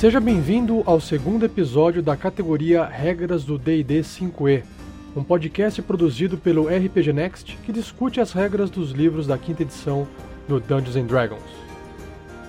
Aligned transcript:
Seja 0.00 0.18
bem-vindo 0.18 0.82
ao 0.86 0.98
segundo 0.98 1.44
episódio 1.44 2.02
da 2.02 2.16
categoria 2.16 2.86
Regras 2.86 3.44
do 3.44 3.58
D&D 3.58 4.00
5e, 4.00 4.62
um 5.14 5.22
podcast 5.22 5.82
produzido 5.82 6.38
pelo 6.38 6.68
RPG 6.68 7.12
Next 7.12 7.58
que 7.58 7.70
discute 7.70 8.18
as 8.18 8.32
regras 8.32 8.70
dos 8.70 8.92
livros 8.92 9.26
da 9.26 9.36
quinta 9.36 9.60
edição 9.60 10.08
do 10.48 10.58
Dungeons 10.58 10.96
and 10.96 11.04
Dragons. 11.04 11.42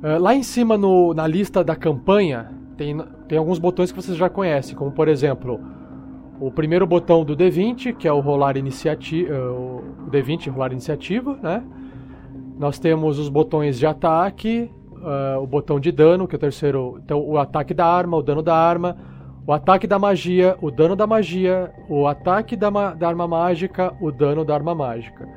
uh, 0.02 0.18
lá 0.18 0.34
em 0.34 0.42
cima 0.42 0.76
no, 0.76 1.14
na 1.14 1.26
lista 1.26 1.62
da 1.62 1.76
campanha 1.76 2.50
tem, 2.76 2.96
tem 3.28 3.38
alguns 3.38 3.58
botões 3.58 3.92
que 3.92 3.96
vocês 4.02 4.16
já 4.16 4.28
conhecem, 4.28 4.74
como 4.74 4.90
por 4.90 5.06
exemplo 5.08 5.60
o 6.40 6.50
primeiro 6.50 6.86
botão 6.86 7.24
do 7.24 7.36
D20, 7.36 7.94
que 7.94 8.08
é 8.08 8.12
o 8.12 8.20
rolar 8.20 8.56
iniciativa, 8.56 9.34
o 9.50 10.10
D20 10.10 10.50
rolar 10.50 10.72
iniciativa, 10.72 11.38
né? 11.42 11.62
Nós 12.58 12.78
temos 12.78 13.18
os 13.18 13.28
botões 13.28 13.78
de 13.78 13.86
ataque, 13.86 14.70
uh, 14.92 15.42
o 15.42 15.46
botão 15.46 15.80
de 15.80 15.90
dano, 15.90 16.26
que 16.26 16.34
é 16.34 16.38
o 16.38 16.40
terceiro, 16.40 17.00
então 17.04 17.20
o 17.20 17.38
ataque 17.38 17.74
da 17.74 17.86
arma, 17.86 18.16
o 18.16 18.22
dano 18.22 18.42
da 18.42 18.54
arma, 18.56 18.96
o 19.46 19.52
ataque 19.52 19.86
da 19.86 19.98
magia, 19.98 20.56
o 20.60 20.70
dano 20.70 20.96
da 20.96 21.06
magia, 21.06 21.72
o 21.88 22.06
ataque 22.06 22.56
da, 22.56 22.70
da 22.94 23.08
arma 23.08 23.28
mágica, 23.28 23.92
o 24.00 24.10
dano 24.10 24.44
da 24.44 24.54
arma 24.54 24.74
mágica. 24.74 25.28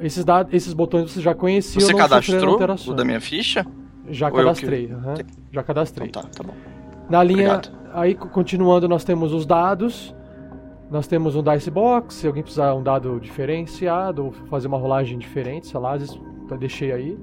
Esses, 0.00 0.24
esses 0.52 0.72
botões 0.72 1.10
você 1.10 1.20
já 1.20 1.34
conhecia. 1.34 1.80
Você 1.80 1.94
cadastrou 1.94 2.58
o 2.86 2.94
da 2.94 3.04
minha 3.04 3.20
ficha? 3.20 3.66
Já 4.08 4.28
Ou 4.28 4.34
cadastrei, 4.34 4.86
que... 4.86 4.94
uhum, 4.94 5.14
já 5.52 5.62
cadastrei. 5.62 6.08
Então 6.08 6.22
tá, 6.22 6.28
tá 6.28 6.44
bom. 6.44 6.54
Na 7.10 7.22
linha, 7.22 7.54
Obrigado. 7.54 7.77
Aí 8.00 8.14
continuando, 8.14 8.88
nós 8.88 9.04
temos 9.04 9.32
os 9.32 9.46
dados. 9.46 10.14
Nós 10.90 11.06
temos 11.06 11.36
um 11.36 11.42
dice 11.42 11.70
box, 11.70 12.14
se 12.14 12.26
alguém 12.26 12.42
precisar 12.42 12.74
um 12.74 12.82
dado 12.82 13.20
diferenciado 13.20 14.24
ou 14.24 14.32
fazer 14.32 14.68
uma 14.68 14.78
rolagem 14.78 15.18
diferente, 15.18 15.66
sei 15.66 15.78
lá, 15.78 15.98
eu 16.50 16.56
deixei 16.56 16.92
aí. 16.92 17.18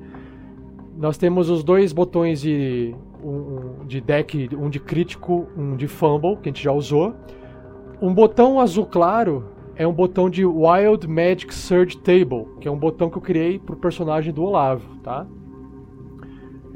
Nós 0.95 1.17
temos 1.17 1.49
os 1.49 1.63
dois 1.63 1.91
botões 1.91 2.41
de, 2.41 2.93
um, 3.23 3.85
de 3.87 3.99
deck, 3.99 4.49
um 4.55 4.69
de 4.69 4.79
crítico, 4.79 5.47
um 5.57 5.75
de 5.75 5.87
fumble, 5.87 6.37
que 6.37 6.49
a 6.49 6.51
gente 6.51 6.63
já 6.63 6.71
usou. 6.71 7.15
Um 7.99 8.13
botão 8.13 8.59
azul 8.59 8.85
claro 8.85 9.45
é 9.75 9.87
um 9.87 9.93
botão 9.93 10.29
de 10.29 10.45
Wild 10.45 11.07
Magic 11.07 11.53
Surge 11.53 11.97
Table, 11.97 12.45
que 12.61 12.67
é 12.67 12.71
um 12.71 12.77
botão 12.77 13.09
que 13.09 13.17
eu 13.17 13.21
criei 13.21 13.57
para 13.57 13.73
o 13.73 13.77
personagem 13.77 14.31
do 14.31 14.43
Olavo, 14.43 14.97
tá? 14.97 15.25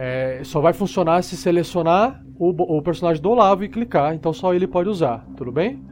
É, 0.02 0.40
só 0.46 0.62
vai 0.62 0.72
funcionar 0.72 1.22
se 1.24 1.36
selecionar 1.36 2.24
o, 2.38 2.78
o 2.78 2.82
personagem 2.82 3.22
do 3.22 3.32
Olavo 3.32 3.66
e 3.66 3.70
clicar, 3.70 4.16
então 4.16 4.32
só 4.32 4.54
ele 4.54 4.66
pode 4.66 4.88
usar, 4.88 5.28
tudo 5.36 5.52
bem? 5.52 5.84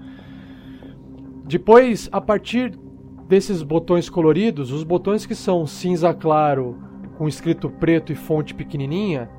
Depois, 1.44 2.08
a 2.10 2.22
partir 2.22 2.74
desses 3.28 3.62
botões 3.62 4.10
coloridos, 4.10 4.72
os 4.72 4.86
botões 4.86 5.26
que 5.26 5.36
são 5.36 5.68
cinza 5.68 6.14
claro 6.14 6.78
com 7.18 7.28
escrito 7.28 7.70
preto 7.70 8.14
e 8.14 8.16
fonte 8.16 8.54
pequenininha, 8.54 9.30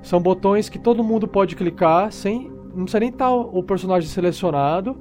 são 0.00 0.18
botões 0.18 0.70
que 0.70 0.78
todo 0.78 1.04
mundo 1.04 1.28
pode 1.28 1.54
clicar 1.54 2.10
sem 2.10 2.50
não 2.74 2.84
precisa 2.84 3.00
nem 3.00 3.08
estar 3.08 3.30
o 3.30 3.62
personagem 3.62 4.08
selecionado, 4.08 4.96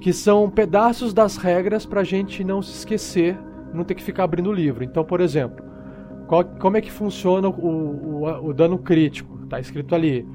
que 0.00 0.12
são 0.12 0.50
pedaços 0.50 1.14
das 1.14 1.36
regras 1.36 1.86
para 1.86 2.02
a 2.02 2.04
gente 2.04 2.44
não 2.44 2.60
se 2.60 2.72
esquecer, 2.72 3.38
não 3.72 3.84
ter 3.84 3.94
que 3.94 4.02
ficar 4.02 4.24
abrindo 4.24 4.50
o 4.50 4.52
livro. 4.52 4.84
Então, 4.84 5.02
por 5.02 5.20
exemplo, 5.20 5.64
qual, 6.26 6.44
como 6.44 6.76
é 6.76 6.80
que 6.80 6.90
funciona 6.90 7.48
o, 7.48 7.52
o, 7.52 8.48
o 8.48 8.54
dano 8.54 8.78
crítico? 8.78 9.38
Está 9.44 9.60
escrito 9.60 9.94
ali. 9.94 10.26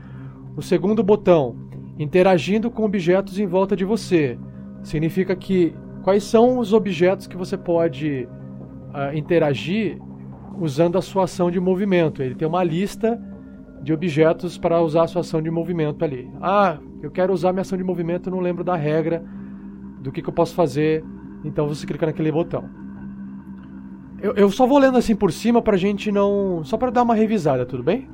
O 0.55 0.61
segundo 0.61 1.03
botão, 1.03 1.55
interagindo 1.97 2.69
com 2.71 2.83
objetos 2.83 3.39
em 3.39 3.45
volta 3.45 3.75
de 3.75 3.85
você. 3.85 4.37
Significa 4.83 5.35
que 5.35 5.73
quais 6.03 6.23
são 6.23 6.59
os 6.59 6.73
objetos 6.73 7.27
que 7.27 7.37
você 7.37 7.57
pode 7.57 8.27
uh, 8.93 9.15
interagir 9.15 9.99
usando 10.59 10.97
a 10.97 11.01
sua 11.01 11.23
ação 11.23 11.49
de 11.49 11.59
movimento. 11.59 12.21
Ele 12.21 12.35
tem 12.35 12.47
uma 12.47 12.63
lista 12.63 13.19
de 13.81 13.93
objetos 13.93 14.57
para 14.57 14.81
usar 14.81 15.03
a 15.03 15.07
sua 15.07 15.21
ação 15.21 15.41
de 15.41 15.49
movimento 15.49 16.03
ali. 16.03 16.29
Ah, 16.41 16.77
eu 17.01 17.09
quero 17.09 17.33
usar 17.33 17.51
minha 17.51 17.61
ação 17.61 17.77
de 17.77 17.83
movimento, 17.83 18.29
não 18.29 18.39
lembro 18.39 18.63
da 18.63 18.75
regra, 18.75 19.23
do 20.01 20.11
que, 20.11 20.21
que 20.21 20.29
eu 20.29 20.33
posso 20.33 20.53
fazer. 20.53 21.03
Então 21.43 21.67
você 21.67 21.85
clica 21.85 22.05
naquele 22.05 22.31
botão. 22.31 22.69
Eu, 24.21 24.33
eu 24.33 24.51
só 24.51 24.67
vou 24.67 24.77
lendo 24.77 24.97
assim 24.97 25.15
por 25.15 25.31
cima 25.31 25.61
pra 25.61 25.75
gente 25.75 26.11
não. 26.11 26.63
Só 26.63 26.77
para 26.77 26.91
dar 26.91 27.03
uma 27.03 27.15
revisada, 27.15 27.65
tudo 27.65 27.83
bem? 27.83 28.07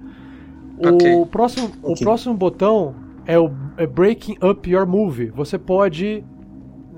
Okay. 0.79 1.15
O, 1.15 1.25
próximo, 1.25 1.71
okay. 1.81 1.93
o 1.93 1.99
próximo 1.99 2.33
botão 2.33 2.95
é 3.25 3.37
o 3.37 3.51
é 3.77 3.85
Breaking 3.85 4.37
Up 4.43 4.69
Your 4.69 4.87
Move. 4.87 5.27
Você 5.31 5.57
pode 5.57 6.23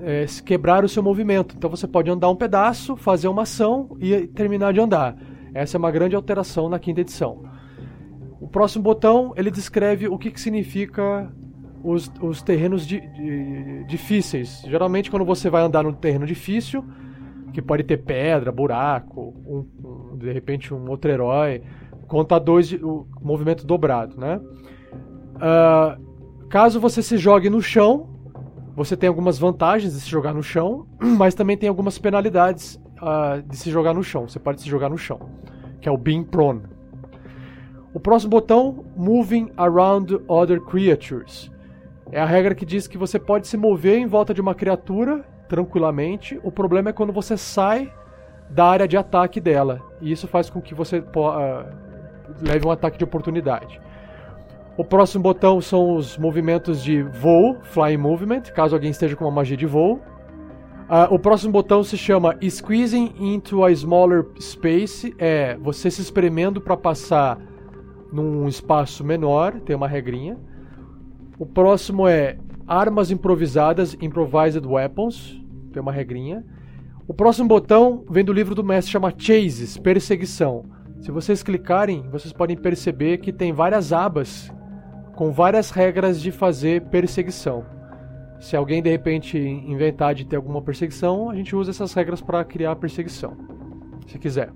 é, 0.00 0.26
quebrar 0.44 0.84
o 0.84 0.88
seu 0.88 1.02
movimento. 1.02 1.54
Então 1.56 1.68
você 1.68 1.86
pode 1.86 2.10
andar 2.10 2.28
um 2.30 2.36
pedaço, 2.36 2.96
fazer 2.96 3.28
uma 3.28 3.42
ação 3.42 3.96
e 4.00 4.26
terminar 4.28 4.72
de 4.72 4.80
andar. 4.80 5.16
Essa 5.52 5.76
é 5.76 5.78
uma 5.78 5.90
grande 5.90 6.14
alteração 6.14 6.68
na 6.68 6.78
quinta 6.78 7.00
edição. 7.00 7.42
O 8.40 8.48
próximo 8.48 8.82
botão 8.82 9.32
ele 9.36 9.50
descreve 9.50 10.08
o 10.08 10.16
que, 10.18 10.30
que 10.30 10.40
significa 10.40 11.30
os, 11.82 12.10
os 12.20 12.42
terrenos 12.42 12.86
di, 12.86 13.00
di, 13.00 13.84
difíceis. 13.88 14.62
Geralmente 14.66 15.10
quando 15.10 15.24
você 15.24 15.50
vai 15.50 15.62
andar 15.62 15.82
num 15.82 15.92
terreno 15.92 16.26
difícil, 16.26 16.84
que 17.52 17.60
pode 17.60 17.82
ter 17.84 17.98
pedra, 17.98 18.52
buraco, 18.52 19.34
um, 19.46 19.66
um, 19.84 20.16
de 20.16 20.32
repente 20.32 20.72
um 20.72 20.88
outro 20.88 21.10
herói, 21.10 21.62
conta 22.06 22.38
dois 22.38 22.72
o 22.72 23.06
movimento 23.20 23.66
dobrado, 23.66 24.18
né? 24.18 24.40
Uh, 25.36 26.48
caso 26.48 26.80
você 26.80 27.02
se 27.02 27.16
jogue 27.16 27.48
no 27.48 27.62
chão, 27.62 28.08
você 28.74 28.96
tem 28.96 29.08
algumas 29.08 29.38
vantagens 29.38 29.92
de 29.92 30.00
se 30.00 30.08
jogar 30.08 30.34
no 30.34 30.42
chão, 30.42 30.86
mas 31.00 31.34
também 31.34 31.56
tem 31.56 31.68
algumas 31.68 31.98
penalidades 31.98 32.80
uh, 33.00 33.42
de 33.48 33.56
se 33.56 33.70
jogar 33.70 33.94
no 33.94 34.02
chão. 34.02 34.28
Você 34.28 34.38
pode 34.38 34.60
se 34.60 34.68
jogar 34.68 34.88
no 34.88 34.98
chão, 34.98 35.20
que 35.80 35.88
é 35.88 35.92
o 35.92 35.96
Being 35.96 36.24
Prone. 36.24 36.62
O 37.92 37.98
próximo 37.98 38.30
botão, 38.30 38.84
Moving 38.96 39.50
Around 39.56 40.20
Other 40.28 40.60
Creatures. 40.60 41.50
É 42.12 42.20
a 42.20 42.26
regra 42.26 42.54
que 42.54 42.64
diz 42.64 42.86
que 42.86 42.98
você 42.98 43.18
pode 43.18 43.48
se 43.48 43.56
mover 43.56 43.98
em 43.98 44.06
volta 44.06 44.32
de 44.32 44.40
uma 44.40 44.54
criatura 44.54 45.24
tranquilamente. 45.50 46.40
O 46.44 46.52
problema 46.52 46.90
é 46.90 46.92
quando 46.92 47.12
você 47.12 47.36
sai 47.36 47.92
da 48.48 48.66
área 48.66 48.86
de 48.86 48.96
ataque 48.96 49.40
dela. 49.40 49.80
E 50.00 50.10
isso 50.12 50.28
faz 50.28 50.48
com 50.48 50.60
que 50.62 50.74
você 50.74 51.00
uh, 51.00 51.66
leve 52.40 52.66
um 52.66 52.70
ataque 52.70 52.96
de 52.96 53.04
oportunidade. 53.04 53.80
O 54.76 54.84
próximo 54.84 55.22
botão 55.24 55.60
são 55.60 55.96
os 55.96 56.16
movimentos 56.16 56.82
de 56.82 57.02
voo, 57.02 57.58
Flying 57.62 57.98
Movement, 57.98 58.42
caso 58.54 58.74
alguém 58.74 58.92
esteja 58.92 59.16
com 59.16 59.24
uma 59.24 59.30
magia 59.30 59.56
de 59.56 59.66
voo. 59.66 60.00
Uh, 60.88 61.12
o 61.14 61.18
próximo 61.18 61.52
botão 61.52 61.82
se 61.82 61.98
chama 61.98 62.36
Squeezing 62.48 63.12
into 63.18 63.64
a 63.64 63.70
Smaller 63.72 64.26
Space, 64.40 65.14
é 65.18 65.56
você 65.56 65.90
se 65.90 66.00
espremendo 66.00 66.60
para 66.60 66.76
passar 66.76 67.38
num 68.12 68.48
espaço 68.48 69.04
menor, 69.04 69.60
tem 69.60 69.74
uma 69.74 69.88
regrinha. 69.88 70.38
O 71.38 71.44
próximo 71.44 72.06
é 72.08 72.38
Armas 72.66 73.10
Improvisadas, 73.10 73.96
Improvised 74.00 74.64
Weapons, 74.64 75.39
tem 75.70 75.80
uma 75.80 75.92
regrinha. 75.92 76.44
O 77.06 77.14
próximo 77.14 77.48
botão 77.48 78.04
vem 78.08 78.24
do 78.24 78.32
livro 78.32 78.54
do 78.54 78.62
mestre, 78.64 78.92
chama 78.92 79.12
Chases, 79.16 79.76
Perseguição. 79.76 80.64
Se 81.00 81.10
vocês 81.10 81.42
clicarem, 81.42 82.08
vocês 82.10 82.32
podem 82.32 82.56
perceber 82.56 83.18
que 83.18 83.32
tem 83.32 83.52
várias 83.52 83.92
abas 83.92 84.52
com 85.14 85.30
várias 85.30 85.70
regras 85.70 86.20
de 86.20 86.30
fazer 86.30 86.82
perseguição. 86.82 87.64
Se 88.38 88.56
alguém 88.56 88.82
de 88.82 88.88
repente 88.88 89.38
inventar 89.38 90.14
de 90.14 90.24
ter 90.24 90.36
alguma 90.36 90.62
perseguição, 90.62 91.28
a 91.28 91.34
gente 91.34 91.54
usa 91.54 91.70
essas 91.70 91.92
regras 91.92 92.22
para 92.22 92.42
criar 92.42 92.72
a 92.72 92.76
perseguição, 92.76 93.36
se 94.06 94.18
quiser. 94.18 94.50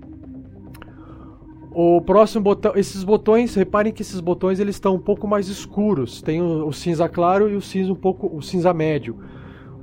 O 1.71 2.01
próximo 2.01 2.41
botão, 2.41 2.71
esses 2.75 3.03
botões, 3.03 3.53
reparem 3.53 3.91
que 3.91 4.01
esses 4.01 4.21
botões 4.21 4.61
eles 4.61 4.77
estão 4.77 4.95
um 4.95 4.99
pouco 4.99 5.27
mais 5.27 5.49
escuros. 5.49 6.21
Tem 6.21 6.41
o, 6.41 6.65
o, 6.65 6.71
cinza 6.71 7.09
claro 7.09 7.49
e 7.49 7.55
o 7.55 7.61
cinza 7.61 7.91
um 7.91 7.95
pouco, 7.95 8.33
o 8.33 8.41
cinza 8.41 8.73
médio. 8.73 9.19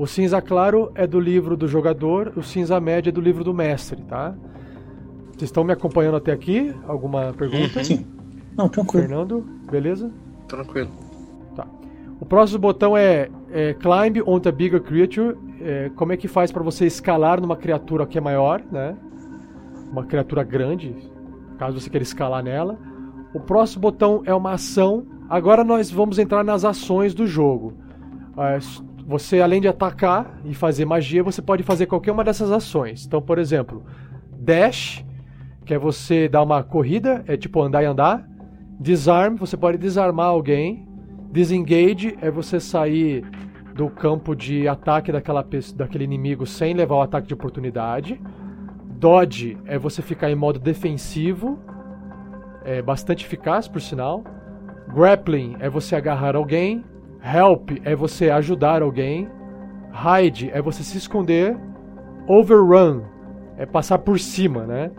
O 0.02 0.06
cinza 0.08 0.42
claro 0.42 0.90
é 0.96 1.06
do 1.06 1.20
livro 1.20 1.56
do 1.56 1.68
jogador, 1.68 2.32
o 2.34 2.42
cinza 2.42 2.80
médio 2.80 3.10
é 3.10 3.12
do 3.12 3.20
livro 3.20 3.44
do 3.44 3.54
mestre, 3.54 4.02
tá? 4.02 4.34
Vocês 5.26 5.42
estão 5.42 5.62
me 5.62 5.72
acompanhando 5.72 6.16
até 6.16 6.32
aqui? 6.32 6.74
Alguma 6.88 7.32
pergunta? 7.32 7.78
Uhum. 7.78 7.84
Sim. 7.84 8.06
Não, 8.58 8.68
tranquilo. 8.68 9.06
Fernando, 9.06 9.46
beleza? 9.70 10.10
Tranquilo. 10.48 10.90
Tá. 11.54 11.68
O 12.18 12.26
próximo 12.26 12.58
botão 12.58 12.96
é, 12.96 13.30
é 13.52 13.74
Climb 13.74 14.20
on 14.26 14.40
the 14.40 14.50
bigger 14.50 14.82
creature. 14.82 15.36
É, 15.60 15.88
como 15.94 16.12
é 16.12 16.16
que 16.16 16.26
faz 16.26 16.50
para 16.50 16.64
você 16.64 16.84
escalar 16.84 17.40
numa 17.40 17.56
criatura 17.56 18.04
que 18.04 18.18
é 18.18 18.20
maior, 18.20 18.60
né? 18.72 18.96
Uma 19.92 20.02
criatura 20.02 20.42
grande, 20.42 20.96
caso 21.60 21.80
você 21.80 21.88
queira 21.88 22.02
escalar 22.02 22.42
nela. 22.42 22.76
O 23.32 23.38
próximo 23.38 23.82
botão 23.82 24.20
é 24.24 24.34
uma 24.34 24.54
ação. 24.54 25.06
Agora 25.30 25.62
nós 25.62 25.92
vamos 25.92 26.18
entrar 26.18 26.42
nas 26.42 26.64
ações 26.64 27.14
do 27.14 27.24
jogo. 27.24 27.74
Você, 29.06 29.40
além 29.40 29.60
de 29.60 29.68
atacar 29.68 30.40
e 30.44 30.54
fazer 30.54 30.84
magia, 30.84 31.22
você 31.22 31.42
pode 31.42 31.62
fazer 31.62 31.86
qualquer 31.86 32.12
uma 32.12 32.24
dessas 32.24 32.50
ações. 32.50 33.04
Então, 33.04 33.20
por 33.20 33.38
exemplo, 33.38 33.84
Dash, 34.30 35.04
que 35.64 35.74
é 35.74 35.78
você 35.78 36.28
dar 36.28 36.42
uma 36.42 36.62
corrida, 36.62 37.24
é 37.26 37.36
tipo 37.36 37.60
andar 37.60 37.82
e 37.82 37.86
andar. 37.86 38.26
Disarm, 38.80 39.36
você 39.36 39.56
pode 39.56 39.78
desarmar 39.78 40.26
alguém. 40.26 40.86
Disengage 41.30 42.16
é 42.20 42.30
você 42.30 42.60
sair 42.60 43.24
do 43.74 43.88
campo 43.88 44.34
de 44.34 44.68
ataque 44.68 45.10
daquela, 45.10 45.44
daquele 45.74 46.04
inimigo 46.04 46.46
sem 46.46 46.74
levar 46.74 46.96
o 46.96 47.02
ataque 47.02 47.26
de 47.26 47.34
oportunidade. 47.34 48.20
Dodge 48.98 49.56
é 49.64 49.78
você 49.78 50.02
ficar 50.02 50.30
em 50.30 50.34
modo 50.34 50.60
defensivo, 50.60 51.58
é 52.64 52.80
bastante 52.82 53.24
eficaz 53.24 53.66
por 53.66 53.80
sinal. 53.80 54.22
Grappling 54.94 55.56
é 55.58 55.68
você 55.68 55.96
agarrar 55.96 56.36
alguém. 56.36 56.84
Help 57.22 57.70
é 57.84 57.94
você 57.94 58.30
ajudar 58.30 58.82
alguém. 58.82 59.28
Hide 59.92 60.50
é 60.52 60.60
você 60.60 60.82
se 60.82 60.98
esconder. 60.98 61.56
Overrun 62.26 63.02
é 63.56 63.64
passar 63.64 63.98
por 63.98 64.18
cima, 64.18 64.66
né? 64.66 64.90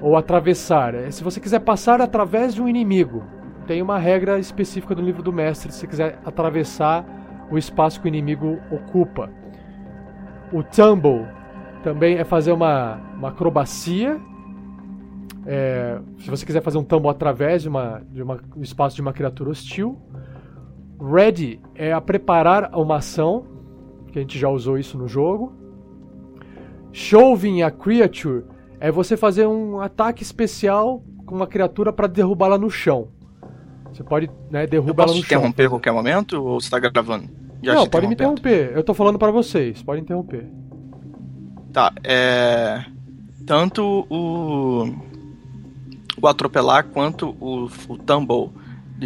Ou 0.00 0.16
atravessar. 0.16 0.94
É, 0.94 1.10
se 1.10 1.24
você 1.24 1.40
quiser 1.40 1.60
passar 1.60 2.00
através 2.00 2.54
de 2.54 2.62
um 2.62 2.68
inimigo, 2.68 3.24
tem 3.66 3.82
uma 3.82 3.98
regra 3.98 4.38
específica 4.38 4.94
do 4.94 5.02
livro 5.02 5.22
do 5.22 5.32
mestre 5.32 5.72
se 5.72 5.80
você 5.80 5.86
quiser 5.86 6.18
atravessar 6.24 7.04
o 7.50 7.58
espaço 7.58 8.00
que 8.00 8.06
o 8.06 8.08
inimigo 8.08 8.58
ocupa. 8.70 9.30
O 10.52 10.62
tumble 10.62 11.26
também 11.82 12.16
é 12.16 12.24
fazer 12.24 12.52
uma, 12.52 13.00
uma 13.16 13.28
acrobacia. 13.28 14.20
É, 15.44 15.98
se 16.18 16.30
você 16.30 16.46
quiser 16.46 16.62
fazer 16.62 16.78
um 16.78 16.84
tambo 16.84 17.08
através 17.08 17.62
de, 17.62 17.68
uma, 17.68 18.02
de 18.10 18.22
uma, 18.22 18.40
um 18.56 18.62
espaço 18.62 18.94
de 18.94 19.02
uma 19.02 19.12
criatura 19.12 19.50
hostil. 19.50 19.98
Ready 21.02 21.60
é 21.74 21.92
a 21.92 22.00
preparar 22.00 22.70
uma 22.74 22.96
ação, 22.96 23.44
que 24.12 24.18
a 24.18 24.22
gente 24.22 24.38
já 24.38 24.48
usou 24.48 24.78
isso 24.78 24.96
no 24.96 25.08
jogo. 25.08 25.52
Shoving 26.92 27.62
a 27.62 27.70
creature 27.70 28.44
é 28.78 28.90
você 28.90 29.16
fazer 29.16 29.46
um 29.46 29.80
ataque 29.80 30.22
especial 30.22 31.02
com 31.26 31.34
uma 31.34 31.46
criatura 31.46 31.92
para 31.92 32.06
derrubá-la 32.06 32.56
no 32.56 32.70
chão. 32.70 33.08
Você 33.92 34.04
pode 34.04 34.30
né, 34.50 34.66
derrubar 34.66 35.04
ela 35.04 35.12
no 35.12 35.18
chão. 35.18 35.22
Posso 35.22 35.34
interromper 35.34 35.66
a 35.66 35.70
qualquer 35.70 35.92
momento 35.92 36.42
ou 36.42 36.60
você 36.60 36.66
está 36.66 36.78
gravando? 36.78 37.28
Já 37.62 37.74
Não, 37.74 37.86
pode 37.86 38.06
me 38.06 38.14
interromper. 38.14 38.72
Eu 38.74 38.82
tô 38.82 38.94
falando 38.94 39.18
para 39.18 39.30
vocês, 39.30 39.82
pode 39.82 40.00
interromper. 40.00 40.46
Tá, 41.72 41.92
é. 42.04 42.84
Tanto 43.46 44.06
o. 44.10 45.12
O 46.20 46.28
atropelar 46.28 46.84
quanto 46.88 47.34
o, 47.40 47.68
o 47.88 47.98
tumble 47.98 48.50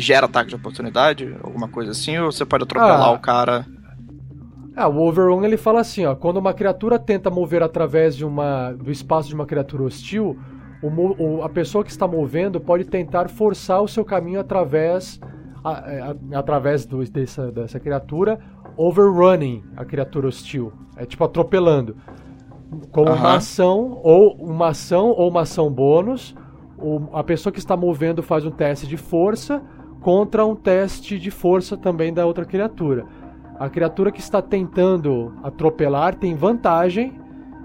gera 0.00 0.26
ataque 0.26 0.50
de 0.50 0.56
oportunidade? 0.56 1.36
Alguma 1.42 1.68
coisa 1.68 1.92
assim? 1.92 2.18
Ou 2.18 2.30
você 2.30 2.44
pode 2.44 2.64
atropelar 2.64 3.08
ah. 3.08 3.12
o 3.12 3.18
cara. 3.18 3.66
Ah, 4.76 4.88
o 4.88 4.98
Overrun 5.06 5.42
ele 5.42 5.56
fala 5.56 5.80
assim, 5.80 6.04
ó, 6.04 6.14
quando 6.14 6.36
uma 6.36 6.52
criatura 6.52 6.98
tenta 6.98 7.30
mover 7.30 7.62
através 7.62 8.14
de 8.14 8.26
uma 8.26 8.72
do 8.72 8.90
espaço 8.90 9.28
de 9.28 9.34
uma 9.34 9.46
criatura 9.46 9.84
hostil, 9.84 10.38
o, 10.82 10.88
o, 10.88 11.42
a 11.42 11.48
pessoa 11.48 11.82
que 11.82 11.90
está 11.90 12.06
movendo 12.06 12.60
pode 12.60 12.84
tentar 12.84 13.30
forçar 13.30 13.80
o 13.82 13.88
seu 13.88 14.04
caminho 14.04 14.38
através 14.38 15.18
a, 15.64 15.70
a, 15.70 16.38
através 16.38 16.84
do, 16.84 17.02
dessa, 17.10 17.50
dessa 17.50 17.80
criatura, 17.80 18.38
overrunning 18.76 19.64
a 19.76 19.84
criatura 19.84 20.28
hostil, 20.28 20.70
é 20.96 21.06
tipo 21.06 21.24
atropelando 21.24 21.96
com 22.90 23.02
uma 23.02 23.36
ação 23.36 23.98
ou 24.02 24.34
uma 24.34 24.68
ação 24.68 25.08
ou 25.08 25.30
uma 25.30 25.42
ação 25.42 25.70
bônus. 25.70 26.34
O, 26.78 27.08
a 27.14 27.24
pessoa 27.24 27.52
que 27.52 27.58
está 27.58 27.76
movendo 27.76 28.22
faz 28.22 28.44
um 28.44 28.50
teste 28.50 28.86
de 28.86 28.98
força 28.98 29.62
contra 30.00 30.44
um 30.46 30.54
teste 30.54 31.18
de 31.18 31.30
força 31.30 31.76
também 31.76 32.12
da 32.12 32.24
outra 32.26 32.44
criatura. 32.44 33.04
A 33.58 33.68
criatura 33.68 34.12
que 34.12 34.20
está 34.20 34.42
tentando 34.42 35.32
atropelar 35.42 36.14
tem 36.14 36.34
vantagem 36.34 37.18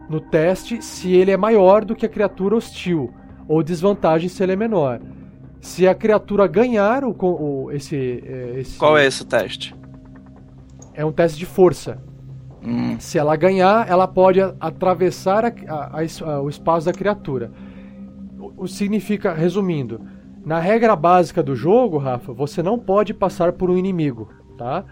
no 0.09 0.19
teste 0.19 0.81
se 0.81 1.13
ele 1.13 1.31
é 1.31 1.37
maior 1.37 1.85
do 1.85 1.95
que 1.95 2.05
a 2.05 2.09
criatura 2.09 2.55
hostil, 2.55 3.13
ou 3.47 3.61
desvantagem 3.61 4.29
se 4.29 4.41
ele 4.41 4.53
é 4.53 4.55
menor. 4.55 5.01
Se 5.59 5.87
a 5.87 5.93
criatura 5.93 6.47
ganhar 6.47 7.03
o, 7.03 7.15
o 7.19 7.71
esse, 7.71 8.23
é, 8.25 8.59
esse. 8.59 8.77
Qual 8.77 8.97
é 8.97 9.05
esse 9.05 9.25
teste? 9.25 9.75
É 10.93 11.05
um 11.05 11.11
teste 11.11 11.37
de 11.37 11.45
força. 11.45 12.01
Hum. 12.63 12.99
Se 12.99 13.17
ela 13.17 13.35
ganhar, 13.35 13.87
ela 13.89 14.07
pode 14.07 14.39
atravessar 14.59 15.45
a, 15.45 15.53
a, 15.67 16.01
a, 16.01 16.41
o 16.41 16.49
espaço 16.49 16.85
da 16.85 16.93
criatura. 16.93 17.51
O, 18.39 18.63
o 18.63 18.67
significa, 18.67 19.33
resumindo, 19.33 20.01
na 20.45 20.59
regra 20.59 20.95
básica 20.95 21.43
do 21.43 21.55
jogo, 21.55 21.97
Rafa, 21.97 22.33
você 22.33 22.63
não 22.63 22.77
pode 22.77 23.13
passar 23.13 23.53
por 23.53 23.69
um 23.69 23.77
inimigo, 23.77 24.29
tá? 24.57 24.83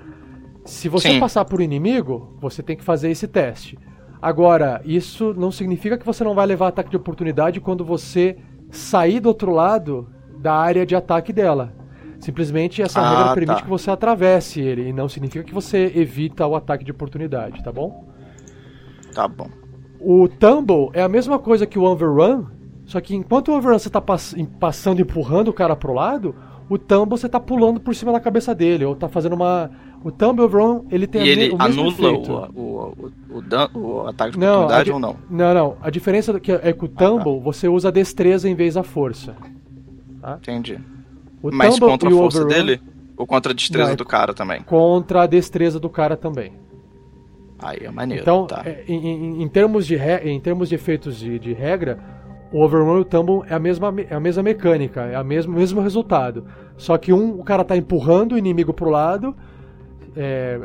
Se 0.63 0.87
você 0.87 1.09
Sim. 1.13 1.19
passar 1.19 1.45
por 1.45 1.59
um 1.59 1.63
inimigo, 1.63 2.35
você 2.39 2.61
tem 2.61 2.77
que 2.77 2.83
fazer 2.83 3.09
esse 3.09 3.27
teste. 3.27 3.77
Agora, 4.21 4.81
isso 4.85 5.33
não 5.33 5.51
significa 5.51 5.97
que 5.97 6.05
você 6.05 6.23
não 6.23 6.35
vai 6.35 6.45
levar 6.45 6.67
ataque 6.67 6.89
de 6.89 6.97
oportunidade 6.97 7.61
quando 7.61 7.85
você 7.85 8.37
sair 8.69 9.19
do 9.19 9.29
outro 9.29 9.51
lado 9.51 10.09
da 10.37 10.53
área 10.53 10.85
de 10.85 10.95
ataque 10.95 11.33
dela. 11.33 11.73
Simplesmente 12.19 12.81
essa 12.81 12.99
ah, 12.99 13.09
regra 13.09 13.33
permite 13.33 13.57
tá. 13.59 13.63
que 13.63 13.69
você 13.69 13.89
atravesse 13.89 14.59
ele 14.59 14.89
e 14.89 14.93
não 14.93 15.07
significa 15.07 15.43
que 15.43 15.53
você 15.53 15.91
evita 15.95 16.45
o 16.45 16.55
ataque 16.55 16.83
de 16.83 16.91
oportunidade, 16.91 17.63
tá 17.63 17.71
bom? 17.71 18.09
Tá 19.13 19.27
bom. 19.27 19.49
O 19.99 20.27
Tumble 20.27 20.89
é 20.93 21.01
a 21.01 21.09
mesma 21.09 21.39
coisa 21.39 21.65
que 21.65 21.79
o 21.79 21.83
Overrun, 21.83 22.45
só 22.89 22.99
que 22.99 23.15
enquanto 23.15 23.49
o 23.49 23.55
Overrun 23.55 23.77
você 23.77 23.87
tá 23.87 24.01
pass 24.01 24.33
passando 24.59 24.97
e 24.97 25.03
empurrando 25.03 25.49
o 25.49 25.53
cara 25.53 25.75
pro 25.75 25.93
lado, 25.93 26.33
o 26.67 26.75
Tumble 26.75 27.19
você 27.19 27.29
tá 27.29 27.39
pulando 27.39 27.79
por 27.79 27.93
cima 27.93 28.11
da 28.11 28.19
cabeça 28.19 28.55
dele, 28.55 28.83
ou 28.83 28.95
tá 28.95 29.07
fazendo 29.07 29.33
uma. 29.33 29.69
O 30.03 30.11
Tumble 30.11 30.43
Overrun, 30.43 30.85
ele 30.89 31.05
tem 31.05 31.23
e 31.23 31.29
ele 31.29 31.49
o 31.51 31.57
mesmo 31.59 31.81
anula 31.81 31.89
efeito. 31.89 32.31
O, 32.33 32.59
o, 32.59 33.11
o, 33.29 33.79
o, 33.79 34.07
ataque 34.07 34.39
de 34.39 34.43
oportunidade 34.43 34.89
não, 34.89 34.95
ou 34.95 34.99
não? 34.99 35.15
Não, 35.29 35.53
não. 35.53 35.77
A 35.83 35.91
diferença 35.91 36.31
é 36.31 36.39
que 36.39 36.51
é 36.51 36.73
que 36.73 36.83
o 36.83 36.87
Tumble 36.87 37.33
ah, 37.33 37.37
tá. 37.37 37.43
você 37.43 37.67
usa 37.67 37.89
a 37.89 37.91
destreza 37.91 38.49
em 38.49 38.55
vez 38.55 38.73
da 38.73 38.81
força. 38.81 39.35
Tá? 40.19 40.39
Entendi. 40.41 40.79
O 41.43 41.51
Mas 41.53 41.77
contra 41.77 42.09
a 42.09 42.11
força 42.11 42.43
dele? 42.43 42.81
Ou 43.15 43.27
contra 43.27 43.51
a 43.51 43.55
destreza 43.55 43.95
do 43.95 44.05
cara 44.05 44.33
também? 44.33 44.63
Contra 44.63 45.21
a 45.21 45.27
destreza 45.27 45.79
do 45.79 45.89
cara 45.89 46.17
também. 46.17 46.53
Aí 47.59 47.81
é 47.83 47.91
maneiro. 47.91 48.23
Então, 48.23 48.47
tá. 48.47 48.63
É, 48.65 48.83
em, 48.87 48.95
em, 48.95 49.43
em, 49.43 49.47
termos 49.47 49.85
de 49.85 49.95
re, 49.95 50.27
em 50.27 50.39
termos 50.39 50.69
de 50.69 50.75
efeitos 50.75 51.19
de, 51.19 51.37
de 51.37 51.53
regra, 51.53 51.99
o 52.51 52.63
Overrun 52.63 52.97
e 52.97 53.01
o 53.01 53.05
Tumble 53.05 53.41
é 53.49 53.53
a 53.53 53.59
mesma, 53.59 53.93
é 54.09 54.15
a 54.15 54.19
mesma 54.19 54.41
mecânica, 54.43 55.01
é 55.01 55.19
o 55.19 55.25
mesmo, 55.25 55.53
mesmo 55.53 55.81
resultado. 55.81 56.45
Só 56.77 56.97
que 56.97 57.13
um, 57.13 57.39
o 57.39 57.43
cara 57.43 57.63
tá 57.63 57.75
empurrando 57.77 58.33
o 58.33 58.37
inimigo 58.37 58.73
pro 58.73 58.89
lado, 58.89 59.35
é, 60.15 60.59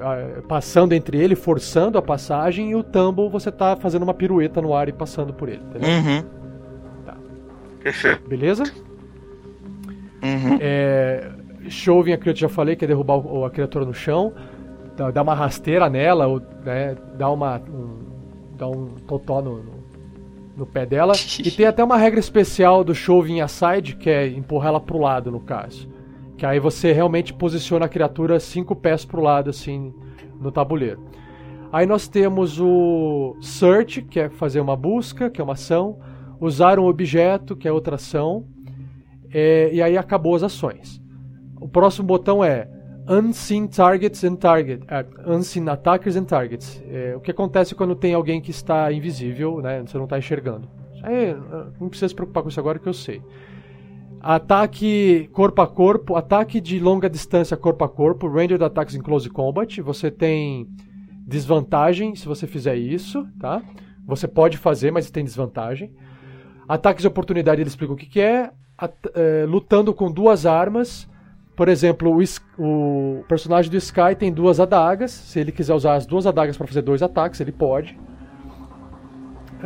passando 0.49 0.93
entre 0.95 1.19
ele, 1.19 1.35
forçando 1.35 1.99
a 1.99 2.03
passagem, 2.03 2.71
e 2.71 2.75
o 2.75 2.83
Tumble 2.83 3.29
você 3.29 3.53
tá 3.53 3.77
fazendo 3.77 4.03
uma 4.05 4.15
pirueta 4.15 4.61
no 4.63 4.75
ar 4.75 4.89
e 4.89 4.93
passando 4.93 5.33
por 5.35 5.49
ele, 5.49 5.63
entendeu? 5.63 5.89
Uhum. 5.91 6.25
Tá. 7.05 7.17
Beleza? 8.27 8.65
Uhum. 10.23 10.59
É, 10.61 11.31
Chauvin, 11.69 12.13
aqui 12.13 12.31
eu 12.31 12.35
já 12.35 12.49
falei, 12.49 12.77
que 12.77 12.85
é 12.85 12.89
derrubar 12.89 13.17
o- 13.19 13.45
a 13.45 13.51
criatura 13.51 13.85
no 13.85 13.93
chão, 13.93 14.33
dá, 14.97 15.11
dá 15.11 15.23
uma 15.23 15.35
rasteira 15.35 15.89
nela, 15.91 16.27
ou, 16.27 16.41
né, 16.65 16.97
dá, 17.19 17.31
uma, 17.31 17.59
um, 17.59 17.99
dá 18.57 18.67
um 18.69 18.87
totó 19.07 19.43
no, 19.43 19.59
no, 19.63 19.84
no 20.57 20.67
pé 20.67 20.87
dela. 20.87 21.13
e 21.39 21.51
tem 21.51 21.67
até 21.67 21.83
uma 21.83 21.97
regra 21.97 22.21
especial 22.21 22.85
do 22.85 22.95
Chauvin 22.95 23.41
Aside, 23.41 23.97
que 23.97 24.09
é 24.09 24.29
empurrar 24.29 24.69
ela 24.69 24.81
pro 24.81 24.99
lado, 24.99 25.31
no 25.31 25.41
caso. 25.41 25.89
Que 26.37 26.47
aí 26.47 26.59
você 26.59 26.93
realmente 26.93 27.33
posiciona 27.33 27.87
a 27.87 27.89
criatura 27.89 28.41
cinco 28.41 28.75
pés 28.75 29.05
pro 29.05 29.23
lado, 29.23 29.51
assim, 29.51 29.93
no 30.41 30.51
tabuleiro. 30.51 31.05
Aí 31.73 31.87
nós 31.87 32.07
temos 32.07 32.61
o 32.61 33.37
Search, 33.41 34.03
que 34.03 34.21
é 34.21 34.29
fazer 34.29 34.61
uma 34.61 34.77
busca, 34.77 35.29
que 35.29 35.41
é 35.41 35.45
uma 35.45 35.55
ação. 35.55 35.99
Usar 36.41 36.79
um 36.79 36.87
objeto, 36.87 37.57
que 37.57 37.67
é 37.67 37.73
outra 37.73 37.97
ação. 37.97 38.47
É, 39.33 39.71
e 39.73 39.83
aí 39.83 39.97
acabou 39.99 40.37
as 40.37 40.45
ações. 40.45 41.03
O 41.61 41.69
próximo 41.69 42.07
botão 42.07 42.45
é 42.45 42.69
Unseen 43.07 43.67
Targets 43.67 44.25
and 44.25 44.37
Target, 44.37 44.83
é, 44.89 45.05
Unseen 45.27 45.69
Attackers 45.69 46.17
and 46.17 46.25
Targets. 46.25 46.83
É, 46.89 47.15
o 47.17 47.21
que 47.21 47.31
acontece 47.31 47.75
quando 47.75 47.95
tem 47.95 48.15
alguém 48.15 48.41
que 48.41 48.51
está 48.51 48.91
invisível, 48.93 49.61
né? 49.61 49.83
Você 49.87 49.97
não 49.99 50.05
está 50.05 50.19
enxergando. 50.19 50.69
Aí, 51.03 51.27
eh, 51.31 51.37
não 51.79 51.91
precisa 51.91 52.09
se 52.09 52.15
preocupar 52.15 52.43
com 52.43 52.49
isso 52.49 52.59
agora 52.59 52.79
que 52.79 52.89
eu 52.89 52.95
sei. 52.95 53.21
Ataque 54.21 55.29
corpo 55.33 55.61
a 55.61 55.67
corpo, 55.67 56.17
ataque 56.17 56.59
de 56.59 56.81
longa 56.81 57.11
distância 57.11 57.59
corpo 57.59 57.85
a 57.85 57.89
corpo, 57.91 58.27
ranged 58.27 58.63
attacks 58.65 58.95
in 58.95 59.03
close 59.03 59.29
combat. 59.29 59.83
Você 59.83 60.11
tem 60.11 60.67
desvantagem 61.27 62.15
se 62.17 62.27
você 62.27 62.47
fizer 62.47 62.77
isso, 62.77 63.27
tá? 63.39 63.63
Você 64.07 64.27
pode 64.27 64.57
fazer, 64.57 64.91
mas 64.91 65.11
tem 65.11 65.23
desvantagem. 65.25 65.93
Ataques 66.67 67.03
de 67.03 67.09
oportunidade, 67.09 67.61
ele 67.61 67.69
explica 67.69 67.93
o 67.93 67.97
que, 67.97 68.07
que 68.07 68.21
é. 68.21 68.51
At- 68.79 69.11
é, 69.15 69.45
lutando 69.47 69.93
com 69.93 70.11
duas 70.11 70.47
armas. 70.47 71.07
Por 71.57 71.69
exemplo, 71.69 72.11
o, 72.11 72.23
o 72.59 73.25
personagem 73.29 73.71
do 73.71 73.77
Sky 73.77 74.17
tem 74.19 74.33
duas 74.33 74.59
adagas. 74.59 75.13
Se 75.13 75.39
ele 75.39 75.53
quiser 75.53 75.75
usar 75.75 75.95
as 75.95 76.07
duas 76.07 76.27
adagas 76.27 76.57
para 76.57 76.67
fazer 76.67 76.83
dois 76.83 77.03
ataques, 77.03 77.41
ele 77.41 77.53
pode. 77.53 77.97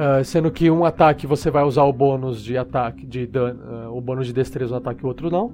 Ah, 0.01 0.23
sendo 0.23 0.49
que 0.53 0.71
um 0.71 0.85
ataque 0.85 1.27
você 1.27 1.51
vai 1.51 1.65
usar 1.65 1.83
o 1.83 1.93
bônus 1.93 2.45
de 2.45 2.57
ataque, 2.57 3.05
de 3.05 3.29
ah, 3.35 3.91
o 3.91 4.01
bônus 4.01 4.29
de 4.29 4.33
destreza 4.33 4.71
no 4.71 4.77
ataque 4.77 5.05
o 5.05 5.09
outro 5.09 5.29
não. 5.29 5.53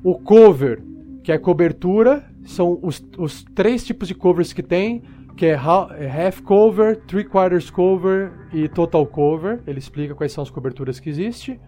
O 0.00 0.14
cover, 0.16 0.80
que 1.24 1.32
é 1.32 1.38
cobertura, 1.38 2.24
são 2.44 2.78
os, 2.80 3.04
os 3.18 3.42
três 3.56 3.84
tipos 3.84 4.06
de 4.06 4.14
covers 4.14 4.52
que 4.52 4.62
tem, 4.62 5.02
que 5.36 5.44
é 5.44 5.58
é 5.98 6.24
half 6.24 6.40
cover, 6.42 7.00
three 7.08 7.24
quarters 7.24 7.68
cover 7.68 8.30
e 8.52 8.68
total 8.68 9.04
cover. 9.04 9.60
Ele 9.66 9.80
explica 9.80 10.14
quais 10.14 10.30
são 10.30 10.42
as 10.42 10.50
coberturas 10.50 11.00
que 11.00 11.10
existem. 11.10 11.58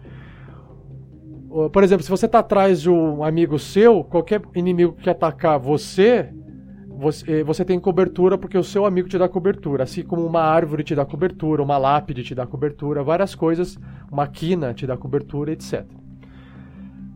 Por 1.71 1.83
exemplo, 1.83 2.03
se 2.03 2.09
você 2.09 2.27
está 2.27 2.39
atrás 2.39 2.81
de 2.81 2.89
um 2.89 3.23
amigo 3.23 3.59
seu, 3.59 4.05
qualquer 4.05 4.41
inimigo 4.55 4.93
que 4.93 5.09
atacar 5.09 5.59
você, 5.59 6.29
você, 6.87 7.39
eh, 7.39 7.43
você 7.43 7.65
tem 7.65 7.77
cobertura 7.77 8.37
porque 8.37 8.57
o 8.57 8.63
seu 8.63 8.85
amigo 8.85 9.09
te 9.09 9.17
dá 9.17 9.27
cobertura. 9.27 9.83
Assim 9.83 10.01
como 10.01 10.25
uma 10.25 10.41
árvore 10.41 10.83
te 10.83 10.95
dá 10.95 11.03
cobertura, 11.03 11.61
uma 11.61 11.77
lápide 11.77 12.23
te 12.23 12.33
dá 12.33 12.47
cobertura, 12.47 13.03
várias 13.03 13.35
coisas, 13.35 13.77
uma 14.09 14.27
quina 14.27 14.73
te 14.73 14.87
dá 14.87 14.95
cobertura, 14.95 15.51
etc. 15.51 15.85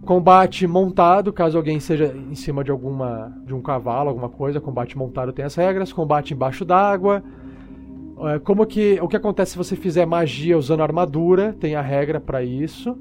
Combate 0.03 0.67
montado, 0.67 1.31
caso 1.31 1.57
alguém 1.57 1.79
seja 1.79 2.13
em 2.13 2.35
cima 2.35 2.63
de 2.63 2.71
alguma 2.71 3.31
de 3.45 3.53
um 3.53 3.61
cavalo, 3.61 4.09
alguma 4.09 4.29
coisa, 4.29 4.59
combate 4.59 4.97
montado 4.97 5.31
tem 5.31 5.45
as 5.45 5.55
regras. 5.55 5.93
Combate 5.93 6.33
embaixo 6.33 6.65
d'água. 6.65 7.23
É, 8.19 8.39
Como 8.39 8.65
que 8.65 8.99
o 9.01 9.07
que 9.07 9.15
acontece 9.15 9.51
se 9.51 9.57
você 9.57 9.77
fizer 9.77 10.05
magia 10.05 10.57
usando 10.57 10.83
armadura? 10.83 11.53
Tem 11.53 11.75
a 11.75 11.81
regra 11.81 12.19
para 12.19 12.43
isso. 12.43 12.97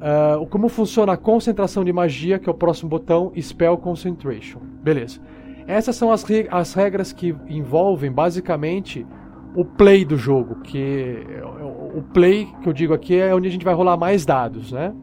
Ah, 0.00 0.36
como 0.48 0.68
funciona 0.68 1.12
a 1.12 1.16
concentração 1.16 1.84
de 1.84 1.92
magia, 1.92 2.38
que 2.38 2.48
é 2.48 2.52
o 2.52 2.54
próximo 2.54 2.88
botão, 2.88 3.32
Spell 3.40 3.76
Concentration. 3.78 4.60
Beleza. 4.82 5.20
Essas 5.66 5.94
são 5.96 6.10
as, 6.10 6.24
as 6.50 6.74
regras 6.74 7.12
que 7.12 7.34
envolvem 7.48 8.10
basicamente 8.10 9.06
o 9.54 9.64
play 9.64 10.04
do 10.04 10.16
jogo, 10.16 10.60
que 10.62 11.24
é 11.28 11.44
o 11.44 11.80
o 11.94 12.02
play 12.02 12.48
que 12.62 12.68
eu 12.68 12.72
digo 12.72 12.94
aqui 12.94 13.16
é 13.16 13.34
onde 13.34 13.48
a 13.48 13.50
gente 13.50 13.64
vai 13.64 13.74
rolar 13.74 13.96
mais 13.96 14.24
dados, 14.24 14.72
né? 14.72 14.94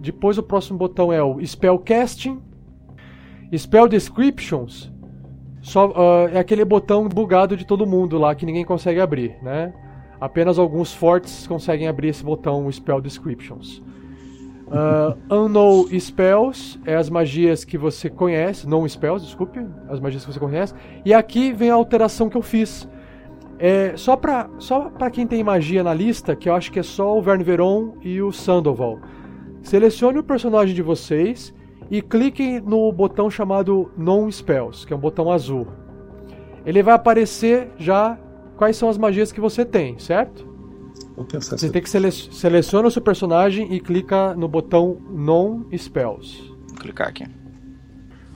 Depois 0.00 0.38
o 0.38 0.42
próximo 0.42 0.78
botão 0.78 1.12
é 1.12 1.22
o 1.22 1.44
Spellcasting. 1.44 2.40
Spell 3.56 3.88
Descriptions 3.88 4.90
só, 5.60 5.92
ah, 5.94 6.30
é 6.32 6.38
aquele 6.38 6.64
botão 6.64 7.08
bugado 7.08 7.56
de 7.56 7.66
todo 7.66 7.86
mundo 7.86 8.18
lá 8.18 8.34
que 8.34 8.46
ninguém 8.46 8.64
consegue 8.64 9.00
abrir, 9.00 9.36
né? 9.42 9.72
Apenas 10.22 10.56
alguns 10.56 10.94
fortes 10.94 11.48
conseguem 11.48 11.88
abrir 11.88 12.10
esse 12.10 12.22
botão 12.22 12.70
Spell 12.70 13.00
Descriptions. 13.00 13.82
Uh, 14.68 15.18
unknown 15.28 15.88
Spells 15.98 16.78
é 16.86 16.94
as 16.94 17.10
magias 17.10 17.64
que 17.64 17.76
você 17.76 18.08
conhece, 18.08 18.68
não 18.68 18.88
spells, 18.88 19.24
desculpe, 19.26 19.58
as 19.88 19.98
magias 19.98 20.24
que 20.24 20.32
você 20.32 20.38
conhece. 20.38 20.74
E 21.04 21.12
aqui 21.12 21.52
vem 21.52 21.70
a 21.70 21.74
alteração 21.74 22.30
que 22.30 22.36
eu 22.36 22.40
fiz. 22.40 22.88
É, 23.58 23.96
só 23.96 24.14
pra, 24.14 24.48
só 24.60 24.92
quem 25.12 25.26
tem 25.26 25.42
magia 25.42 25.82
na 25.82 25.92
lista, 25.92 26.36
que 26.36 26.48
eu 26.48 26.54
acho 26.54 26.70
que 26.70 26.78
é 26.78 26.84
só 26.84 27.18
o 27.18 27.20
Verne 27.20 27.42
Veron 27.42 27.96
e 28.00 28.22
o 28.22 28.30
Sandoval. 28.30 29.00
Selecione 29.60 30.20
o 30.20 30.24
personagem 30.24 30.72
de 30.72 30.82
vocês 30.82 31.52
e 31.90 32.00
cliquem 32.00 32.60
no 32.60 32.92
botão 32.92 33.28
chamado 33.28 33.90
Non 33.98 34.30
Spells, 34.30 34.86
que 34.86 34.92
é 34.92 34.96
um 34.96 35.00
botão 35.00 35.32
azul. 35.32 35.66
Ele 36.64 36.80
vai 36.80 36.94
aparecer 36.94 37.72
já 37.76 38.16
quais 38.62 38.76
são 38.76 38.88
as 38.88 38.96
magias 38.96 39.32
que 39.32 39.40
você 39.40 39.64
tem, 39.64 39.98
certo? 39.98 40.46
Vou 41.16 41.24
pensar 41.24 41.58
Você 41.58 41.68
tem 41.68 41.82
que 41.82 41.90
sele 41.90 42.12
seleciona 42.12 42.86
o 42.86 42.90
seu 42.92 43.02
personagem 43.02 43.74
e 43.74 43.80
clica 43.80 44.36
no 44.36 44.46
botão 44.46 44.98
Non 45.10 45.64
Spells. 45.76 46.48
Vou 46.68 46.78
clicar 46.78 47.08
aqui. 47.08 47.24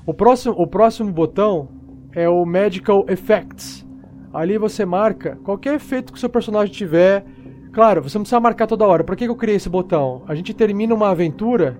O 0.04 0.12
próximo, 0.12 0.52
o 0.59 0.66
próximo 0.66 1.12
botão 1.12 1.68
é 2.12 2.28
o 2.28 2.45
Medical 2.45 3.06
Effects. 3.09 3.87
Ali 4.35 4.59
você 4.59 4.85
marca 4.85 5.38
qualquer 5.45 5.76
efeito 5.76 6.12
que 6.12 6.16
o 6.16 6.21
seu 6.21 6.28
personagem 6.28 6.75
tiver. 6.75 7.25
Claro, 7.73 8.02
você 8.02 8.18
não 8.18 8.25
precisa 8.25 8.40
marcar 8.40 8.66
toda 8.66 8.85
hora. 8.85 9.04
Por 9.04 9.14
que 9.14 9.26
eu 9.26 9.37
criei 9.37 9.59
esse 9.59 9.68
botão? 9.68 10.25
A 10.26 10.35
gente 10.35 10.52
termina 10.52 10.92
uma 10.92 11.11
aventura 11.11 11.78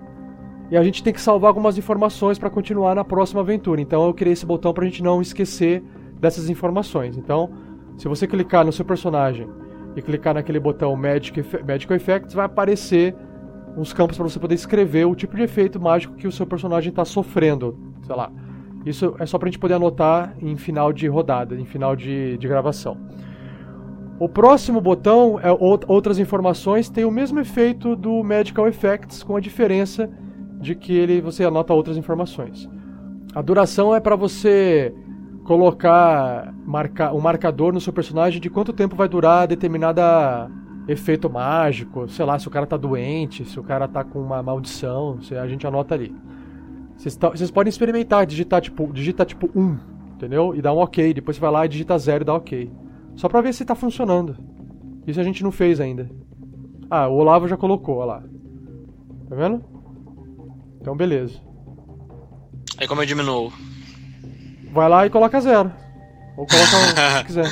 e 0.71 0.77
a 0.77 0.83
gente 0.83 1.03
tem 1.03 1.11
que 1.11 1.19
salvar 1.19 1.49
algumas 1.49 1.77
informações 1.77 2.39
para 2.39 2.49
continuar 2.49 2.95
na 2.95 3.03
próxima 3.03 3.41
aventura. 3.41 3.81
Então 3.81 4.07
eu 4.07 4.13
criei 4.13 4.31
esse 4.31 4.45
botão 4.45 4.73
para 4.73 4.85
a 4.85 4.87
gente 4.87 5.03
não 5.03 5.21
esquecer 5.21 5.83
dessas 6.17 6.49
informações. 6.49 7.17
Então, 7.17 7.66
se 7.97 8.07
você 8.07 8.27
clicar 8.27 8.63
no 8.63 8.71
seu 8.71 8.85
personagem 8.85 9.47
e 9.95 10.01
clicar 10.01 10.35
naquele 10.35 10.59
botão 10.59 10.95
Magic 10.95 11.43
Medical 11.65 11.97
Effects, 11.97 12.33
vai 12.33 12.45
aparecer 12.45 13.15
uns 13.75 13.91
campos 13.91 14.15
para 14.15 14.27
você 14.29 14.39
poder 14.39 14.55
escrever 14.55 15.05
o 15.05 15.15
tipo 15.15 15.35
de 15.35 15.43
efeito 15.43 15.79
mágico 15.81 16.15
que 16.15 16.27
o 16.27 16.31
seu 16.31 16.45
personagem 16.45 16.89
está 16.89 17.03
sofrendo. 17.03 17.77
Sei 18.03 18.15
lá. 18.15 18.31
Isso 18.85 19.15
é 19.19 19.25
só 19.25 19.37
para 19.37 19.47
a 19.47 19.51
gente 19.51 19.59
poder 19.59 19.73
anotar 19.73 20.35
em 20.41 20.55
final 20.55 20.93
de 20.93 21.07
rodada, 21.07 21.55
em 21.55 21.65
final 21.65 21.95
de, 21.95 22.37
de 22.37 22.47
gravação. 22.47 22.97
O 24.19 24.29
próximo 24.29 24.79
botão 24.79 25.39
é 25.39 25.49
out- 25.49 25.85
outras 25.87 26.17
informações, 26.17 26.89
tem 26.89 27.03
o 27.03 27.11
mesmo 27.11 27.39
efeito 27.39 27.95
do 27.95 28.23
Medical 28.23 28.67
Effects, 28.67 29.21
com 29.21 29.35
a 29.35 29.39
diferença 29.39 30.09
de 30.59 30.73
que 30.73 30.95
ele 30.95 31.21
você 31.21 31.43
anota 31.43 31.73
outras 31.73 31.97
informações. 31.97 32.69
A 33.35 33.41
duração 33.41 33.93
é 33.93 33.99
para 33.99 34.15
você 34.15 34.93
colocar 35.47 36.53
marca, 36.65 37.13
um 37.13 37.21
marcador 37.21 37.71
no 37.71 37.79
seu 37.79 37.93
personagem 37.93 38.41
de 38.41 38.49
quanto 38.49 38.73
tempo 38.73 38.97
vai 38.97 39.07
durar 39.07 39.47
determinada 39.47 40.51
efeito 40.89 41.29
mágico, 41.29 42.07
sei 42.09 42.25
lá, 42.25 42.37
se 42.37 42.49
o 42.49 42.51
cara 42.51 42.65
tá 42.67 42.75
doente, 42.75 43.45
se 43.45 43.57
o 43.57 43.63
cara 43.63 43.87
tá 43.87 44.03
com 44.03 44.19
uma 44.19 44.43
maldição, 44.43 45.17
a 45.41 45.47
gente 45.47 45.65
anota 45.65 45.95
ali. 45.95 46.13
Vocês 46.97 47.15
tá- 47.15 47.29
vocês 47.29 47.49
podem 47.49 47.69
experimentar, 47.69 48.25
digitar 48.25 48.59
tipo, 48.59 48.91
digita 48.91 49.23
tipo 49.23 49.49
1, 49.57 49.77
entendeu? 50.15 50.53
E 50.53 50.61
dá 50.61 50.73
um 50.73 50.79
OK, 50.79 51.13
depois 51.13 51.37
você 51.37 51.41
vai 51.41 51.51
lá 51.51 51.65
e 51.65 51.69
digita 51.69 51.97
0 51.97 52.23
e 52.23 52.25
dá 52.25 52.33
OK. 52.33 52.69
Só 53.15 53.29
pra 53.29 53.39
ver 53.39 53.53
se 53.53 53.63
tá 53.63 53.73
funcionando. 53.73 54.35
Isso 55.07 55.19
a 55.19 55.23
gente 55.23 55.43
não 55.43 55.51
fez 55.51 55.79
ainda. 55.79 56.09
Ah, 56.89 57.07
o 57.07 57.15
Olavo 57.15 57.47
já 57.47 57.55
colocou, 57.55 57.97
olha 57.97 58.05
lá. 58.05 58.23
Tá 59.29 59.35
vendo? 59.35 59.63
Então 60.81 60.95
beleza. 60.95 61.39
Aí 62.77 62.85
como 62.87 63.01
eu 63.01 63.05
diminuo? 63.05 63.51
Vai 64.77 64.87
lá 64.89 65.05
e 65.07 65.09
coloca 65.09 65.41
zero. 65.41 65.71
Ou 66.37 66.45
coloca 66.45 66.77
o 67.17 67.19
que 67.21 67.23
quiser. 67.25 67.51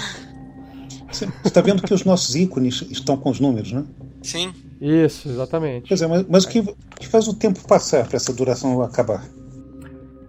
Você 1.12 1.27
está 1.44 1.60
vendo 1.60 1.82
que 1.82 1.91
os 1.94 2.05
nossos 2.05 2.36
ícones 2.36 2.84
estão 2.91 3.17
com 3.17 3.32
os 3.32 3.39
números, 3.39 3.72
né? 3.72 3.84
Sim. 4.22 4.53
Isso, 4.79 5.27
exatamente. 5.29 5.88
Pois 5.88 6.01
é, 6.03 6.08
mas, 6.08 6.25
mas 6.29 6.44
o 6.44 6.50
que, 6.50 6.62
que 7.00 7.08
faz 7.08 7.27
o 7.27 7.34
tempo 7.34 7.60
passar 7.67 8.05
para 8.05 8.15
essa 8.17 8.32
duração 8.32 8.79
acabar? 8.84 9.24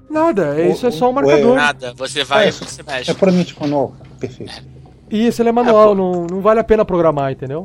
Nada, 0.09 0.59
é- 0.59 0.67
Ou- 0.67 0.73
isso 0.73 0.87
é 0.87 0.91
só 0.91 1.11
um 1.11 1.13
marcador. 1.13 1.55
Nada. 1.57 1.93
Você 1.95 2.25
vai 2.25 2.47
É, 2.47 2.49
e 2.49 2.53
você 2.53 2.83
mexe. 2.83 3.11
É 3.11 3.15
puramente 3.15 3.55
manual. 3.61 3.95
Perfeito. 4.19 4.65
Isso, 5.11 5.43
ele 5.43 5.51
é 5.51 5.53
manual, 5.53 5.95
não, 5.95 6.27
não 6.27 6.41
vale 6.41 6.61
a 6.61 6.65
pena 6.65 6.83
programar, 6.85 7.31
entendeu? 7.33 7.63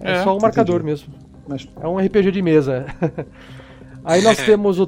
É, 0.00 0.12
É, 0.12 0.22
só 0.22 0.36
um 0.36 0.40
marcador 0.40 0.76
entendi. 0.76 0.90
mesmo. 0.90 1.14
Mas 1.48 1.66
É 1.82 1.88
um 1.88 1.98
RPG 1.98 2.30
de 2.30 2.42
mesa. 2.42 2.86
Aí 4.04 4.22
nós 4.22 4.36
temos 4.44 4.78
o 4.78 4.86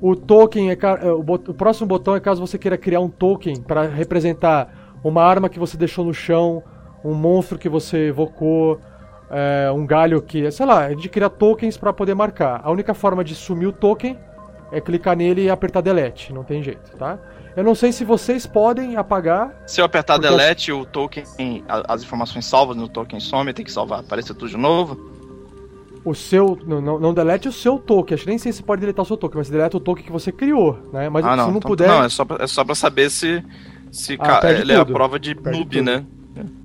O 0.00 0.16
token 0.16 0.70
é 0.70 0.72
é, 0.72 1.12
o, 1.12 1.20
o 1.20 1.54
próximo 1.54 1.86
botão 1.86 2.14
é 2.14 2.20
caso 2.20 2.40
você 2.40 2.58
queira 2.58 2.78
criar 2.78 3.00
um 3.00 3.08
token 3.08 3.60
para 3.62 3.86
representar 3.86 4.98
uma 5.02 5.22
arma 5.22 5.48
que 5.48 5.58
você 5.58 5.76
deixou 5.76 6.04
no 6.04 6.14
chão, 6.14 6.62
um 7.04 7.14
monstro 7.14 7.58
que 7.58 7.68
você 7.68 8.08
evocou, 8.08 8.80
é, 9.30 9.70
um 9.70 9.86
galho 9.86 10.20
que, 10.20 10.50
sei 10.50 10.66
lá, 10.66 10.86
a 10.86 10.90
gente 10.90 11.08
cria 11.08 11.30
tokens 11.30 11.76
para 11.76 11.92
poder 11.92 12.14
marcar. 12.14 12.60
A 12.64 12.70
única 12.70 12.94
forma 12.94 13.24
de 13.24 13.34
sumir 13.34 13.66
o 13.66 13.72
token 13.72 14.18
é 14.72 14.80
clicar 14.80 15.16
nele 15.16 15.44
e 15.44 15.50
apertar 15.50 15.80
delete, 15.80 16.32
não 16.32 16.44
tem 16.44 16.62
jeito, 16.62 16.96
tá? 16.96 17.18
Eu 17.56 17.64
não 17.64 17.74
sei 17.74 17.90
se 17.92 18.04
vocês 18.04 18.46
podem 18.46 18.96
apagar. 18.96 19.62
Se 19.66 19.80
eu 19.80 19.84
apertar 19.84 20.18
delete, 20.18 20.70
o 20.70 20.84
token, 20.84 21.24
as 21.66 22.02
informações 22.02 22.46
salvas 22.46 22.76
no 22.76 22.88
token 22.88 23.18
some, 23.18 23.52
tem 23.52 23.64
que 23.64 23.72
salvar, 23.72 24.00
aparecer 24.00 24.34
tudo 24.34 24.48
de 24.48 24.56
novo. 24.56 25.09
O 26.04 26.14
seu. 26.14 26.58
Não, 26.66 26.80
não, 26.98 27.12
delete 27.14 27.48
o 27.48 27.52
seu 27.52 27.78
token. 27.78 28.14
Acho 28.14 28.24
que 28.24 28.30
nem 28.30 28.38
sei 28.38 28.52
se 28.52 28.62
pode 28.62 28.80
deletar 28.80 29.02
o 29.02 29.06
seu 29.06 29.16
token, 29.16 29.38
mas 29.38 29.50
deleta 29.50 29.76
o 29.76 29.80
token 29.80 30.04
que 30.04 30.12
você 30.12 30.30
criou, 30.32 30.78
né? 30.92 31.08
Mas 31.08 31.24
ah, 31.24 31.30
se 31.32 31.36
não. 31.36 31.46
não 31.50 31.56
então- 31.58 31.68
puder. 31.70 31.88
Não, 31.88 32.04
é 32.04 32.08
só, 32.08 32.24
pra, 32.24 32.42
é 32.42 32.46
só 32.46 32.64
pra 32.64 32.74
saber 32.74 33.10
se, 33.10 33.44
se 33.90 34.16
Ah, 34.20 34.40
ele 34.50 34.72
é 34.72 34.76
a 34.76 34.84
tudo. 34.84 34.94
prova 34.94 35.18
de 35.18 35.34
Perde 35.34 35.58
noob, 35.58 35.70
tudo. 35.76 35.84
né? 35.84 36.04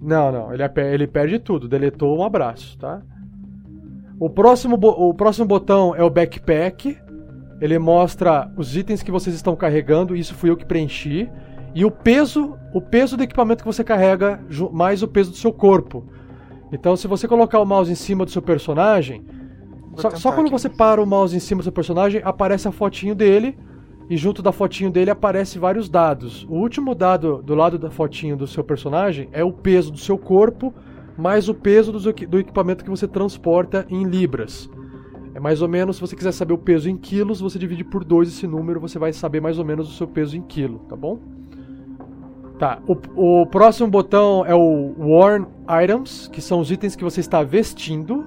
Não, 0.02 0.32
não, 0.32 0.54
ele, 0.54 0.64
ape- 0.64 0.82
ele 0.82 1.08
perde 1.08 1.40
tudo. 1.40 1.68
Deletou 1.68 2.18
um 2.18 2.24
abraço, 2.24 2.78
tá? 2.78 3.02
O 4.20 4.30
próximo, 4.30 4.78
o 4.82 5.14
próximo 5.14 5.46
botão 5.46 5.94
é 5.96 6.04
o 6.04 6.10
backpack. 6.10 6.98
Ele 7.60 7.78
mostra 7.80 8.50
os 8.56 8.76
itens 8.76 9.02
que 9.04 9.12
vocês 9.12 9.36
estão 9.36 9.56
carregando. 9.56 10.16
Isso 10.16 10.34
fui 10.36 10.50
eu 10.50 10.56
que 10.58 10.66
preenchi. 10.66 11.30
E 11.74 11.84
o 11.84 11.92
peso, 11.92 12.58
o 12.74 12.80
peso 12.80 13.18
do 13.18 13.24
equipamento 13.24 13.64
que 13.64 13.68
você 13.68 13.84
carrega, 13.84 14.40
mais 14.72 15.04
o 15.04 15.08
peso 15.08 15.32
do 15.32 15.38
seu 15.38 15.52
corpo. 15.52 16.06
Então, 16.72 16.96
se 16.96 17.08
você 17.08 17.28
colocar 17.28 17.60
o 17.60 17.66
mouse 17.66 17.92
em 17.92 17.96
cima 17.96 18.26
do 18.26 18.32
seu 18.32 18.42
personagem, 18.42 19.26
só, 19.98 20.10
só 20.12 20.32
quando 20.32 20.50
você 20.50 20.70
para 20.70 21.02
o 21.02 21.06
mouse 21.06 21.36
em 21.36 21.40
cima 21.40 21.60
do 21.60 21.64
seu 21.64 21.72
personagem, 21.72 22.22
aparece 22.24 22.68
a 22.68 22.72
fotinho 22.72 23.16
dele. 23.16 23.58
E 24.08 24.16
junto 24.18 24.44
da 24.44 24.52
fotinho 24.52 24.92
dele 24.92 25.10
aparece 25.10 25.58
vários 25.58 25.90
dados. 25.90 26.46
O 26.48 26.54
último 26.54 26.94
dado 26.94 27.42
do 27.42 27.56
lado 27.56 27.80
da 27.80 27.90
fotinho 27.90 28.38
do 28.38 28.46
seu 28.46 28.64
personagem 28.64 29.30
é 29.32 29.44
o 29.44 29.52
peso 29.52 29.92
do 29.92 29.98
seu 29.98 30.16
corpo, 30.16 30.72
mais 31.18 31.50
o 31.50 31.56
peso 31.56 31.92
do, 31.92 32.00
do 32.00 32.40
equipamento 32.40 32.84
que 32.84 32.90
você 32.90 33.08
transporta 33.08 33.84
em 33.90 34.04
libras. 34.04 34.70
É 35.34 35.40
mais 35.40 35.62
ou 35.62 35.68
menos, 35.68 35.96
se 35.96 36.02
você 36.02 36.16
quiser 36.16 36.32
saber 36.34 36.54
o 36.54 36.58
peso 36.58 36.88
em 36.88 36.96
quilos, 36.96 37.42
você 37.42 37.58
divide 37.58 37.84
por 37.84 38.06
dois 38.06 38.30
esse 38.30 38.46
número, 38.46 38.80
você 38.80 39.00
vai 39.00 39.12
saber 39.12 39.42
mais 39.42 39.58
ou 39.58 39.66
menos 39.66 39.90
o 39.90 39.94
seu 39.94 40.08
peso 40.08 40.38
em 40.38 40.42
quilo, 40.42 40.80
tá 40.88 40.96
bom? 40.96 41.20
Tá, 42.58 42.80
o, 42.88 43.42
o 43.42 43.46
próximo 43.48 43.90
botão 43.90 44.46
é 44.46 44.56
o 44.56 44.94
Worn 44.98 45.46
Items, 45.84 46.30
que 46.30 46.42
são 46.42 46.60
os 46.60 46.72
itens 46.72 46.96
que 46.96 47.04
você 47.04 47.20
está 47.20 47.44
vestindo. 47.44 48.26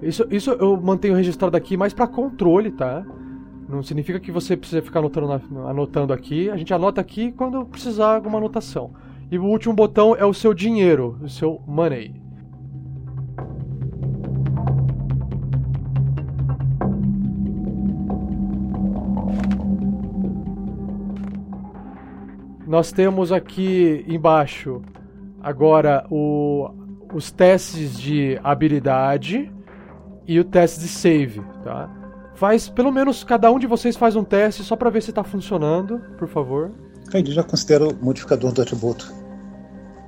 Isso, 0.00 0.26
isso 0.30 0.50
eu 0.52 0.80
mantenho 0.80 1.14
registrado 1.14 1.56
aqui 1.56 1.76
mais 1.76 1.92
para 1.92 2.06
controle, 2.06 2.70
tá? 2.70 3.04
Não 3.68 3.82
significa 3.82 4.18
que 4.18 4.32
você 4.32 4.56
precisa 4.56 4.80
ficar 4.80 5.00
anotando, 5.00 5.42
anotando 5.66 6.12
aqui. 6.12 6.48
A 6.48 6.56
gente 6.56 6.72
anota 6.72 7.00
aqui 7.00 7.32
quando 7.32 7.64
precisar 7.66 8.14
alguma 8.14 8.38
anotação. 8.38 8.92
E 9.30 9.38
o 9.38 9.44
último 9.44 9.74
botão 9.74 10.14
é 10.14 10.24
o 10.24 10.32
seu 10.32 10.54
dinheiro, 10.54 11.18
o 11.22 11.28
seu 11.28 11.60
money. 11.66 12.25
Nós 22.66 22.90
temos 22.92 23.30
aqui 23.32 24.04
embaixo 24.08 24.82
agora 25.42 26.04
o- 26.10 26.68
os 27.14 27.30
testes 27.30 27.96
de 27.98 28.38
habilidade 28.42 29.52
e 30.26 30.40
o 30.40 30.44
teste 30.44 30.80
de 30.80 30.88
save, 30.88 31.40
tá? 31.62 31.88
Faz, 32.34 32.68
pelo 32.68 32.90
menos 32.92 33.22
cada 33.24 33.50
um 33.50 33.58
de 33.58 33.66
vocês 33.66 33.96
faz 33.96 34.16
um 34.16 34.24
teste 34.24 34.62
só 34.64 34.74
pra 34.76 34.90
ver 34.90 35.02
se 35.02 35.12
tá 35.12 35.22
funcionando, 35.22 36.00
por 36.18 36.28
favor. 36.28 36.72
Ele 37.14 37.30
já 37.30 37.42
considera 37.44 37.86
o 37.88 37.94
modificador 38.04 38.52
do 38.52 38.60
atributo. 38.60 39.10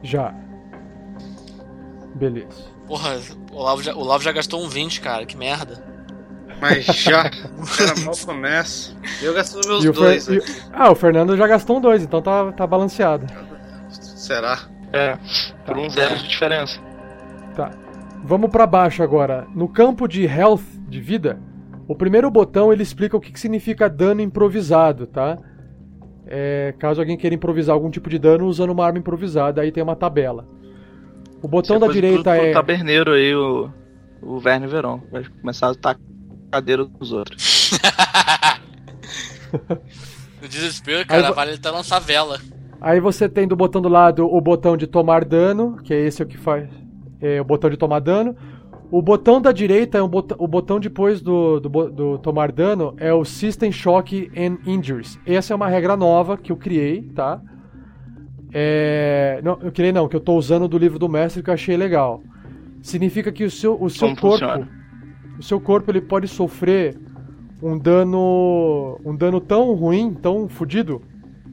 Já. 0.03 0.35
Beleza. 2.15 2.65
Porra, 2.87 3.17
o 3.53 3.57
Olavo 3.57 3.83
já, 3.83 3.95
o 3.95 4.01
Olavo 4.01 4.25
já 4.25 4.33
gastou 4.33 4.63
um 4.65 4.69
20, 4.69 5.01
cara, 5.01 5.25
que 5.25 5.37
merda. 5.37 5.83
Mas 6.61 6.85
já, 6.85 7.25
era 7.81 8.01
mal 8.05 8.15
começa. 8.25 8.93
Eu 9.23 9.33
gastando 9.35 9.69
meus 9.69 9.85
E 9.85 9.89
o 9.89 9.95
Fer- 9.95 10.03
dois 10.03 10.29
e- 10.29 10.39
aqui. 10.39 10.53
Ah, 10.73 10.91
o 10.91 10.95
Fernando 10.95 11.37
já 11.37 11.47
gastou 11.47 11.79
um 11.79 11.81
dois, 11.81 12.03
então 12.03 12.21
tá, 12.21 12.51
tá 12.53 12.67
balanceado. 12.67 13.27
Será? 13.91 14.59
É, 14.93 15.17
por 15.65 15.77
um 15.77 15.89
zero 15.89 16.17
de 16.17 16.29
diferença. 16.29 16.81
Tá. 17.55 17.71
Vamos 18.25 18.51
pra 18.51 18.67
baixo 18.67 19.03
agora. 19.03 19.47
No 19.55 19.69
campo 19.69 20.09
de 20.09 20.25
health, 20.25 20.63
de 20.89 21.01
vida, 21.01 21.39
o 21.87 21.95
primeiro 21.95 22.31
botão 22.31 22.73
ele 22.73 22.83
explica 22.83 23.17
o 23.17 23.21
que, 23.21 23.31
que 23.33 23.39
significa 23.41 23.89
dano 23.89 24.21
improvisado, 24.21 25.07
tá? 25.07 25.39
É, 26.27 26.75
caso 26.79 27.01
alguém 27.01 27.17
queira 27.17 27.35
improvisar 27.35 27.75
algum 27.75 27.91
tipo 27.91 28.11
de 28.11 28.19
dano 28.19 28.47
usando 28.47 28.71
uma 28.71 28.85
arma 28.85 28.99
improvisada, 28.99 29.63
aí 29.63 29.71
tem 29.73 29.83
uma 29.83 29.97
tabela. 29.97 30.47
O 31.41 31.49
botão 31.49 31.77
Isso 31.77 31.87
da 31.87 31.93
direita 31.93 32.31
pro, 32.31 32.39
pro 32.41 32.47
é. 32.49 32.53
taberneiro 32.53 33.13
aí, 33.13 33.35
o, 33.35 33.71
o 34.21 34.39
Verne 34.41 34.67
Verão. 34.67 35.03
Vai 35.11 35.25
começar 35.41 35.71
a 35.71 35.75
tacar 35.75 36.03
a 36.03 36.08
cadeira 36.51 36.85
dos 36.85 37.13
outros. 37.13 37.71
No 40.41 40.47
desespero, 40.49 41.07
cara, 41.07 41.23
Aí 41.23 41.29
vo- 41.29 41.35
vale 41.35 41.55
até 41.55 41.71
lançar 41.71 41.99
vela. 41.99 42.39
Aí 42.81 43.01
você 43.01 43.29
tem 43.29 43.47
do 43.49 43.57
botão 43.57 43.83
do 43.83 43.89
lado 43.89 44.25
o 44.25 44.41
botão 44.41 44.77
de 44.77 44.87
tomar 44.87 45.25
dano, 45.25 45.79
que 45.83 45.93
é 45.93 46.01
esse 46.07 46.23
o 46.23 46.27
que 46.27 46.39
faz. 46.39 46.69
É 47.21 47.41
o 47.41 47.45
botão 47.45 47.69
de 47.69 47.77
tomar 47.77 47.99
dano. 48.01 48.37
O 48.91 49.03
botão 49.03 49.41
da 49.41 49.51
direita 49.53 49.99
é 49.99 50.03
um 50.03 50.09
botão, 50.09 50.37
o 50.41 50.47
botão 50.47 50.79
depois 50.79 51.21
do, 51.21 51.59
do, 51.61 51.69
do 51.91 52.19
tomar 52.19 52.53
dano 52.53 52.95
é 52.99 53.13
o 53.13 53.25
System 53.25 53.73
Shock 53.73 54.31
and 54.37 54.59
Injuries. 54.71 55.19
Essa 55.27 55.53
é 55.53 55.57
uma 55.57 55.69
regra 55.69 55.97
nova 55.97 56.39
que 56.39 56.53
eu 56.53 56.57
criei, 56.57 57.03
tá? 57.15 57.41
É, 58.53 59.41
não, 59.43 59.59
eu 59.61 59.73
criei 59.73 59.93
não, 59.93 60.09
que 60.09 60.17
eu 60.17 60.21
tô 60.21 60.35
usando 60.37 60.69
do 60.69 60.79
livro 60.79 60.99
do 60.99 61.09
mestre 61.09 61.43
que 61.43 61.51
eu 61.51 61.55
achei 61.55 61.77
legal. 61.77 62.23
Significa 62.81 63.31
que 63.33 63.45
o 63.45 63.51
seu, 63.51 63.77
o 63.83 63.91
seu 63.91 64.09
Como 64.09 64.21
corpo, 64.21 64.39
funciona? 64.47 64.69
O 65.39 65.43
seu 65.43 65.61
corpo 65.61 65.91
ele 65.91 66.01
pode 66.01 66.27
sofrer 66.27 66.99
um 67.63 67.79
dano, 67.79 68.99
um 69.05 69.15
dano 69.15 69.41
tão 69.41 69.73
ruim, 69.75 70.15
tão 70.15 70.49
fodido, 70.49 71.03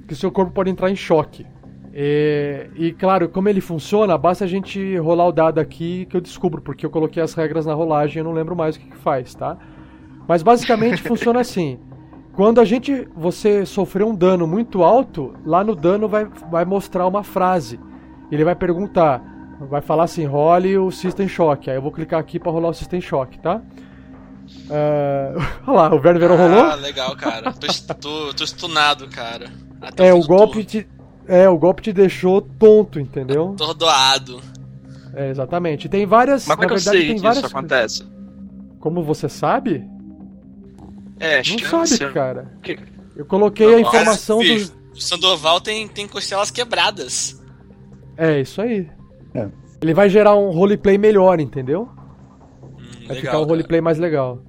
que 0.08 0.14
o 0.14 0.16
seu 0.16 0.32
corpo 0.32 0.52
pode 0.52 0.70
entrar 0.70 0.90
em 0.90 0.96
choque. 0.96 1.46
É, 1.94 2.70
e 2.76 2.92
claro, 2.92 3.30
como 3.30 3.48
ele 3.48 3.62
funciona, 3.62 4.18
basta 4.18 4.44
a 4.44 4.48
gente 4.48 4.98
rolar 4.98 5.28
o 5.28 5.32
dado 5.32 5.60
aqui 5.60 6.06
que 6.08 6.18
eu 6.18 6.22
descubro, 6.22 6.62
porque 6.62 6.86
eu 6.86 6.90
coloquei 6.90 7.24
as 7.24 7.34
regras 7.34 7.66
na 7.66 7.74
rolagem 7.74 8.18
e 8.18 8.20
eu 8.20 8.26
não 8.26 8.34
lembro 8.34 8.56
mais 8.56 8.76
o 8.76 8.80
que, 8.80 8.90
que 8.90 8.98
faz, 8.98 9.34
tá? 9.34 9.58
Mas 10.28 10.44
basicamente 10.44 11.02
funciona 11.08 11.40
assim. 11.40 11.80
Quando 12.34 12.60
a 12.60 12.66
gente 12.66 13.08
você 13.16 13.66
sofrer 13.66 14.04
um 14.04 14.14
dano 14.14 14.46
muito 14.46 14.84
alto, 14.84 15.34
lá 15.46 15.64
no 15.64 15.74
dano 15.74 16.08
vai, 16.10 16.26
vai 16.52 16.66
mostrar 16.66 17.08
uma 17.08 17.24
frase. 17.24 17.80
Ele 18.30 18.44
vai 18.44 18.56
perguntar, 18.56 19.24
vai 19.60 19.82
falar 19.82 20.04
assim, 20.04 20.26
role 20.26 20.78
o 20.78 20.92
System 20.92 21.28
Shock. 21.28 21.70
Aí 21.70 21.76
eu 21.78 21.82
vou 21.82 21.92
clicar 21.92 22.20
aqui 22.20 22.40
pra 22.40 22.52
rolar 22.52 22.70
o 22.70 22.74
System 22.74 23.00
Shock, 23.02 23.40
tá? 23.40 23.62
É, 24.70 25.34
Olha 25.68 25.78
lá, 25.78 25.96
o 25.96 26.00
Verne 26.00 26.20
Verão 26.20 26.36
rolou. 26.38 26.64
Ah, 26.66 26.76
legal, 26.76 27.16
cara. 27.16 27.52
Tô, 27.54 27.94
tô, 27.96 28.34
tô 28.34 28.46
stunado, 28.46 29.08
cara. 29.08 29.50
Até 29.82 30.08
É, 30.08 30.14
o 30.14 30.20
do 30.20 30.28
golpe 30.28 30.64
te. 30.64 30.88
É, 31.28 31.50
o 31.50 31.58
golpe 31.58 31.82
te 31.82 31.92
deixou 31.94 32.42
tonto, 32.42 33.00
entendeu? 33.00 33.52
Atordoado. 33.54 34.40
É, 35.14 35.30
exatamente. 35.30 35.90
Tem 35.90 36.06
várias. 36.06 36.46
Mas 36.46 36.56
como 36.56 36.68
é 36.68 36.68
na 36.68 36.68
que 36.68 36.74
eu 36.74 36.84
verdade, 36.84 36.98
sei 36.98 37.08
tem 37.08 37.16
que 37.16 37.22
várias. 37.22 37.46
isso 37.46 37.58
acontece? 37.58 38.04
Como 38.80 39.04
você 39.04 39.28
sabe? 39.30 39.84
É, 41.20 41.38
Não 41.38 41.86
sabe, 41.86 42.14
cara. 42.14 42.52
Que- 42.62 42.78
Eu 43.16 43.26
coloquei 43.26 43.74
a 43.76 43.80
informação 43.80 44.40
do. 44.40 44.86
O 44.94 45.02
Sandoval 45.02 45.60
tem, 45.60 45.88
tem 45.88 46.08
costelas 46.08 46.52
quebradas. 46.52 47.42
É, 48.16 48.40
isso 48.40 48.62
aí. 48.62 48.88
É. 49.36 49.48
Ele 49.82 49.94
vai 49.94 50.10
gerar 50.10 50.36
um 50.36 50.50
roleplay 50.50 50.98
melhor, 50.98 51.40
entendeu? 51.40 51.90
Hum, 52.64 52.76
Vai 53.08 53.16
legal, 53.16 53.16
ficar 53.18 53.30
um 53.32 53.42
cara. 53.42 53.46
roleplay 53.46 53.82
mais 53.82 54.00
legal. 54.00 54.40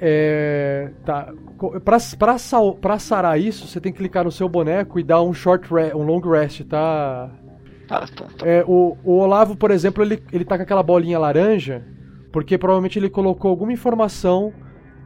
É. 0.00 0.90
Tá. 1.04 1.32
Pra, 1.84 1.98
pra, 2.18 2.36
pra 2.80 2.98
sarar 3.00 3.40
isso, 3.40 3.66
você 3.66 3.80
tem 3.80 3.90
que 3.90 3.98
clicar 3.98 4.24
no 4.24 4.30
seu 4.30 4.48
boneco 4.48 5.00
e 5.00 5.02
dar 5.02 5.22
um 5.22 5.32
short 5.34 5.68
re- 5.74 5.92
um 5.94 6.02
long 6.04 6.20
rest, 6.20 6.62
tá? 6.64 7.30
Tá, 7.88 8.00
tá, 8.06 8.26
tá. 8.38 8.46
É, 8.46 8.62
o, 8.66 8.96
o 9.02 9.14
Olavo, 9.18 9.56
por 9.56 9.72
exemplo, 9.72 10.04
ele, 10.04 10.22
ele 10.32 10.44
tá 10.44 10.56
com 10.56 10.62
aquela 10.62 10.82
bolinha 10.84 11.18
laranja, 11.18 11.84
porque 12.30 12.56
provavelmente 12.56 12.96
ele 12.98 13.10
colocou 13.10 13.50
alguma 13.50 13.72
informação, 13.72 14.52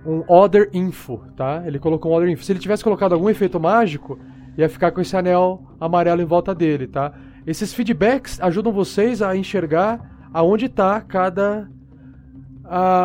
um 0.05 0.22
Other 0.31 0.68
Info, 0.74 1.22
tá? 1.37 1.62
Ele 1.64 1.78
colocou 1.78 2.12
um 2.12 2.14
Other 2.16 2.28
Info. 2.28 2.44
Se 2.44 2.52
ele 2.52 2.59
tivesse 2.59 2.85
colocado 2.85 3.14
algum 3.14 3.31
efeito 3.31 3.59
mágico, 3.59 4.18
ia 4.59 4.68
ficar 4.68 4.90
com 4.90 5.00
esse 5.00 5.16
anel 5.16 5.62
amarelo 5.81 6.20
em 6.20 6.26
volta 6.26 6.55
dele, 6.55 6.87
tá? 6.87 7.14
Esses 7.46 7.72
feedbacks 7.72 8.40
ajudam 8.40 8.72
vocês 8.72 9.20
a 9.20 9.37
enxergar 9.37 10.28
aonde 10.33 10.68
tá 10.68 11.00
cada. 11.00 11.68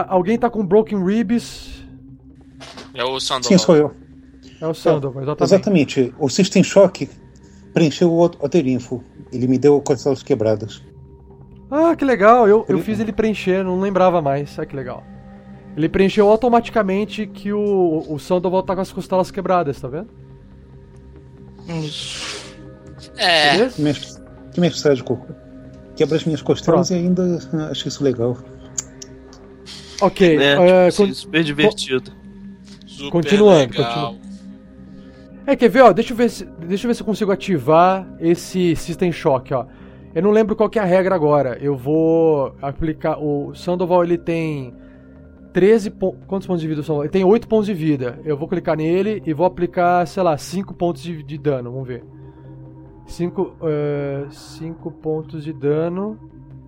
alguém 0.08 0.38
tá 0.38 0.50
com 0.50 0.66
Broken 0.66 1.04
Ribs. 1.04 1.84
É 2.94 3.04
o 3.04 3.20
Sandoval. 3.20 3.50
Sim, 3.50 3.58
sou 3.58 3.76
eu. 3.76 3.94
É 4.60 4.68
o 4.68 4.74
Sandoval, 4.74 5.24
exatamente. 5.24 5.44
Exatamente. 5.44 6.16
O 6.20 6.30
System 6.30 6.64
Shock 6.64 7.10
preencheu 7.74 8.12
o 8.12 8.22
Other 8.22 8.68
Info. 8.68 9.04
Ele 9.32 9.48
me 9.48 9.58
deu 9.58 9.80
costelas 9.82 10.24
quebradas. 10.24 10.82
Ah, 11.70 11.96
que 11.96 12.06
legal. 12.06 12.48
Eu, 12.48 12.66
eu 12.68 12.80
fiz 12.80 13.00
ele 13.00 13.12
preencher, 13.12 13.64
não 13.64 13.80
lembrava 13.80 14.22
mais. 14.22 14.58
Ah, 14.58 14.66
que 14.66 14.76
legal. 14.76 15.04
Ele 15.76 15.88
preencheu 15.88 16.28
automaticamente 16.28 17.28
que 17.28 17.54
o, 17.54 18.04
o 18.10 18.18
Sandoval 18.18 18.64
tá 18.64 18.74
com 18.74 18.82
as 18.82 18.92
costelas 18.92 19.30
quebradas, 19.30 19.80
tá 19.80 19.88
vendo? 19.88 20.10
É. 23.18 23.52
Beleza? 23.52 24.17
Que, 24.58 24.62
mes- 24.62 24.74
que 24.74 24.78
mensagem, 24.80 25.04
Coco. 25.04 25.36
Quebra 25.96 26.18
as 26.18 26.26
minhas 26.26 26.42
costelas 26.42 26.90
e 26.90 26.96
ainda 26.96 27.40
ah, 27.54 27.68
acho 27.70 27.88
isso 27.88 28.04
legal. 28.04 28.36
Ok. 30.02 30.38
É, 30.38 30.88
é, 30.88 30.90
tipo, 30.90 31.08
con- 31.08 31.14
super 31.14 31.44
divertido. 31.44 32.12
Super 32.88 33.12
Continuando, 33.12 33.78
legal. 33.78 34.16
É, 35.46 35.56
quer 35.56 35.70
ver, 35.70 35.82
ó, 35.82 35.94
deixa 35.94 36.14
eu 36.14 36.18
ver, 36.18 36.30
se, 36.30 36.46
deixa 36.46 36.86
eu 36.86 36.90
ver 36.90 36.96
se 36.96 37.02
eu 37.02 37.06
consigo 37.06 37.32
ativar 37.32 38.08
esse 38.20 38.76
System 38.76 39.12
Shock, 39.12 39.54
ó. 39.54 39.66
Eu 40.14 40.24
não 40.24 40.32
lembro 40.32 40.56
qual 40.56 40.70
que 40.70 40.80
é 40.80 40.82
a 40.82 40.86
regra 40.86 41.14
agora. 41.14 41.58
Eu 41.62 41.78
vou 41.78 42.56
aplicar. 42.60 43.20
O 43.20 43.54
Sandoval 43.54 44.04
ele 44.04 44.18
tem 44.18 44.74
13 45.54 45.92
pontos. 45.92 46.20
Quantos 46.26 46.48
pontos 46.48 46.62
de 46.62 46.68
vida 46.68 46.82
o 46.82 46.84
Sandoval? 46.84 47.04
Ele 47.04 47.12
tem 47.12 47.24
8 47.24 47.48
pontos 47.48 47.68
de 47.68 47.74
vida. 47.76 48.20
Eu 48.26 48.36
vou 48.36 48.48
clicar 48.48 48.76
nele 48.76 49.22
e 49.26 49.34
vou 49.34 49.46
aplicar, 49.46 50.08
sei 50.08 50.24
lá, 50.24 50.36
5 50.36 50.74
pontos 50.74 51.04
de, 51.04 51.22
de 51.22 51.38
dano. 51.38 51.72
Vamos 51.72 51.88
ver. 51.88 52.04
5 53.08 53.58
cinco 54.30 54.92
pontos 54.92 55.44
de 55.44 55.54
dano. 55.54 56.20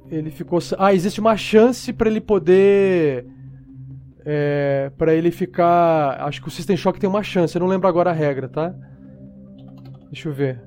Ele 0.10 0.32
ficou. 0.32 0.60
Ah, 0.78 0.93
existe 0.93 1.19
uma 1.19 1.38
chance 1.38 1.93
pra 1.93 2.10
ele 2.10 2.21
poder. 2.21 3.28
É, 4.25 4.91
para 4.97 5.13
ele 5.13 5.32
ficar. 5.32 6.21
Acho 6.21 6.41
que 6.41 6.47
o 6.47 6.52
System 6.52 6.75
Shock 6.75 6.99
tem 6.99 7.10
uma 7.10 7.21
chance. 7.21 7.56
Eu 7.56 7.60
não 7.60 7.67
lembro 7.67 7.88
agora 7.88 8.10
a 8.10 8.13
regra, 8.13 8.47
tá? 8.49 8.73
Deixa 10.12 10.30
eu 10.30 10.34
ver. 10.34 10.62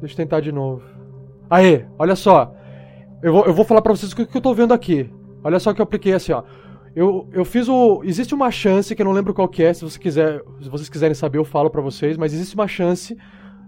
Deixa 0.00 0.14
eu 0.14 0.16
tentar 0.16 0.40
de 0.40 0.52
novo. 0.52 0.82
Aê, 1.50 1.84
olha 1.98 2.14
só. 2.14 2.54
Eu 3.22 3.32
vou, 3.32 3.44
eu 3.46 3.54
vou 3.54 3.64
falar 3.64 3.82
pra 3.82 3.92
vocês 3.92 4.12
o 4.12 4.16
que, 4.16 4.26
que 4.26 4.36
eu 4.36 4.42
tô 4.42 4.54
vendo 4.54 4.72
aqui. 4.72 5.10
Olha 5.42 5.58
só 5.58 5.72
que 5.72 5.80
eu 5.80 5.84
apliquei 5.84 6.12
assim, 6.12 6.32
ó. 6.32 6.42
Eu, 6.94 7.28
eu 7.32 7.44
fiz 7.44 7.68
o. 7.68 8.02
Existe 8.04 8.34
uma 8.34 8.50
chance, 8.50 8.94
que 8.94 9.02
eu 9.02 9.06
não 9.06 9.12
lembro 9.12 9.34
qual 9.34 9.48
que 9.48 9.62
é, 9.62 9.74
se, 9.74 9.82
você 9.82 9.98
quiser, 9.98 10.42
se 10.60 10.68
vocês 10.68 10.88
quiserem 10.88 11.14
saber, 11.14 11.38
eu 11.38 11.44
falo 11.44 11.68
pra 11.68 11.82
vocês, 11.82 12.16
mas 12.16 12.32
existe 12.32 12.54
uma 12.54 12.68
chance 12.68 13.16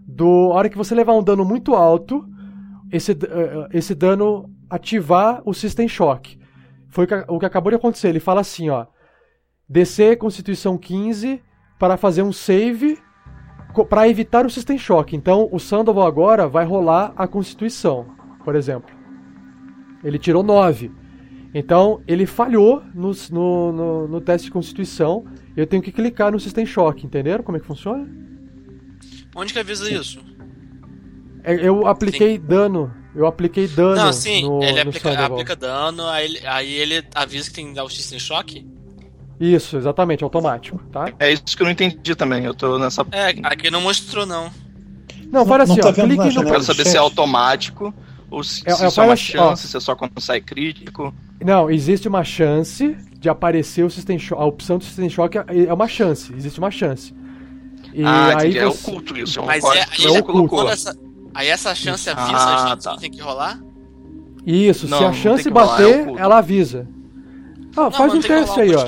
do. 0.07 0.51
A 0.53 0.55
hora 0.55 0.69
que 0.69 0.79
você 0.79 0.95
levar 0.95 1.15
um 1.15 1.23
dano 1.23 1.45
muito 1.45 1.75
alto, 1.75 2.27
esse, 2.93 3.13
eh, 3.13 3.17
eh, 3.23 3.69
esse 3.73 3.95
dano 3.95 4.51
ativar 4.71 5.43
o 5.45 5.53
System 5.53 5.89
Shock. 5.89 6.39
Foi 6.89 7.07
o 7.29 7.39
que, 7.39 7.47
acabou 7.47 7.71
de 7.71 7.77
acontecer. 7.77 8.09
Ele 8.09 8.21
fala 8.21 8.41
assim, 8.41 8.71
ó. 8.71 8.87
DC 9.69 10.17
Constituição 10.17 10.79
15 10.79 11.43
para 11.79 11.97
fazer 11.97 12.23
um 12.23 12.33
save 12.33 12.99
para 13.91 14.09
evitar 14.09 14.47
o 14.47 14.51
System 14.51 14.79
Shock. 14.79 15.15
Então, 15.15 15.49
o 15.53 15.59
Sandoval 15.59 16.07
agora 16.07 16.49
vai 16.49 16.65
rolar 16.65 17.13
a 17.17 17.27
Constituição, 17.27 18.07
por 18.45 18.55
exemplo. 18.55 18.95
Ele 20.03 20.19
tirou 20.19 20.43
9. 20.43 20.91
Então, 21.53 22.01
ele 22.07 22.27
falhou 22.27 22.83
no, 22.95 23.11
no, 23.31 23.73
no, 23.73 24.09
no 24.09 24.21
teste 24.21 24.47
de 24.47 24.53
Constituição. 24.53 25.27
Eu 25.57 25.67
tenho 25.67 25.83
que 25.83 25.93
clicar 25.93 26.33
no 26.33 26.41
System 26.41 26.65
Shock, 26.65 27.05
entenderam 27.05 27.45
como 27.45 27.57
é 27.59 27.61
que 27.61 27.67
funciona? 27.67 28.09
Onde 29.37 29.53
que 29.53 29.59
avisa 29.59 29.89
isso? 29.91 30.19
É, 31.45 31.55
Eu 31.69 31.87
apliquei 31.87 32.39
dano. 32.39 32.93
Eu 33.15 33.27
apliquei 33.27 33.67
dano 33.69 33.95
Não, 33.97 34.13
sim, 34.13 34.43
no, 34.43 34.63
ele 34.63 34.83
no 34.85 34.91
aplica, 34.91 35.25
aplica 35.25 35.57
dano, 35.57 36.07
aí 36.07 36.25
ele, 36.27 36.47
aí 36.47 36.73
ele 36.75 37.05
avisa 37.15 37.49
que 37.49 37.55
tem 37.57 37.69
que 37.69 37.75
dar 37.75 37.85
o 37.85 37.89
System 37.89 38.19
Shock? 38.19 38.67
Isso, 39.41 39.77
exatamente, 39.77 40.23
automático, 40.25 40.79
tá? 40.93 41.11
É 41.19 41.33
isso 41.33 41.57
que 41.57 41.63
eu 41.63 41.65
não 41.65 41.71
entendi 41.73 42.15
também. 42.15 42.45
Eu 42.45 42.53
tô 42.55 42.79
nessa. 42.79 43.07
É, 43.13 43.35
aqui 43.43 43.71
não 43.71 43.81
mostrou 43.81 44.27
não. 44.27 44.51
Não, 45.33 45.45
Não- 45.45 45.55
assim, 45.57 45.73
não 45.73 45.77
tá 45.79 45.89
ó, 45.89 45.93
clique 45.93 46.17
no... 46.17 46.25
Eu 46.27 46.31
janela? 46.31 46.51
quero 46.53 46.63
saber 46.65 46.87
se 46.87 46.97
é 46.97 47.01
automático 47.01 47.93
ou 48.31 48.43
se, 48.45 48.63
É- 48.67 48.73
se 48.75 48.85
é, 48.85 48.89
isso 48.89 49.01
é 49.01 49.05
uma 49.05 49.13
assim, 49.15 49.37
ó. 49.39 49.49
chance, 49.51 49.69
se 49.69 49.77
é 49.77 49.81
só 49.81 49.95
quando 49.97 50.21
sai 50.21 50.41
crítico. 50.41 51.15
Não, 51.43 51.71
existe 51.71 52.07
uma 52.09 52.23
chance 52.25 52.97
de 53.19 53.29
aparecer 53.31 53.83
o 53.85 53.91
System 53.91 54.19
Shock. 54.19 54.41
A 54.43 54.45
opção 54.45 54.77
do 54.79 54.85
System 54.85 55.09
Shock 55.09 55.39
é 55.39 55.73
uma 55.73 55.89
chance, 55.89 56.33
existe 56.35 56.59
uma 56.59 56.71
chance. 56.71 57.15
E 57.97 58.05
ah, 58.05 58.39
aí. 58.39 58.59
É 58.59 58.65
você... 58.67 58.91
oculto 58.91 59.17
isso. 59.17 59.39
É 59.39 59.43
um 59.43 59.47
Mas 59.47 59.65
é, 59.65 59.87
você 59.87 60.09
é 60.19 60.23
colocou. 60.23 60.59
quando 60.59 60.71
essa, 60.71 60.95
aí 61.35 61.49
essa 61.49 61.75
chance 61.75 62.09
avisa 62.11 62.37
Ah, 62.37 62.65
a 62.65 62.69
gente 62.69 62.83
tá. 62.85 62.95
que 62.95 63.01
tem 63.01 63.11
que 63.11 63.21
rolar? 63.23 63.59
Isso, 64.45 64.87
Não, 64.87 64.99
se 64.99 65.05
a 65.05 65.13
chance 65.15 65.43
que 65.45 65.49
rolar, 65.49 65.81
é 65.81 66.05
bater, 66.05 66.21
ela 66.21 66.39
avisa. 66.39 66.87
Ah, 67.75 67.85
Não, 67.85 67.91
faz 67.91 68.13
um 68.15 68.21
teste 68.21 68.61
aí, 68.61 68.75
ó. 68.75 68.87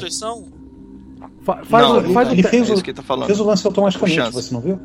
Fa- 1.43 1.65
faz 1.65 1.89
Não, 1.89 1.99
ele- 2.01 2.13
faz 2.13 2.29
um 2.29 2.33
ele 2.33 2.43
fez 2.43 2.69
É 2.69 2.73
o- 2.73 2.75
isso 2.75 2.85
que 2.85 2.91
ele 2.91 2.97
tá 2.97 3.03
falando. 3.03 3.27
Fez 3.27 3.41
o 3.41 3.45
lance 3.45 3.67
automaticamente, 3.67 4.17
chance. 4.17 4.33
você 4.33 4.53
não 4.55 4.61
viu? 4.61 4.79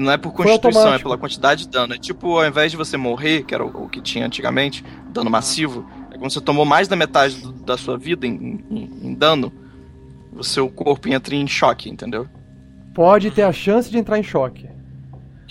Não 0.00 0.10
é 0.10 0.16
por 0.16 0.32
constituição, 0.32 0.94
é 0.94 0.98
pela 0.98 1.18
quantidade 1.18 1.64
de 1.64 1.68
dano. 1.68 1.92
É 1.92 1.98
tipo, 1.98 2.38
ao 2.38 2.46
invés 2.46 2.70
de 2.70 2.78
você 2.78 2.96
morrer, 2.96 3.42
que 3.44 3.54
era 3.54 3.62
o, 3.62 3.84
o 3.84 3.88
que 3.90 4.00
tinha 4.00 4.24
antigamente, 4.24 4.82
dano 5.10 5.28
massivo, 5.28 5.86
é 6.10 6.16
quando 6.16 6.30
você 6.32 6.40
tomou 6.40 6.64
mais 6.64 6.88
da 6.88 6.96
metade 6.96 7.36
do- 7.36 7.52
da 7.52 7.76
sua 7.76 7.98
vida 7.98 8.26
em, 8.26 8.64
em- 8.70 8.90
em 9.02 9.14
dano, 9.14 9.52
o 10.34 10.42
seu 10.42 10.70
corpo 10.70 11.08
entra 11.10 11.34
em 11.34 11.46
choque, 11.46 11.90
entendeu? 11.90 12.26
Pode 12.94 13.30
ter 13.30 13.42
a 13.42 13.52
chance 13.52 13.90
de 13.90 13.98
entrar 13.98 14.18
em 14.18 14.22
choque. 14.22 14.68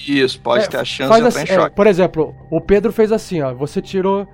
Isso, 0.08 0.40
pode 0.42 0.64
É, 0.66 0.68
ter 0.68 0.78
a 0.78 0.86
chance 0.86 1.10
de 1.22 1.28
entrar 1.28 1.28
assim, 1.28 1.40
em 1.52 1.56
é, 1.56 1.56
choque. 1.56 1.76
por 1.76 1.88
exemplo, 1.88 2.36
o 2.50 2.60
Pedro 2.62 2.92
fez 2.92 3.12
assim, 3.12 3.42
ó. 3.42 3.54
Você 3.54 3.82
tirou. 3.82 4.28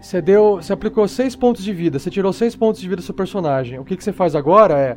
Você 0.00 0.20
deu. 0.22 0.56
Você 0.56 0.72
aplicou 0.72 1.06
6 1.06 1.34
pontos 1.36 1.62
de 1.64 1.72
vida. 1.72 1.98
Você 1.98 2.10
tirou 2.10 2.32
6 2.32 2.54
pontos 2.56 2.80
de 2.80 2.88
vida 2.88 2.96
do 2.96 3.02
seu 3.02 3.14
personagem. 3.14 3.78
O 3.78 3.84
que, 3.84 3.96
que 3.96 4.02
você 4.04 4.12
faz 4.12 4.34
agora 4.34 4.74
é. 4.78 4.96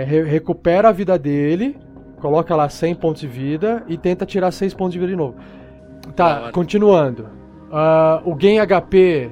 é, 0.00 0.04
re- 0.04 0.24
recupera 0.24 0.88
a 0.88 0.92
vida 0.92 1.18
dele. 1.18 1.76
Coloca 2.20 2.54
lá 2.56 2.68
100 2.68 2.94
pontos 2.96 3.20
de 3.20 3.28
vida 3.28 3.84
e 3.86 3.96
tenta 3.96 4.26
tirar 4.26 4.50
6 4.50 4.74
pontos 4.74 4.92
de 4.92 4.98
vida 4.98 5.10
de 5.12 5.16
novo. 5.16 5.36
Tá, 6.16 6.50
continuando. 6.52 7.28
Ah, 7.70 8.20
o 8.24 8.34
gain 8.34 8.58
HP. 8.58 9.30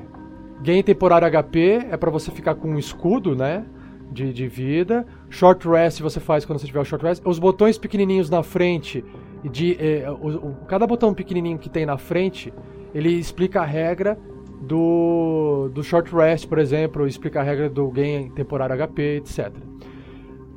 Gain 0.63 0.83
temporário 0.83 1.27
HP 1.29 1.87
é 1.91 1.97
pra 1.97 2.11
você 2.11 2.31
ficar 2.31 2.55
com 2.55 2.69
um 2.69 2.79
escudo, 2.79 3.35
né? 3.37 3.65
De, 4.11 4.33
de 4.33 4.47
vida. 4.47 5.07
Short 5.29 5.67
rest 5.69 6.01
você 6.01 6.21
faz 6.21 6.45
quando 6.45 6.59
você 6.59 6.67
tiver 6.67 6.81
o 6.81 6.85
short 6.85 7.05
rest. 7.05 7.23
Os 7.27 7.39
botões 7.39 7.77
pequenininhos 7.79 8.31
na 8.31 8.43
frente. 8.43 9.05
De, 9.45 9.77
eh, 9.79 10.11
o- 10.11 10.29
o- 10.49 10.55
cada 10.67 10.87
botão 10.87 11.13
pequenininho 11.15 11.59
que 11.59 11.69
tem 11.69 11.85
na 11.87 11.97
frente, 11.99 12.53
ele 12.95 13.11
explica 13.11 13.61
a 13.61 13.65
regra 13.65 14.19
do, 14.61 15.69
do 15.73 15.83
short 15.85 16.13
rest, 16.15 16.49
por 16.49 16.59
exemplo. 16.59 17.07
Explica 17.07 17.41
a 17.41 17.43
regra 17.43 17.69
do 17.69 17.89
gain 17.91 18.31
temporário 18.31 18.75
HP, 18.75 19.17
etc. 19.19 19.53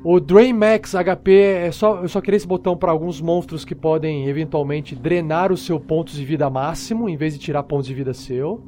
O 0.03 0.19
Drain 0.19 0.53
Max 0.53 0.95
HP 0.95 1.31
é 1.33 1.71
só. 1.71 2.01
Eu 2.01 2.07
só 2.07 2.21
queria 2.21 2.37
esse 2.37 2.47
botão 2.47 2.75
para 2.77 2.89
alguns 2.91 3.19
monstros 3.21 3.65
que 3.65 3.75
podem 3.75 4.27
eventualmente 4.27 4.95
drenar 4.95 5.51
o 5.51 5.57
seu 5.57 5.77
pontos 5.79 6.15
de 6.15 6.23
vida 6.23 6.49
máximo, 6.49 7.09
em 7.09 7.17
vez 7.17 7.33
de 7.33 7.39
tirar 7.39 7.63
pontos 7.63 7.85
de 7.85 7.93
vida 7.93 8.13
seu. 8.13 8.63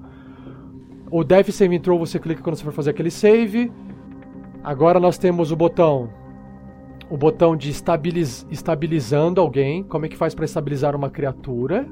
O 1.10 1.24
Death 1.24 1.50
Saving 1.52 1.80
Throw 1.80 1.98
você 1.98 2.20
clica 2.20 2.42
quando 2.42 2.58
você 2.58 2.64
for 2.64 2.74
fazer 2.74 2.90
aquele 2.92 3.10
save. 3.12 3.72
Agora 4.64 5.00
nós 5.00 5.18
temos 5.18 5.52
o 5.52 5.56
botão. 5.56 6.10
O 7.10 7.18
botão 7.18 7.56
de 7.56 7.70
estabiliz, 7.70 8.46
estabilizando 8.50 9.42
alguém. 9.42 9.84
Como 9.84 10.06
é 10.06 10.10
que 10.10 10.16
faz 10.16 10.34
para 10.34 10.46
estabilizar 10.46 10.96
uma 10.96 11.10
criatura? 11.10 11.88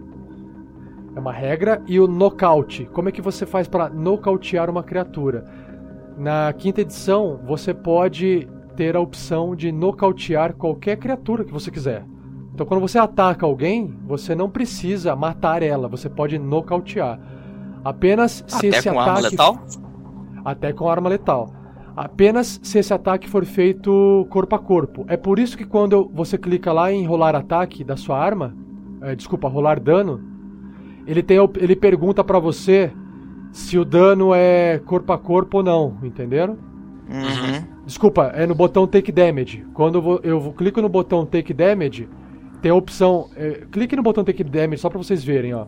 É 1.15 1.19
uma 1.19 1.33
regra. 1.33 1.81
E 1.87 1.99
o 1.99 2.07
nocaute. 2.07 2.85
Como 2.93 3.09
é 3.09 3.11
que 3.11 3.21
você 3.21 3.45
faz 3.45 3.67
para 3.67 3.89
nocautear 3.89 4.69
uma 4.69 4.83
criatura? 4.83 5.45
Na 6.17 6.53
quinta 6.53 6.81
edição, 6.81 7.39
você 7.45 7.73
pode 7.73 8.47
ter 8.75 8.95
a 8.95 8.99
opção 8.99 9.55
de 9.55 9.71
nocautear 9.71 10.53
qualquer 10.53 10.97
criatura 10.97 11.43
que 11.43 11.51
você 11.51 11.71
quiser. 11.71 12.05
Então, 12.53 12.65
quando 12.65 12.81
você 12.81 12.99
ataca 12.99 13.45
alguém, 13.45 13.93
você 14.05 14.35
não 14.35 14.49
precisa 14.49 15.15
matar 15.15 15.63
ela, 15.63 15.87
você 15.87 16.09
pode 16.09 16.37
nocautear. 16.37 17.19
Apenas 17.83 18.43
se 18.47 18.67
Até 18.67 18.67
esse 18.67 18.89
com 18.89 18.99
ataque 18.99 19.17
arma 19.17 19.29
letal? 19.29 19.59
até 20.43 20.73
com 20.73 20.89
arma 20.89 21.09
letal. 21.09 21.58
Apenas 22.05 22.59
se 22.63 22.79
esse 22.79 22.93
ataque 22.93 23.29
for 23.29 23.43
feito 23.43 24.25
corpo 24.29 24.55
a 24.55 24.59
corpo. 24.59 25.03
É 25.09 25.17
por 25.17 25.37
isso 25.37 25.57
que 25.57 25.65
quando 25.65 26.09
você 26.13 26.37
clica 26.37 26.71
lá 26.71 26.91
em 26.91 27.05
rolar 27.05 27.35
ataque 27.35 27.83
da 27.83 27.97
sua 27.97 28.17
arma, 28.17 28.55
é, 29.01 29.13
desculpa, 29.15 29.49
rolar 29.49 29.79
dano, 29.81 30.21
ele 31.05 31.21
tem 31.21 31.37
ele 31.57 31.75
pergunta 31.75 32.23
pra 32.23 32.39
você 32.39 32.89
se 33.51 33.77
o 33.77 33.83
dano 33.83 34.33
é 34.33 34.79
corpo 34.85 35.11
a 35.11 35.17
corpo 35.17 35.57
ou 35.57 35.63
não, 35.63 35.97
entenderam? 36.01 36.53
Uhum. 37.09 37.83
Desculpa, 37.85 38.31
é 38.35 38.45
no 38.47 38.55
botão 38.55 38.87
Take 38.87 39.11
Damage. 39.11 39.65
Quando 39.73 39.95
eu, 39.95 40.01
vou- 40.01 40.19
eu 40.23 40.53
clico 40.53 40.81
no 40.81 40.87
botão 40.87 41.25
Take 41.25 41.53
Damage, 41.53 42.07
tem 42.61 42.71
a 42.71 42.75
opção. 42.75 43.29
é, 43.35 43.63
clique 43.71 43.95
no 43.95 44.03
botão 44.03 44.23
Take 44.23 44.43
Damage 44.43 44.77
só 44.77 44.89
pra 44.89 44.97
vocês 44.99 45.21
verem, 45.23 45.53
ó. 45.53 45.65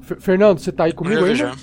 Fer- 0.00 0.20
Fernando, 0.20 0.58
você 0.58 0.72
tá 0.72 0.84
aí 0.84 0.92
comigo 0.94 1.16
Eu 1.20 1.24
ainda? 1.26 1.34
já. 1.36 1.54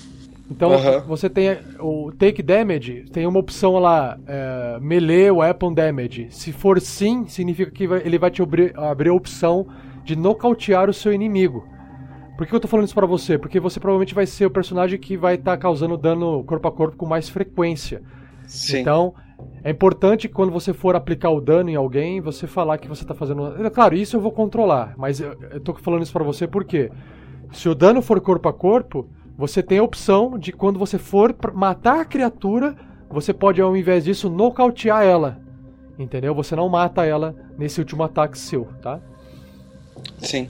Então 0.50 0.72
Aham. 0.72 1.00
você 1.06 1.28
tem 1.28 1.58
o 1.78 2.10
Take 2.18 2.42
Damage, 2.42 3.04
tem 3.12 3.26
uma 3.26 3.38
opção 3.38 3.74
lá, 3.78 4.18
é, 4.26 4.78
Melee 4.80 5.30
Weapon 5.30 5.72
Damage. 5.74 6.28
Se 6.30 6.52
for 6.52 6.80
sim, 6.80 7.26
significa 7.26 7.70
que 7.70 7.86
vai- 7.86 8.00
ele 8.04 8.18
vai 8.18 8.30
te 8.30 8.40
abrir, 8.40 8.72
abrir 8.78 9.10
a 9.10 9.14
opção 9.14 9.66
de 10.04 10.16
nocautear 10.16 10.88
o 10.88 10.92
seu 10.94 11.12
inimigo. 11.12 11.66
Por 12.36 12.46
que 12.46 12.54
eu 12.54 12.60
tô 12.60 12.68
falando 12.68 12.86
isso 12.86 12.94
pra 12.94 13.04
você? 13.06 13.36
Porque 13.36 13.60
você 13.60 13.78
provavelmente 13.78 14.14
vai 14.14 14.24
ser 14.24 14.46
o 14.46 14.50
personagem 14.50 14.98
que 14.98 15.16
vai 15.16 15.34
estar 15.34 15.56
causando 15.58 15.96
dano 15.98 16.42
corpo 16.44 16.66
a 16.68 16.72
corpo 16.72 16.96
com 16.96 17.04
mais 17.06 17.28
frequência. 17.28 18.00
Sim. 18.46 18.78
Então, 18.80 19.12
é 19.62 19.70
importante 19.70 20.28
que 20.28 20.34
quando 20.34 20.50
você 20.52 20.72
for 20.72 20.96
aplicar 20.96 21.30
o 21.30 21.40
dano 21.40 21.68
em 21.68 21.74
alguém, 21.76 22.20
você 22.20 22.46
falar 22.46 22.78
que 22.78 22.88
você 22.88 23.04
tá 23.04 23.12
fazendo. 23.14 23.62
É, 23.62 23.68
Claro, 23.68 23.94
isso 23.96 24.16
eu 24.16 24.20
vou 24.20 24.32
controlar, 24.32 24.94
mas 24.96 25.20
eu, 25.20 25.36
eu 25.50 25.60
tô 25.60 25.74
falando 25.74 26.02
isso 26.04 26.12
pra 26.12 26.24
você 26.24 26.46
porque 26.46 26.90
se 27.52 27.68
o 27.68 27.74
dano 27.74 28.00
for 28.00 28.18
corpo 28.20 28.48
a 28.48 28.52
corpo, 28.52 29.08
você 29.38 29.62
tem 29.62 29.78
a 29.78 29.84
opção 29.84 30.36
de 30.36 30.50
quando 30.50 30.80
você 30.80 30.98
for 30.98 31.32
matar 31.54 32.00
a 32.00 32.04
criatura, 32.04 32.74
você 33.08 33.32
pode, 33.32 33.60
ao 33.60 33.76
invés 33.76 34.02
disso, 34.02 34.28
nocautear 34.28 35.04
ela. 35.04 35.38
Entendeu? 35.96 36.34
Você 36.34 36.56
não 36.56 36.68
mata 36.68 37.06
ela 37.06 37.36
nesse 37.56 37.78
último 37.78 38.02
ataque 38.02 38.36
seu, 38.36 38.64
tá? 38.82 38.98
Sim. 40.18 40.48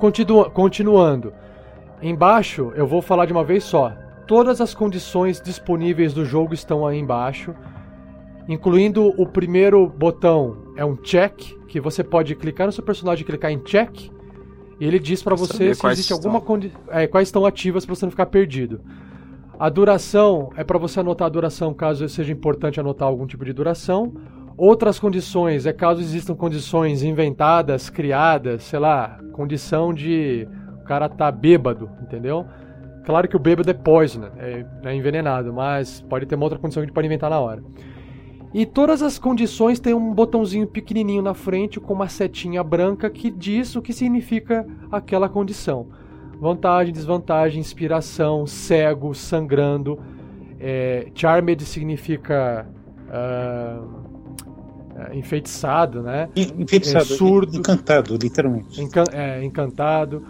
Continua, 0.00 0.50
continuando. 0.50 1.32
Embaixo, 2.02 2.72
eu 2.74 2.88
vou 2.88 3.00
falar 3.00 3.26
de 3.26 3.32
uma 3.32 3.44
vez 3.44 3.62
só. 3.62 3.92
Todas 4.26 4.60
as 4.60 4.74
condições 4.74 5.40
disponíveis 5.40 6.12
do 6.12 6.24
jogo 6.24 6.54
estão 6.54 6.84
aí 6.84 6.98
embaixo, 6.98 7.54
incluindo 8.50 9.14
o 9.16 9.24
primeiro 9.24 9.86
botão 9.88 10.74
é 10.76 10.84
um 10.84 10.96
check, 10.96 11.56
que 11.68 11.80
você 11.80 12.02
pode 12.02 12.34
clicar 12.34 12.66
no 12.66 12.72
seu 12.72 12.82
personagem 12.82 13.22
e 13.22 13.24
clicar 13.24 13.52
em 13.52 13.60
check, 13.60 14.10
e 14.80 14.84
ele 14.84 14.98
diz 14.98 15.22
pra 15.22 15.36
você 15.36 15.72
se 15.72 15.86
existe 15.86 16.12
estão. 16.12 16.16
alguma 16.16 16.40
condi 16.40 16.72
é, 16.88 17.06
quais 17.06 17.28
estão 17.28 17.46
ativas 17.46 17.86
pra 17.86 17.94
você 17.94 18.06
não 18.06 18.10
ficar 18.10 18.26
perdido. 18.26 18.80
A 19.56 19.68
duração 19.68 20.50
é 20.56 20.64
pra 20.64 20.78
você 20.78 20.98
anotar 20.98 21.26
a 21.26 21.30
duração 21.30 21.72
caso 21.72 22.08
seja 22.08 22.32
importante 22.32 22.80
anotar 22.80 23.06
algum 23.06 23.24
tipo 23.24 23.44
de 23.44 23.52
duração. 23.52 24.12
Outras 24.56 24.98
condições 24.98 25.64
é 25.64 25.72
caso 25.72 26.00
existam 26.00 26.34
condições 26.34 27.04
inventadas, 27.04 27.88
criadas, 27.88 28.64
sei 28.64 28.80
lá, 28.80 29.20
condição 29.32 29.94
de 29.94 30.48
o 30.80 30.84
cara 30.84 31.08
tá 31.08 31.30
bêbado, 31.30 31.88
entendeu? 32.02 32.44
Claro 33.04 33.28
que 33.28 33.36
o 33.36 33.38
bêbado 33.38 33.70
é 33.70 33.74
poison, 33.74 34.24
é, 34.38 34.66
é 34.82 34.94
envenenado, 34.94 35.52
mas 35.52 36.00
pode 36.02 36.26
ter 36.26 36.34
uma 36.34 36.44
outra 36.44 36.58
condição 36.58 36.80
que 36.80 36.86
a 36.86 36.88
gente 36.88 36.94
pode 36.94 37.06
inventar 37.06 37.30
na 37.30 37.38
hora. 37.38 37.62
E 38.52 38.66
todas 38.66 39.00
as 39.02 39.18
condições 39.18 39.78
têm 39.78 39.94
um 39.94 40.12
botãozinho 40.12 40.66
pequenininho 40.66 41.22
na 41.22 41.34
frente 41.34 41.78
com 41.78 41.94
uma 41.94 42.08
setinha 42.08 42.64
branca 42.64 43.08
que 43.08 43.30
diz 43.30 43.76
o 43.76 43.82
que 43.82 43.92
significa 43.92 44.66
aquela 44.90 45.28
condição. 45.28 45.86
Vantagem, 46.40 46.92
desvantagem, 46.92 47.60
inspiração, 47.60 48.46
cego, 48.46 49.14
sangrando. 49.14 49.98
É, 50.58 51.06
charmed 51.14 51.64
significa 51.64 52.66
ah, 53.08 53.80
enfeitiçado, 55.14 56.02
né? 56.02 56.28
Enfeitiçado, 56.36 57.04
É 57.04 57.16
surdo. 57.16 57.56
encantado, 57.56 58.16
literalmente. 58.20 58.80
Encan- 58.82 59.04
é, 59.12 59.42
encantado, 59.44 60.22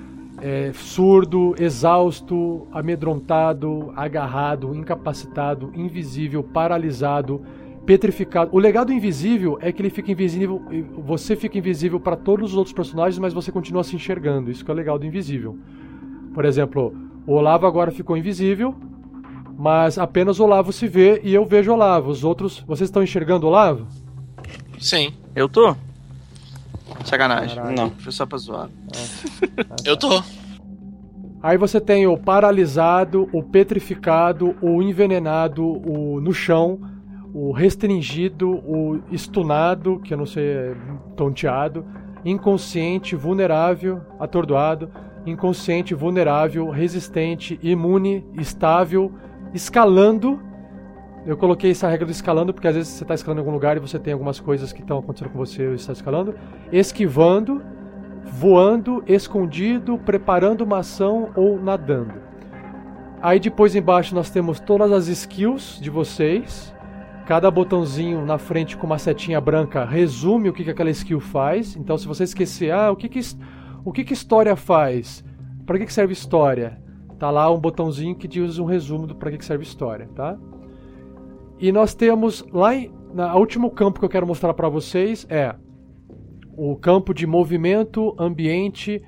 é, 0.42 0.70
surdo, 0.74 1.54
exausto, 1.58 2.66
amedrontado, 2.72 3.92
agarrado, 3.96 4.74
incapacitado, 4.74 5.70
invisível, 5.74 6.42
paralisado, 6.42 7.40
petrificado. 7.86 8.50
O 8.54 8.58
legal 8.58 8.84
do 8.84 8.92
invisível 8.92 9.58
é 9.60 9.72
que 9.72 9.82
ele 9.82 9.90
fica 9.90 10.10
invisível, 10.12 10.62
você 10.98 11.34
fica 11.34 11.58
invisível 11.58 11.98
para 11.98 12.16
todos 12.16 12.52
os 12.52 12.56
outros 12.56 12.72
personagens, 12.74 13.18
mas 13.18 13.32
você 13.32 13.50
continua 13.50 13.84
se 13.84 13.96
enxergando. 13.96 14.50
Isso 14.50 14.64
que 14.64 14.70
é 14.70 14.74
o 14.74 14.76
legal 14.76 14.98
do 14.98 15.06
invisível. 15.06 15.58
Por 16.34 16.44
exemplo, 16.44 16.94
o 17.26 17.34
Olavo 17.34 17.66
agora 17.66 17.90
ficou 17.90 18.16
invisível, 18.16 18.74
mas 19.58 19.98
apenas 19.98 20.38
o 20.38 20.44
Olavo 20.44 20.72
se 20.72 20.86
vê 20.86 21.20
e 21.24 21.34
eu 21.34 21.44
vejo 21.44 21.70
o 21.70 21.74
Olavo. 21.74 22.10
Os 22.10 22.24
outros, 22.24 22.60
vocês 22.66 22.88
estão 22.88 23.02
enxergando 23.02 23.46
o 23.46 23.48
Olavo? 23.48 23.86
Sim, 24.78 25.12
Eu 25.34 25.48
tô? 25.48 25.76
Sacanagem. 27.04 27.56
Caralho. 27.56 27.76
Não. 27.76 27.90
Foi 27.90 28.12
só 28.12 28.26
pra 28.26 28.38
zoar. 28.38 28.68
eu 29.84 29.96
tô. 29.96 30.22
Aí 31.42 31.56
você 31.56 31.80
tem 31.80 32.06
o 32.06 32.18
paralisado, 32.18 33.28
o 33.32 33.42
petrificado, 33.42 34.54
o 34.60 34.82
envenenado, 34.82 35.64
o 35.64 36.20
no 36.20 36.34
chão, 36.34 36.78
o 37.32 37.52
restringido, 37.52 38.50
o 38.50 39.00
estunado, 39.10 40.00
que 40.00 40.12
eu 40.12 40.18
não 40.18 40.26
sei, 40.26 40.44
é 40.44 40.76
tonteado, 41.16 41.84
inconsciente, 42.24 43.14
vulnerável, 43.14 44.00
atordoado, 44.18 44.90
inconsciente, 45.24 45.94
vulnerável, 45.94 46.68
resistente, 46.70 47.58
imune, 47.62 48.24
estável, 48.34 49.12
escalando. 49.54 50.40
Eu 51.26 51.36
coloquei 51.36 51.70
essa 51.70 51.88
regra 51.88 52.06
do 52.06 52.12
escalando 52.12 52.52
porque 52.52 52.66
às 52.66 52.74
vezes 52.74 52.92
você 52.92 53.04
está 53.04 53.14
escalando 53.14 53.40
em 53.40 53.42
algum 53.42 53.52
lugar 53.52 53.76
e 53.76 53.80
você 53.80 53.98
tem 53.98 54.12
algumas 54.12 54.40
coisas 54.40 54.72
que 54.72 54.80
estão 54.80 54.98
acontecendo 54.98 55.30
com 55.30 55.38
você 55.38 55.70
e 55.70 55.74
está 55.74 55.92
escalando. 55.92 56.34
Esquivando, 56.72 57.62
voando, 58.24 59.04
escondido, 59.06 59.98
preparando 59.98 60.62
uma 60.62 60.78
ação 60.78 61.30
ou 61.36 61.60
nadando. 61.60 62.14
Aí 63.22 63.38
depois 63.38 63.76
embaixo 63.76 64.14
nós 64.14 64.30
temos 64.30 64.58
todas 64.60 64.90
as 64.92 65.08
skills 65.08 65.78
de 65.80 65.90
vocês. 65.90 66.74
Cada 67.30 67.48
botãozinho 67.48 68.26
na 68.26 68.38
frente 68.38 68.76
com 68.76 68.86
uma 68.86 68.98
setinha 68.98 69.40
branca 69.40 69.84
resume 69.84 70.48
o 70.48 70.52
que, 70.52 70.64
que 70.64 70.70
aquela 70.70 70.90
skill 70.90 71.20
faz. 71.20 71.76
Então 71.76 71.96
se 71.96 72.04
você 72.04 72.24
esquecer, 72.24 72.72
ah, 72.72 72.90
o 72.90 72.96
que 72.96 73.08
que, 73.08 73.20
o 73.84 73.92
que, 73.92 74.02
que 74.02 74.12
história 74.12 74.56
faz? 74.56 75.24
Para 75.64 75.78
que, 75.78 75.86
que 75.86 75.92
serve 75.92 76.12
história? 76.12 76.82
Tá 77.20 77.30
lá 77.30 77.48
um 77.48 77.60
botãozinho 77.60 78.16
que 78.16 78.26
diz 78.26 78.58
um 78.58 78.64
resumo 78.64 79.06
do 79.06 79.14
para 79.14 79.30
que, 79.30 79.38
que 79.38 79.44
serve 79.44 79.62
história, 79.62 80.08
tá? 80.12 80.36
E 81.60 81.70
nós 81.70 81.94
temos 81.94 82.44
lá 82.52 82.74
em, 82.74 82.92
na 83.14 83.36
último 83.36 83.70
campo 83.70 84.00
que 84.00 84.04
eu 84.04 84.10
quero 84.10 84.26
mostrar 84.26 84.52
para 84.52 84.68
vocês 84.68 85.24
é 85.30 85.54
o 86.56 86.74
campo 86.74 87.14
de 87.14 87.28
movimento, 87.28 88.12
ambiente, 88.18 89.00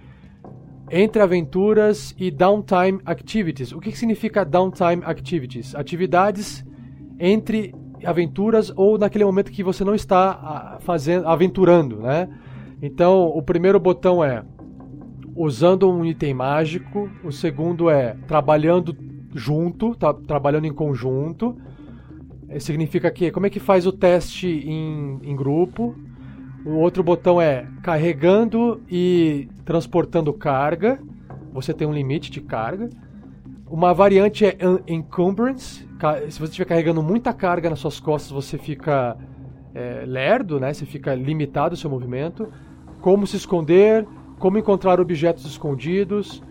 entre 0.92 1.20
aventuras 1.20 2.14
e 2.16 2.30
downtime 2.30 3.00
activities. 3.04 3.72
O 3.72 3.80
que, 3.80 3.90
que 3.90 3.98
significa 3.98 4.44
downtime 4.44 5.02
activities? 5.04 5.74
Atividades 5.74 6.64
entre 7.18 7.74
aventuras 8.04 8.72
ou 8.76 8.98
naquele 8.98 9.24
momento 9.24 9.50
que 9.50 9.62
você 9.62 9.84
não 9.84 9.94
está 9.94 10.30
ah, 10.30 10.78
fazendo, 10.80 11.26
aventurando, 11.26 11.96
né? 11.98 12.28
Então, 12.80 13.26
o 13.26 13.42
primeiro 13.42 13.78
botão 13.78 14.24
é 14.24 14.42
usando 15.36 15.90
um 15.90 16.04
item 16.04 16.34
mágico, 16.34 17.08
o 17.24 17.30
segundo 17.30 17.88
é 17.88 18.16
trabalhando 18.26 18.96
junto, 19.34 19.94
tá, 19.94 20.12
trabalhando 20.12 20.66
em 20.66 20.72
conjunto. 20.72 21.56
Eh, 22.48 22.60
Significa 22.60 23.10
que 23.10 23.30
como 23.30 23.46
é 23.46 23.50
que 23.50 23.60
faz 23.60 23.86
o 23.86 23.92
teste 23.92 24.48
em, 24.48 25.18
em 25.22 25.36
grupo? 25.36 25.94
O 26.64 26.74
outro 26.74 27.02
botão 27.02 27.40
é 27.40 27.66
carregando 27.82 28.80
e 28.88 29.48
transportando 29.64 30.32
carga. 30.32 31.00
Você 31.52 31.72
tem 31.74 31.86
um 31.86 31.92
limite 31.92 32.30
de 32.30 32.40
carga. 32.40 32.88
Uma 33.72 33.94
variante 33.94 34.44
é 34.44 34.54
en- 34.60 34.96
encumbrance. 34.98 35.88
Se 36.28 36.38
você 36.38 36.44
estiver 36.50 36.66
carregando 36.66 37.02
muita 37.02 37.32
carga 37.32 37.70
nas 37.70 37.78
suas 37.78 37.98
costas, 37.98 38.30
você 38.30 38.58
fica 38.58 39.16
é, 39.74 40.04
lerdo, 40.06 40.60
né? 40.60 40.74
Você 40.74 40.84
fica 40.84 41.14
limitado 41.14 41.72
o 41.74 41.76
seu 41.78 41.88
movimento. 41.88 42.52
Como 43.00 43.26
se 43.26 43.36
esconder, 43.38 44.06
como 44.38 44.58
encontrar 44.58 45.00
objetos 45.00 45.46
escondidos. 45.46 46.42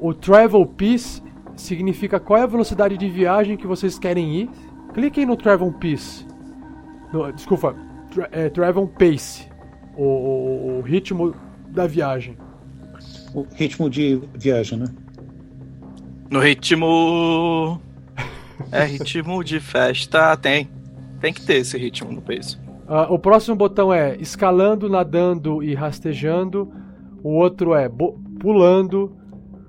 O 0.00 0.12
travel 0.12 0.66
piece 0.66 1.22
significa 1.54 2.18
qual 2.18 2.40
é 2.40 2.42
a 2.42 2.46
velocidade 2.46 2.98
de 2.98 3.08
viagem 3.08 3.56
que 3.56 3.68
vocês 3.68 3.96
querem 3.96 4.34
ir. 4.34 4.50
Cliquem 4.92 5.24
no 5.24 5.36
travel 5.36 5.70
piece. 5.74 6.26
No- 7.12 7.30
desculpa, 7.32 7.76
tra 8.12 8.28
é, 8.32 8.48
travel 8.48 8.88
pace. 8.88 9.48
O, 9.96 10.02
o- 10.02 10.78
o 10.78 10.80
ritmo 10.80 11.36
da 11.68 11.86
viagem. 11.86 12.36
O 13.32 13.46
ritmo 13.54 13.88
de 13.88 14.20
viagem, 14.34 14.78
né? 14.80 14.86
No 16.34 16.40
ritmo. 16.40 17.80
É 18.72 18.82
ritmo 18.82 19.44
de 19.44 19.60
festa. 19.60 20.36
Tem. 20.36 20.68
Tem 21.20 21.32
que 21.32 21.40
ter 21.46 21.58
esse 21.58 21.78
ritmo 21.78 22.10
no 22.10 22.20
peso. 22.20 22.60
Ah, 22.88 23.06
o 23.08 23.20
próximo 23.20 23.54
botão 23.54 23.94
é 23.94 24.16
escalando, 24.16 24.88
nadando 24.88 25.62
e 25.62 25.76
rastejando. 25.76 26.72
O 27.22 27.36
outro 27.36 27.72
é 27.72 27.88
pulando. 28.40 29.16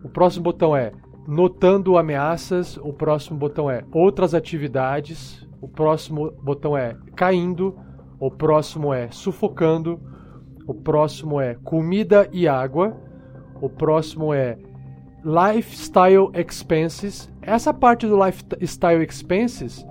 O 0.04 0.10
próximo 0.10 0.46
botão 0.46 0.76
é 0.76 0.92
notando 1.28 2.00
ameaças. 2.00 2.78
O 2.78 2.92
próximo 2.92 3.38
botão 3.38 3.70
é 3.70 3.84
outras 3.92 4.34
atividades. 4.34 5.48
O 5.62 5.68
próximo 5.68 6.32
botão 6.42 6.76
é 6.76 6.98
caindo. 7.16 7.78
O 8.20 8.32
próximo 8.32 8.92
é 8.92 9.12
sufocando. 9.12 10.02
O 10.66 10.74
próximo 10.74 11.40
é 11.40 11.54
comida 11.64 12.28
e 12.34 12.48
água. 12.48 12.98
O 13.62 13.70
próximo 13.70 14.34
é 14.34 14.58
lifestyle 15.26 16.30
expenses. 16.36 17.32
Essa 17.42 17.74
parte 17.74 18.06
do 18.06 18.16
lifestyle 18.24 19.04
expenses 19.04 19.84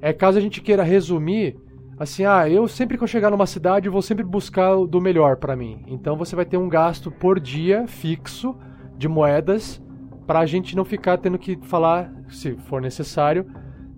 é 0.00 0.14
caso 0.14 0.38
a 0.38 0.40
gente 0.40 0.62
queira 0.62 0.82
resumir 0.82 1.56
assim, 1.98 2.24
ah, 2.24 2.48
eu 2.48 2.66
sempre 2.66 2.96
que 2.96 3.02
eu 3.02 3.08
chegar 3.08 3.30
numa 3.30 3.46
cidade 3.46 3.88
vou 3.88 4.00
sempre 4.00 4.24
buscar 4.24 4.76
do 4.86 5.00
melhor 5.00 5.36
pra 5.36 5.54
mim. 5.54 5.84
Então 5.88 6.16
você 6.16 6.34
vai 6.34 6.46
ter 6.46 6.56
um 6.56 6.68
gasto 6.68 7.10
por 7.10 7.38
dia 7.38 7.86
fixo 7.86 8.56
de 8.96 9.08
moedas 9.08 9.82
pra 10.26 10.46
gente 10.46 10.74
não 10.76 10.84
ficar 10.84 11.18
tendo 11.18 11.38
que 11.38 11.56
falar, 11.62 12.12
se 12.28 12.56
for 12.56 12.80
necessário. 12.80 13.46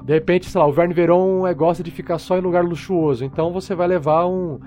De 0.04 0.14
repente, 0.14 0.48
sei 0.48 0.60
lá, 0.60 0.66
o 0.66 0.72
Verne 0.72 0.94
Veron 0.94 1.46
é, 1.46 1.52
gosta 1.52 1.82
de 1.82 1.90
ficar 1.90 2.18
só 2.18 2.38
em 2.38 2.40
lugar 2.40 2.64
luxuoso, 2.64 3.24
então 3.24 3.52
você 3.52 3.74
vai 3.74 3.86
levar 3.86 4.26
um 4.26 4.58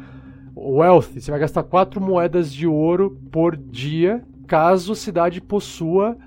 wealth, 0.56 1.20
você 1.20 1.32
vai 1.32 1.40
gastar 1.40 1.64
quatro 1.64 2.00
moedas 2.00 2.54
de 2.54 2.68
ouro 2.68 3.18
por 3.32 3.58
dia, 3.58 4.24
caso 4.48 4.94
a 4.94 4.96
cidade 4.96 5.42
possua 5.42 6.18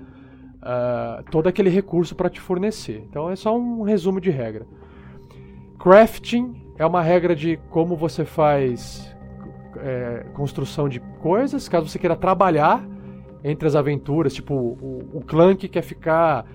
ah, 0.61 1.23
todo 1.31 1.47
aquele 1.47 1.69
recurso 1.69 2.15
para 2.15 2.29
te 2.29 2.41
fornecer. 2.41 3.05
Então 3.09 3.29
é 3.29 3.35
só 3.35 3.57
um 3.57 3.83
resumo 3.83 4.19
de 4.19 4.29
regra. 4.29 4.65
Crafting 5.79 6.73
é 6.77 6.85
uma 6.85 7.01
regra 7.01 7.35
de 7.35 7.57
como 7.69 7.95
você 7.95 8.25
faz 8.25 9.15
é, 9.77 10.25
construção 10.33 10.89
de 10.89 10.99
coisas, 11.21 11.69
caso 11.69 11.87
você 11.87 11.99
queira 11.99 12.15
trabalhar 12.15 12.83
entre 13.43 13.67
as 13.67 13.75
aventuras, 13.75 14.33
tipo 14.33 14.53
o, 14.53 15.09
o 15.13 15.21
clã 15.21 15.55
que 15.55 15.67
quer 15.67 15.83
ficar 15.83 16.45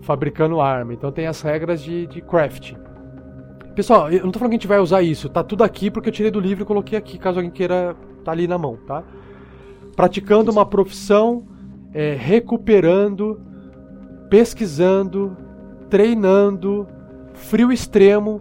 fabricando 0.00 0.60
arma. 0.60 0.92
Então 0.92 1.12
tem 1.12 1.26
as 1.26 1.40
regras 1.40 1.82
de, 1.82 2.06
de 2.06 2.20
crafting. 2.20 2.76
Pessoal, 3.74 4.10
eu 4.10 4.24
não 4.24 4.32
tô 4.32 4.38
falando 4.38 4.50
que 4.50 4.56
a 4.56 4.58
gente 4.58 4.66
vai 4.66 4.80
usar 4.80 5.00
isso, 5.02 5.28
tá 5.28 5.44
tudo 5.44 5.62
aqui 5.62 5.90
porque 5.90 6.08
eu 6.08 6.12
tirei 6.12 6.30
do 6.30 6.40
livro 6.40 6.64
e 6.64 6.66
coloquei 6.66 6.98
aqui, 6.98 7.18
caso 7.18 7.38
alguém 7.38 7.52
queira 7.52 7.94
tá 8.24 8.32
ali 8.32 8.48
na 8.48 8.58
mão, 8.58 8.76
tá? 8.86 9.04
Praticando 9.96 10.50
uma 10.50 10.64
profissão, 10.64 11.44
é, 11.92 12.14
recuperando, 12.14 13.40
pesquisando, 14.28 15.36
treinando, 15.88 16.86
frio 17.34 17.72
extremo. 17.72 18.40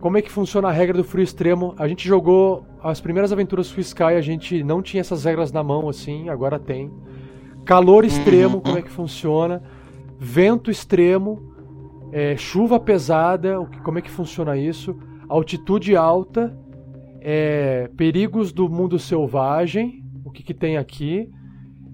Como 0.00 0.16
é 0.16 0.22
que 0.22 0.30
funciona 0.30 0.68
a 0.68 0.72
regra 0.72 0.96
do 0.96 1.04
frio 1.04 1.22
extremo? 1.24 1.74
A 1.76 1.86
gente 1.88 2.06
jogou 2.06 2.64
as 2.82 3.00
primeiras 3.00 3.32
aventuras 3.32 3.70
Free 3.70 3.82
Sky, 3.82 4.02
a 4.02 4.20
gente 4.20 4.62
não 4.62 4.80
tinha 4.80 5.00
essas 5.00 5.24
regras 5.24 5.52
na 5.52 5.62
mão 5.62 5.88
assim, 5.88 6.28
agora 6.28 6.58
tem. 6.58 6.90
Calor 7.64 8.04
extremo, 8.04 8.56
Uhum. 8.56 8.60
como 8.62 8.78
é 8.78 8.82
que 8.82 8.90
funciona? 8.90 9.62
Vento 10.18 10.70
extremo, 10.70 11.42
é, 12.12 12.36
chuva 12.36 12.78
pesada, 12.80 13.58
como 13.84 13.98
é 13.98 14.02
que 14.02 14.10
funciona 14.10 14.56
isso? 14.56 14.96
Altitude 15.28 15.94
alta, 15.96 16.56
é, 17.20 17.90
perigos 17.96 18.52
do 18.52 18.68
mundo 18.68 18.98
selvagem, 18.98 20.02
o 20.28 20.30
que, 20.30 20.42
que 20.42 20.54
tem 20.54 20.76
aqui? 20.76 21.30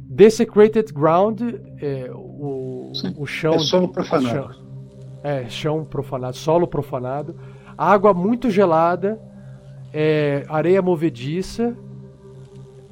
Desecrated 0.08 0.92
ground, 0.92 1.40
é, 1.80 2.10
o, 2.12 2.92
o 3.16 3.26
chão. 3.26 3.54
É 3.54 3.58
solo 3.58 3.88
profanado. 3.88 4.28
chão- 4.54 4.64
é, 5.22 5.48
chão 5.48 5.84
profanado, 5.84 6.36
solo 6.36 6.66
profanado. 6.68 7.34
Água 7.76 8.12
muito 8.14 8.50
gelada, 8.50 9.18
é, 9.92 10.44
areia 10.48 10.80
movediça. 10.82 11.76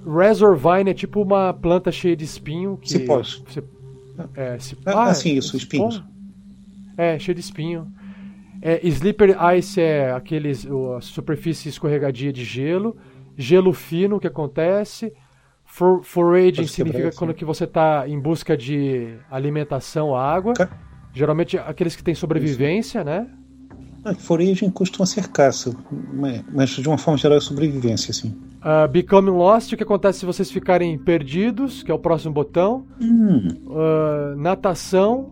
Razor 0.05 0.57
Vine 0.57 0.91
é 0.91 0.95
tipo 0.95 1.23
uma 1.23 1.53
planta 1.53 1.93
cheia 1.93 2.17
de 2.17 2.25
espinho. 2.25 2.77
Que 2.77 2.89
Cipós. 2.89 3.43
Você, 3.47 3.63
é, 4.35 4.59
cip- 4.59 4.83
Ah, 4.87 5.05
assim, 5.05 5.37
isso, 5.37 5.51
cipó? 5.59 5.89
espinhos. 5.89 6.05
É, 6.97 7.19
cheio 7.19 7.35
de 7.35 7.41
espinho. 7.41 7.87
É, 8.61 8.81
Slipper 8.87 9.37
Ice 9.57 9.81
é 9.81 10.13
aqueles, 10.13 10.67
a 10.97 11.01
superfície 11.01 11.69
escorregadia 11.69 12.33
de 12.33 12.45
gelo. 12.45 12.97
Gelo 13.37 13.73
fino, 13.73 14.19
que 14.21 14.27
acontece. 14.27 15.13
For, 15.75 16.03
foraging 16.05 16.67
significa 16.67 17.11
quando 17.17 17.33
que 17.33 17.47
você 17.47 17.65
está 17.65 18.07
em 18.07 18.21
busca 18.21 18.55
de 18.55 19.15
alimentação, 19.31 20.15
água. 20.15 20.53
Ca- 20.53 20.69
Geralmente 21.15 21.57
aqueles 21.57 21.97
que 21.97 22.03
têm 22.05 22.15
sobrevivência, 22.15 23.03
né? 23.03 23.27
Ah, 24.05 24.13
Foraging 24.15 24.69
costuma 24.71 25.07
ser 25.07 25.29
caça, 25.29 25.75
mas- 26.13 26.71
de 26.71 26.87
uma 26.89 26.99
forma 26.99 27.17
geral 27.17 27.39
é 27.39 27.41
sobrevivência, 27.41 28.11
assim. 28.11 28.37
Ah, 28.61 28.87
Becoming 28.87 29.31
Lost, 29.31 29.73
o 29.73 29.77
que 29.77 29.83
acontece 29.83 30.19
se 30.21 30.27
vocês 30.27 30.51
ficarem 30.51 30.99
perdidos, 30.99 31.83
que 31.83 31.91
é 31.91 31.95
o 31.95 31.99
próximo 31.99 32.35
botão. 32.35 32.85
Hum, 33.01 33.49
Ah, 33.71 34.35
natação, 34.37 35.31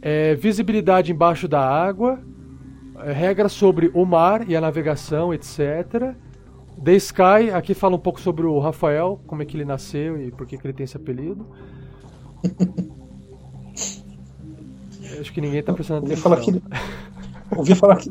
é, 0.00 0.34
visibilidade 0.34 1.12
embaixo 1.12 1.46
da 1.46 1.60
água, 1.60 2.18
é, 3.04 3.12
regras 3.12 3.52
sobre 3.52 3.90
o 3.94 4.04
mar 4.04 4.48
e 4.48 4.56
a 4.56 4.60
navegação, 4.60 5.32
etc. 5.32 6.14
The 6.84 6.94
Sky, 6.96 7.50
aqui 7.54 7.74
fala 7.74 7.96
um 7.96 7.98
pouco 7.98 8.20
sobre 8.20 8.44
o 8.46 8.58
Rafael, 8.58 9.20
como 9.26 9.42
é 9.42 9.44
que 9.44 9.56
ele 9.56 9.64
nasceu 9.64 10.20
e 10.20 10.30
por 10.30 10.46
que, 10.46 10.56
que 10.58 10.66
ele 10.66 10.72
tem 10.74 10.84
esse 10.84 10.96
apelido. 10.96 11.46
Acho 15.20 15.32
que 15.32 15.40
ninguém 15.40 15.62
tá 15.62 15.72
prestando 15.72 16.00
ouvi 16.02 16.12
atenção. 16.14 16.30
falar 16.30 16.40
que. 16.44 16.62
Ouvi 17.56 17.74
falar 17.74 17.96
que. 17.96 18.08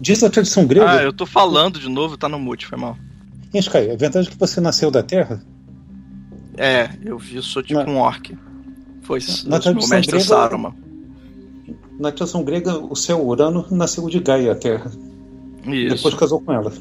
Diz 0.00 0.22
a 0.22 0.30
tradição 0.30 0.66
grega. 0.66 0.90
Ah, 0.90 1.02
eu 1.02 1.12
tô 1.12 1.26
falando 1.26 1.78
de 1.80 1.88
novo, 1.88 2.16
tá 2.16 2.28
no 2.28 2.38
mute, 2.38 2.66
foi 2.66 2.78
mal. 2.78 2.96
Em 3.52 3.58
Sky, 3.58 3.78
é 3.78 3.96
verdade 3.96 4.30
que 4.30 4.38
você 4.38 4.60
nasceu 4.60 4.90
da 4.90 5.02
Terra? 5.02 5.42
É, 6.56 6.90
eu 7.04 7.18
vi, 7.18 7.36
eu 7.36 7.42
sou 7.42 7.62
tipo 7.62 7.82
Na- 7.82 7.90
um 7.90 7.98
orc. 7.98 8.36
Foi 9.02 9.18
Na 9.46 9.56
o 9.56 9.60
tradição 9.60 9.88
mestre 9.88 10.12
grega- 10.12 10.24
Saruman. 10.24 10.74
Na 11.98 12.12
tradição 12.12 12.44
grega, 12.44 12.78
o 12.78 12.94
céu 12.94 13.24
Urano 13.26 13.66
nasceu 13.70 14.08
de 14.08 14.20
Gaia, 14.20 14.52
a 14.52 14.54
Terra. 14.54 14.90
Isso, 15.66 15.96
Depois 15.96 16.14
casou 16.14 16.40
com 16.40 16.52
ela. 16.52 16.72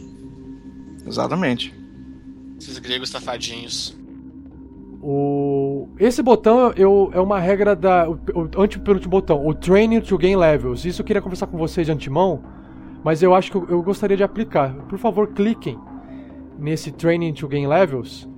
Exatamente. 1.12 1.74
Esses 2.58 2.78
gregos 2.80 3.10
safadinhos. 3.10 3.98
O... 5.02 5.90
Esse 6.00 6.22
botão 6.22 6.72
eu, 6.76 7.10
é 7.14 7.20
uma 7.20 7.40
regra 7.40 7.76
da. 7.76 8.10
O, 8.10 8.20
o 8.36 8.62
antepenúltimo 8.62 9.10
botão, 9.10 9.46
o 9.46 9.54
Training 9.54 10.02
to 10.02 10.18
Gain 10.18 10.36
Levels. 10.36 10.86
Isso 10.86 11.02
eu 11.02 11.06
queria 11.06 11.22
conversar 11.22 11.48
com 11.48 11.58
vocês 11.58 11.88
de 11.88 11.94
antemão, 11.94 12.44
mas 13.04 13.24
eu 13.24 13.34
acho 13.34 13.52
que 13.52 13.58
eu, 13.58 13.68
eu 13.70 13.84
gostaria 13.84 14.16
de 14.16 14.24
aplicar. 14.24 14.74
Por 14.88 15.00
favor, 15.00 15.28
cliquem 15.34 15.78
nesse 16.58 16.92
Training 16.92 17.34
to 17.34 17.48
Gain 17.48 17.68
Levels. 17.68 18.30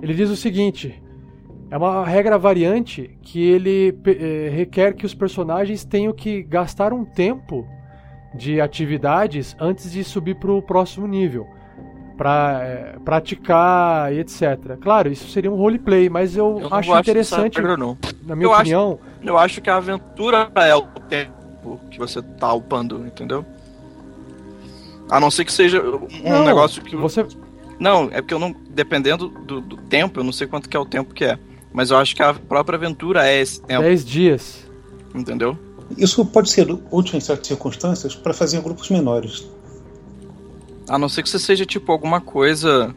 Ele 0.00 0.14
diz 0.14 0.30
o 0.30 0.36
seguinte: 0.36 1.02
é 1.70 1.76
uma 1.76 2.06
regra 2.06 2.38
variante 2.38 3.18
que 3.20 3.42
ele 3.42 3.98
eh, 4.06 4.50
requer 4.54 4.94
que 4.94 5.04
os 5.04 5.14
personagens 5.14 5.84
tenham 5.84 6.12
que 6.12 6.42
gastar 6.44 6.92
um 6.92 7.04
tempo 7.04 7.66
de 8.34 8.60
atividades 8.60 9.56
antes 9.58 9.90
de 9.90 10.04
subir 10.04 10.36
para 10.36 10.52
o 10.52 10.62
próximo 10.62 11.06
nível. 11.06 11.48
Pra 12.16 12.60
eh, 12.62 12.94
praticar 13.04 14.12
e 14.12 14.20
etc. 14.20 14.76
Claro, 14.80 15.10
isso 15.10 15.28
seria 15.30 15.50
um 15.50 15.56
roleplay, 15.56 16.08
mas 16.08 16.36
eu, 16.36 16.60
Eu 16.60 16.68
acho 16.72 16.96
interessante, 16.96 17.56
regra, 17.56 17.76
não. 17.76 17.98
na 18.24 18.36
minha 18.36 18.46
Eu 18.46 18.52
acho- 18.52 18.60
opinião. 18.60 18.98
Eu 19.22 19.36
acho 19.36 19.60
que 19.60 19.68
a 19.68 19.76
aventura 19.76 20.48
é 20.54 20.74
o 20.76 20.82
tempo 21.08 21.80
que 21.90 21.98
você 21.98 22.22
tá 22.22 22.52
upando, 22.52 23.04
entendeu? 23.06 23.44
A 25.10 25.18
não 25.18 25.30
ser 25.30 25.44
que 25.44 25.52
seja 25.52 25.82
um 25.82 26.08
Não, 26.30 26.44
negócio 26.44 26.82
que. 26.82 26.94
Você, 26.96 27.26
Não, 27.78 28.04
é 28.12 28.20
porque 28.22 28.34
eu 28.34 28.38
não. 28.38 28.54
Dependendo 28.70 29.28
do, 29.28 29.60
do 29.60 29.76
tempo, 29.76 30.20
eu 30.20 30.24
não 30.24 30.32
sei 30.32 30.46
quanto 30.46 30.68
que 30.68 30.76
é 30.76 30.80
o 30.80 30.86
tempo 30.86 31.12
que 31.14 31.24
é. 31.24 31.38
Mas 31.72 31.90
eu 31.90 31.96
acho 31.96 32.14
que 32.14 32.22
a 32.22 32.32
própria 32.32 32.76
aventura 32.76 33.26
é 33.26 33.40
esse 33.40 33.60
tempo, 33.60 33.82
10 33.82 34.04
dias. 34.04 34.66
entendeu? 35.14 35.58
Isso 35.98 36.24
pode 36.24 36.48
ser 36.50 36.66
útil 36.90 37.16
em 37.18 37.20
certas 37.20 37.46
circunstâncias 37.48 38.14
para 38.14 38.32
fazer 38.32 38.58
em 38.58 38.62
grupos 38.62 38.88
menores. 38.90 39.46
A 40.88 40.98
não 40.98 41.08
ser 41.08 41.22
que 41.22 41.28
você 41.30 41.38
seja, 41.38 41.64
tipo, 41.64 41.90
alguma 41.90 42.20
coisa 42.20 42.94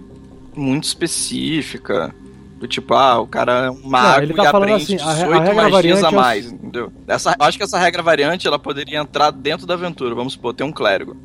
muito 0.55 0.83
específica. 0.85 2.13
Do 2.59 2.67
tipo, 2.67 2.95
ah, 2.95 3.19
o 3.19 3.27
cara 3.27 3.65
é 3.65 3.69
um 3.69 3.87
mago 3.87 4.23
ele 4.23 4.33
tá 4.33 4.45
e 4.45 4.51
falando 4.51 4.69
aprende 4.71 4.95
assim, 4.95 5.07
a 5.07 5.13
re- 5.13 5.23
a 5.23 5.25
18 5.27 5.43
regra 5.43 5.69
magias 5.69 6.03
a 6.03 6.07
é 6.07 6.11
mais, 6.11 6.51
entendeu? 6.51 6.91
Essa, 7.07 7.35
acho 7.39 7.55
que 7.57 7.63
essa 7.63 7.77
regra 7.77 8.01
variante, 8.01 8.47
ela 8.47 8.57
poderia 8.57 8.97
entrar 8.99 9.29
dentro 9.29 9.67
da 9.67 9.75
aventura. 9.75 10.15
Vamos 10.15 10.33
supor, 10.33 10.55
tem 10.55 10.65
um 10.65 10.71
clérigo. 10.71 11.15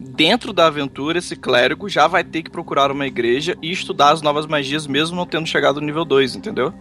Dentro 0.00 0.50
da 0.52 0.66
aventura, 0.66 1.18
esse 1.18 1.36
clérigo 1.36 1.88
já 1.90 2.06
vai 2.06 2.24
ter 2.24 2.42
que 2.42 2.50
procurar 2.50 2.90
uma 2.90 3.06
igreja 3.06 3.54
e 3.60 3.70
estudar 3.70 4.12
as 4.12 4.22
novas 4.22 4.46
magias, 4.46 4.86
mesmo 4.86 5.14
não 5.14 5.26
tendo 5.26 5.46
chegado 5.46 5.78
no 5.78 5.86
nível 5.86 6.06
2, 6.06 6.36
entendeu? 6.36 6.72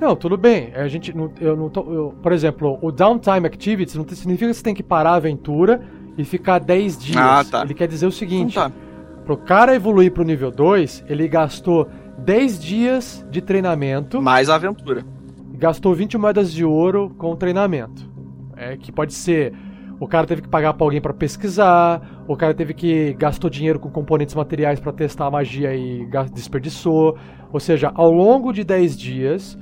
Não, 0.00 0.16
tudo 0.16 0.36
bem. 0.38 0.72
A 0.74 0.88
gente 0.88 1.14
não, 1.14 1.30
eu 1.38 1.54
não 1.56 1.68
tô, 1.68 1.80
eu- 1.92 2.14
por 2.22 2.32
exemplo, 2.32 2.78
o 2.80 2.90
downtime 2.90 3.46
activities 3.46 3.94
não 3.96 4.06
significa 4.08 4.48
que 4.50 4.54
você 4.54 4.62
tem 4.62 4.74
que 4.74 4.82
parar 4.82 5.10
a 5.10 5.16
aventura 5.16 5.82
e 6.18 6.24
ficar 6.24 6.58
10 6.58 6.98
dias. 6.98 7.16
Ah, 7.16 7.44
tá. 7.44 7.62
Ele 7.62 7.74
quer 7.74 7.88
dizer 7.88 8.06
o 8.06 8.12
seguinte: 8.12 8.52
Então 8.52 8.70
tá. 8.70 8.76
pro 9.24 9.36
cara 9.36 9.74
evoluir 9.74 10.12
pro 10.12 10.24
nível 10.24 10.50
2, 10.50 11.04
ele 11.08 11.28
gastou 11.28 11.88
10 12.18 12.58
dias 12.62 13.26
de 13.30 13.40
treinamento 13.40 14.20
Mais 14.22 14.48
aventura. 14.48 15.04
gastou 15.52 15.94
20 15.94 16.16
moedas 16.18 16.52
de 16.52 16.64
ouro 16.64 17.14
com 17.18 17.32
o 17.32 17.36
treinamento. 17.36 18.08
É 18.56 18.76
que 18.76 18.90
pode 18.90 19.12
ser 19.12 19.52
o 19.98 20.06
cara 20.06 20.26
teve 20.26 20.42
que 20.42 20.48
pagar 20.48 20.74
pra 20.74 20.86
alguém 20.86 21.00
pra 21.00 21.14
pesquisar, 21.14 22.24
o 22.28 22.36
cara 22.36 22.52
teve 22.52 22.74
que 22.74 23.14
gastou 23.14 23.48
dinheiro 23.48 23.78
com 23.80 23.90
componentes 23.90 24.34
materiais 24.34 24.78
pra 24.78 24.92
testar 24.92 25.26
a 25.26 25.30
magia 25.30 25.74
e 25.74 26.06
desperdiçou. 26.34 27.16
Ou 27.50 27.58
seja, 27.58 27.90
ao 27.94 28.10
longo 28.10 28.52
de 28.52 28.62
10 28.62 28.96
dias, 28.96 29.58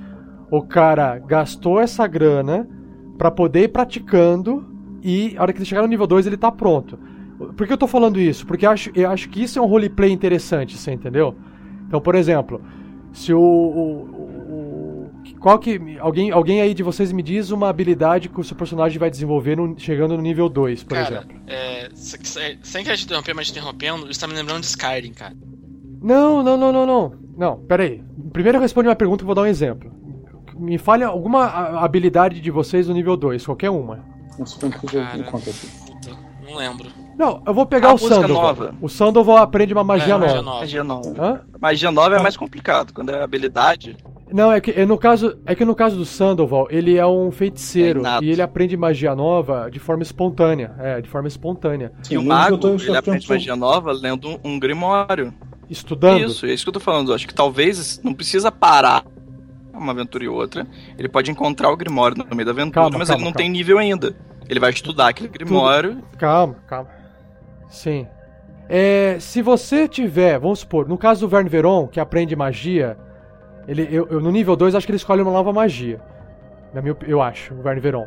o 0.50 0.62
cara 0.62 1.18
gastou 1.18 1.80
essa 1.80 2.06
grana 2.08 2.68
pra 3.16 3.30
poder 3.30 3.64
ir 3.64 3.68
praticando 3.68 4.66
e 5.04 5.34
a 5.36 5.42
hora 5.42 5.52
que 5.52 5.58
ele 5.58 5.66
chegar 5.66 5.82
no 5.82 5.88
nível 5.88 6.06
2 6.06 6.26
ele 6.26 6.36
tá 6.36 6.50
pronto. 6.50 6.98
Por 7.56 7.66
que 7.66 7.72
eu 7.72 7.76
tô 7.78 7.86
falando 7.86 8.18
isso? 8.18 8.46
Porque 8.46 8.64
eu 8.66 8.70
acho, 8.70 8.90
eu 8.94 9.10
acho 9.10 9.28
que 9.28 9.42
isso 9.42 9.58
é 9.58 9.62
um 9.62 9.66
roleplay 9.66 10.10
interessante, 10.10 10.76
você 10.78 10.92
entendeu? 10.92 11.34
Então, 11.86 12.00
por 12.00 12.14
exemplo, 12.14 12.60
se 13.12 13.32
o, 13.34 13.38
o- 13.40 14.24
o- 14.48 15.10
qual 15.40 15.58
que 15.58 15.80
alguém 16.00 16.30
alguém 16.30 16.60
aí 16.62 16.72
de 16.72 16.82
vocês 16.82 17.12
me 17.12 17.22
diz 17.22 17.50
uma 17.50 17.68
habilidade 17.68 18.28
que 18.28 18.40
o 18.40 18.44
seu 18.44 18.56
personagem 18.56 18.98
vai 18.98 19.10
desenvolver 19.10 19.56
no- 19.56 19.74
chegando 19.78 20.16
no 20.16 20.22
nível 20.22 20.48
2, 20.48 20.82
por 20.84 20.94
cara, 20.96 21.16
exemplo. 21.18 21.36
é, 21.46 21.88
se- 21.94 22.18
se- 22.22 22.58
sem 22.62 22.82
querer 22.84 22.96
te 22.96 23.04
interromper, 23.04 23.34
mas 23.34 23.46
te 23.48 23.52
interrompendo, 23.52 24.10
isso 24.10 24.20
tá 24.20 24.26
me 24.26 24.34
lembrando 24.34 24.60
de 24.60 24.66
Skyrim, 24.66 25.12
cara. 25.12 25.34
Não, 26.02 26.42
não, 26.42 26.56
não, 26.56 26.72
não, 26.72 26.86
não. 26.86 27.14
Não, 27.36 27.56
pera 27.58 27.82
aí. 27.82 28.02
Primeiro 28.32 28.60
responde 28.60 28.88
uma 28.88 28.94
pergunta 28.96 29.22
eu 29.22 29.26
vou 29.26 29.34
dar 29.34 29.42
um 29.42 29.46
exemplo. 29.46 29.90
Me 30.56 30.78
fale 30.78 31.02
alguma 31.02 31.46
habilidade 31.80 32.40
de 32.40 32.50
vocês 32.50 32.86
no 32.86 32.94
nível 32.94 33.16
2, 33.16 33.44
qualquer 33.44 33.70
uma. 33.70 34.04
Que 34.36 34.96
eu 34.96 35.20
encontro 35.20 35.50
aqui. 35.50 35.66
Puta, 35.86 36.16
não 36.46 36.56
lembro. 36.56 36.88
Não, 37.16 37.42
eu 37.46 37.54
vou 37.54 37.64
pegar 37.66 37.90
A 37.90 37.94
o 37.94 37.98
Sandoval. 37.98 38.42
nova. 38.42 38.74
O 38.80 38.88
Sandoval 38.88 39.36
aprende 39.38 39.72
uma 39.72 39.84
magia 39.84 40.14
É, 40.14 40.18
nova. 40.18 40.42
magia 40.42 40.42
nova. 40.42 40.60
Magia 40.60 40.84
nova. 40.84 41.14
Hã? 41.22 41.40
Magia 41.60 41.90
nova 41.92 42.16
é 42.16 42.22
mais 42.22 42.36
complicado. 42.36 42.92
Quando 42.92 43.10
é 43.10 43.22
habilidade, 43.22 43.96
Não, 44.32 44.50
é 44.50 44.60
que 44.60 44.72
é 44.72 44.84
no 44.84 44.98
caso, 44.98 45.38
é 45.46 45.54
que 45.54 45.64
no 45.64 45.74
caso 45.76 45.96
do 45.96 46.04
Sandoval, 46.04 46.66
ele 46.70 46.96
é 46.96 47.06
um 47.06 47.30
feiticeiro 47.30 48.04
É 48.04 48.18
e 48.20 48.30
ele 48.30 48.42
aprende 48.42 48.76
magia 48.76 49.14
nova 49.14 49.68
de 49.70 49.78
forma 49.78 50.02
espontânea, 50.02 50.74
é, 50.78 51.00
de 51.00 51.08
forma 51.08 51.28
espontânea. 51.28 51.92
Sim, 52.02 52.14
E 52.14 52.18
o 52.18 52.24
mago, 52.24 52.58
ele 52.80 52.96
aprende 52.96 53.28
magia 53.28 53.54
nova 53.54 53.92
lendo 53.92 54.28
um, 54.28 54.38
um 54.42 54.58
grimório. 54.58 55.32
estudando. 55.70 56.24
Isso, 56.26 56.46
é 56.46 56.52
isso 56.52 56.64
que 56.64 56.68
eu 56.70 56.72
tô 56.74 56.80
falando. 56.80 57.14
Acho 57.14 57.28
que 57.28 57.34
talvez 57.34 58.00
não 58.02 58.12
precisa 58.12 58.50
parar 58.50 59.04
uma 59.78 59.92
aventura 59.92 60.24
e 60.24 60.28
outra. 60.28 60.66
Ele 60.98 61.08
pode 61.08 61.30
encontrar 61.30 61.70
o 61.70 61.76
Grimório 61.76 62.16
no 62.18 62.36
meio 62.36 62.46
da 62.46 62.52
aventura, 62.52 62.72
Calma, 62.82 62.98
mas 62.98 63.08
calma, 63.08 63.20
ele 63.20 63.24
não 63.24 63.32
calma. 63.32 63.44
tem 63.44 63.50
nível 63.50 63.78
ainda. 63.78 64.14
Ele 64.48 64.60
vai 64.60 64.70
estudar 64.70 65.08
aquele 65.08 65.28
Grimório. 65.28 66.02
Calma, 66.18 66.56
calma. 66.66 66.88
Sim. 67.68 68.06
É, 68.68 69.16
se 69.20 69.42
você 69.42 69.86
tiver, 69.88 70.38
vamos 70.38 70.60
supor, 70.60 70.88
no 70.88 70.96
caso 70.96 71.20
do 71.20 71.28
Verne 71.28 71.48
Veron, 71.50 71.86
que 71.86 72.00
aprende 72.00 72.34
magia, 72.34 72.96
ele, 73.68 73.86
eu, 73.90 74.06
eu- 74.10 74.20
no 74.20 74.30
nível 74.30 74.56
2 74.56 74.74
acho 74.74 74.86
que 74.86 74.90
ele 74.92 74.96
escolhe 74.96 75.20
uma 75.22 75.32
nova 75.32 75.52
magia. 75.52 76.00
Na 76.72 76.80
minha, 76.80 76.96
eu 77.06 77.20
acho, 77.20 77.54
o 77.54 77.62
Verne 77.62 77.80
Veron. 77.80 78.06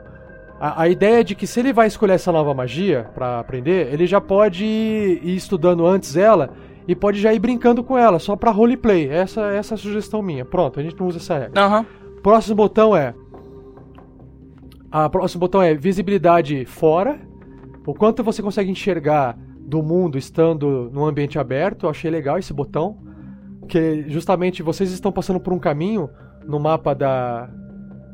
A, 0.59 0.81
a 0.83 0.89
ideia 0.89 1.19
é 1.19 1.23
de 1.23 1.35
que 1.35 1.45
se 1.45 1.59
ele 1.59 1.71
vai 1.71 1.85
escolher 1.87 2.13
essa 2.13 2.31
nova 2.31 2.53
magia 2.53 3.07
pra 3.13 3.39
aprender, 3.39 3.93
ele 3.93 4.07
já 4.07 4.19
pode 4.19 4.65
ir, 4.65 5.21
ir 5.23 5.35
estudando 5.35 5.85
antes 5.85 6.15
ela 6.17 6.49
e 6.87 6.95
pode 6.95 7.19
já 7.19 7.33
ir 7.33 7.39
brincando 7.39 7.83
com 7.83 7.97
ela, 7.97 8.17
só 8.17 8.35
pra 8.35 8.49
roleplay. 8.49 9.09
Essa, 9.09 9.41
essa 9.51 9.73
é 9.73 9.75
a 9.75 9.77
sugestão 9.77 10.21
minha. 10.21 10.45
Pronto, 10.45 10.79
a 10.79 10.83
gente 10.83 10.97
não 10.97 11.07
usa 11.07 11.17
essa 11.17 11.37
regra. 11.37 11.61
Aham. 11.61 11.85
Próximo 12.23 12.55
botão 12.55 12.95
é. 12.95 13.13
A 14.89 15.09
próximo 15.09 15.41
botão 15.41 15.61
é 15.61 15.73
visibilidade 15.75 16.65
fora. 16.65 17.19
O 17.85 17.93
quanto 17.93 18.23
você 18.23 18.41
consegue 18.41 18.71
enxergar 18.71 19.37
do 19.59 19.83
mundo 19.83 20.17
estando 20.17 20.89
num 20.93 21.05
ambiente 21.05 21.37
aberto. 21.37 21.85
Eu 21.85 21.89
achei 21.89 22.09
legal 22.09 22.37
esse 22.37 22.53
botão. 22.53 22.97
Que 23.67 24.05
justamente 24.07 24.63
vocês 24.63 24.91
estão 24.91 25.11
passando 25.11 25.41
por 25.41 25.51
um 25.51 25.59
caminho 25.59 26.09
no 26.45 26.57
mapa 26.57 26.95
da, 26.95 27.49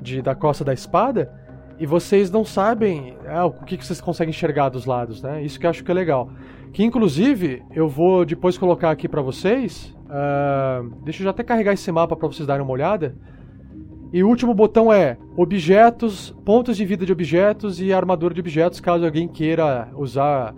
de, 0.01 0.19
da 0.19 0.33
Costa 0.33 0.63
da 0.63 0.73
Espada. 0.73 1.31
E 1.79 1.85
vocês 1.85 2.31
não 2.31 2.43
sabem 2.43 3.15
ah, 3.27 3.45
o 3.45 3.51
que, 3.51 3.77
que 3.77 3.85
vocês 3.85 4.01
conseguem 4.01 4.31
enxergar 4.31 4.69
dos 4.69 4.85
lados, 4.85 5.21
né? 5.21 5.43
Isso 5.43 5.59
que 5.59 5.65
eu 5.67 5.69
acho 5.69 5.83
que 5.83 5.91
é 5.91 5.93
legal. 5.93 6.31
Que 6.73 6.83
inclusive 6.83 7.61
eu 7.71 7.87
vou 7.87 8.25
depois 8.25 8.57
colocar 8.57 8.89
aqui 8.89 9.07
pra 9.07 9.21
vocês. 9.21 9.95
ah, 10.09 10.83
deixa 11.03 11.21
eu 11.21 11.25
já 11.25 11.29
até 11.29 11.43
carregar 11.43 11.73
esse 11.73 11.91
mapa 11.91 12.15
pra 12.15 12.27
vocês 12.27 12.47
darem 12.47 12.63
uma 12.63 12.73
olhada. 12.73 13.15
E 14.11 14.23
o 14.23 14.27
último 14.27 14.53
botão 14.53 14.91
é 14.91 15.17
objetos, 15.37 16.35
pontos 16.43 16.75
de 16.77 16.85
vida 16.85 17.05
de 17.05 17.11
objetos 17.11 17.79
e 17.79 17.93
armadura 17.93 18.33
de 18.33 18.41
objetos, 18.41 18.79
caso 18.79 19.05
alguém 19.05 19.27
queira 19.27 19.89
usar, 19.95 20.53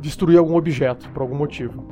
destruir 0.00 0.38
algum 0.38 0.56
objeto 0.56 1.08
por 1.10 1.22
algum 1.22 1.36
motivo. 1.36 1.82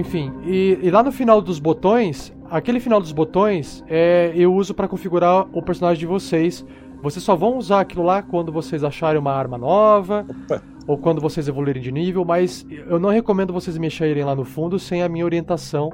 Enfim, 0.00 0.32
e, 0.44 0.78
e 0.82 0.90
lá 0.90 1.02
no 1.02 1.12
final 1.12 1.42
dos 1.42 1.58
botões, 1.58 2.32
aquele 2.50 2.80
final 2.80 3.00
dos 3.00 3.12
botões 3.12 3.84
é, 3.86 4.32
eu 4.34 4.54
uso 4.54 4.72
para 4.72 4.88
configurar 4.88 5.46
o 5.52 5.60
personagem 5.62 6.00
de 6.00 6.06
vocês. 6.06 6.64
Vocês 7.02 7.22
só 7.22 7.36
vão 7.36 7.56
usar 7.58 7.80
aquilo 7.80 8.02
lá 8.02 8.22
quando 8.22 8.50
vocês 8.50 8.82
acharem 8.82 9.18
uma 9.20 9.32
arma 9.32 9.58
nova 9.58 10.26
Opa, 10.44 10.62
ou 10.86 10.96
quando 10.98 11.20
vocês 11.20 11.48
evoluírem 11.48 11.82
de 11.82 11.92
nível, 11.92 12.24
mas 12.24 12.66
eu 12.70 12.98
não 12.98 13.10
recomendo 13.10 13.52
vocês 13.52 13.76
mexerem 13.76 14.24
lá 14.24 14.34
no 14.34 14.44
fundo 14.44 14.78
sem 14.78 15.02
a 15.02 15.08
minha 15.08 15.24
orientação, 15.24 15.92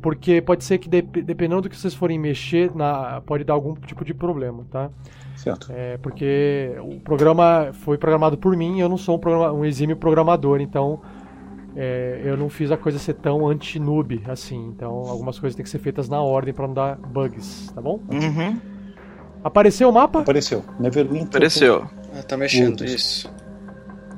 porque 0.00 0.40
pode 0.40 0.62
ser 0.64 0.78
que 0.78 0.88
dep- 0.88 1.22
dependendo 1.22 1.62
do 1.62 1.68
que 1.68 1.76
vocês 1.76 1.94
forem 1.94 2.18
mexer, 2.18 2.74
na, 2.74 3.20
pode 3.26 3.42
dar 3.44 3.54
algum 3.54 3.74
tipo 3.74 4.04
de 4.04 4.14
problema, 4.14 4.64
tá? 4.70 4.90
certo. 5.36 5.72
É 5.72 5.98
porque 5.98 6.72
o 6.82 7.00
programa 7.00 7.70
foi 7.72 7.98
programado 7.98 8.36
por 8.38 8.56
mim, 8.56 8.80
eu 8.80 8.88
não 8.88 8.96
sou 8.96 9.16
um, 9.16 9.18
programa- 9.18 9.52
um 9.52 9.64
exímio 9.64 9.96
programador, 9.96 10.60
então 10.60 11.00
é, 11.76 12.20
eu 12.24 12.36
não 12.36 12.48
fiz 12.48 12.70
a 12.70 12.76
coisa 12.76 12.98
ser 12.98 13.14
tão 13.14 13.46
anti-noob 13.48 14.22
assim. 14.28 14.68
Então 14.74 14.90
algumas 14.90 15.38
coisas 15.38 15.56
têm 15.56 15.64
que 15.64 15.70
ser 15.70 15.78
feitas 15.78 16.08
na 16.08 16.20
ordem 16.20 16.52
para 16.54 16.66
não 16.66 16.74
dar 16.74 16.96
bugs, 16.96 17.70
tá 17.74 17.80
bom? 17.80 18.00
Uhum. 18.10 18.58
Apareceu 19.42 19.88
o 19.88 19.92
mapa? 19.92 20.20
Apareceu. 20.20 20.62
Neverwinter. 20.80 21.26
Apareceu. 21.28 21.84
Ah, 22.16 22.22
tá 22.22 22.36
mexendo, 22.36 22.70
Outros. 22.70 22.92
isso. 22.92 23.34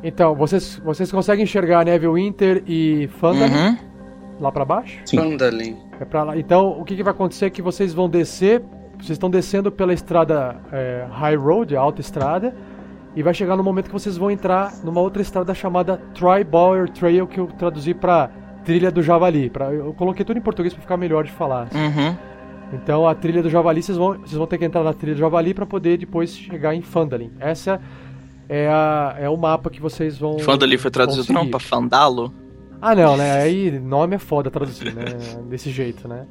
Então, 0.02 0.34
vocês, 0.36 0.80
vocês 0.84 1.10
conseguem 1.10 1.42
enxergar 1.42 1.84
Neverwinter 1.84 2.62
e 2.66 3.08
Fandalin 3.18 3.52
Uhum. 3.52 3.76
lá 4.38 4.52
para 4.52 4.64
baixo? 4.64 5.00
Sim. 5.04 5.16
Pandalin. 5.16 5.76
É 5.98 6.04
pra 6.04 6.22
lá. 6.22 6.38
Então, 6.38 6.78
o 6.78 6.84
que, 6.84 6.94
que 6.94 7.02
vai 7.02 7.12
acontecer 7.12 7.46
é 7.46 7.50
que 7.50 7.60
vocês 7.62 7.92
vão 7.92 8.08
descer, 8.08 8.62
vocês 8.98 9.10
estão 9.12 9.28
descendo 9.30 9.72
pela 9.72 9.92
estrada 9.92 10.56
é, 10.70 11.06
High 11.10 11.36
Road, 11.36 11.76
a 11.76 11.80
alta 11.80 12.00
estrada, 12.00 12.54
e 13.16 13.22
vai 13.22 13.32
chegar 13.32 13.56
no 13.56 13.64
momento 13.64 13.86
que 13.86 13.92
vocês 13.92 14.18
vão 14.18 14.30
entrar 14.30 14.74
numa 14.84 15.00
outra 15.00 15.22
estrada 15.22 15.54
chamada 15.54 15.96
Tri-Bower 16.14 16.90
Trail, 16.90 17.26
que 17.26 17.40
eu 17.40 17.46
traduzi 17.46 17.94
pra 17.94 18.30
Trilha 18.62 18.90
do 18.90 19.02
Javali. 19.02 19.48
Pra, 19.48 19.72
eu 19.72 19.94
coloquei 19.94 20.22
tudo 20.22 20.36
em 20.36 20.42
português 20.42 20.74
pra 20.74 20.82
ficar 20.82 20.98
melhor 20.98 21.24
de 21.24 21.32
falar. 21.32 21.68
Uhum. 21.74 22.14
Então, 22.74 23.08
a 23.08 23.14
Trilha 23.14 23.42
do 23.42 23.48
Javali, 23.48 23.82
vocês 23.82 23.96
vão, 23.96 24.18
vocês 24.18 24.34
vão 24.34 24.46
ter 24.46 24.58
que 24.58 24.66
entrar 24.66 24.82
na 24.82 24.92
Trilha 24.92 25.14
do 25.14 25.20
Javali 25.20 25.54
pra 25.54 25.64
poder 25.64 25.96
depois 25.96 26.36
chegar 26.36 26.74
em 26.74 26.82
Fandalin. 26.82 27.32
Essa 27.40 27.80
é, 28.48 28.68
a, 28.68 29.16
é 29.18 29.28
o 29.30 29.36
mapa 29.38 29.70
que 29.70 29.80
vocês 29.80 30.18
vão. 30.18 30.38
Fandali 30.38 30.76
foi 30.76 30.90
traduzido 30.90 31.32
não 31.32 31.40
conseguir. 31.40 31.50
pra 31.52 31.60
Fandalo? 31.60 32.34
Ah, 32.82 32.94
não, 32.94 33.16
né? 33.16 33.40
Aí 33.40 33.80
nome 33.80 34.16
é 34.16 34.18
foda 34.18 34.50
traduzir, 34.50 34.94
né? 34.94 35.04
Desse 35.48 35.70
jeito, 35.70 36.06
né? 36.06 36.26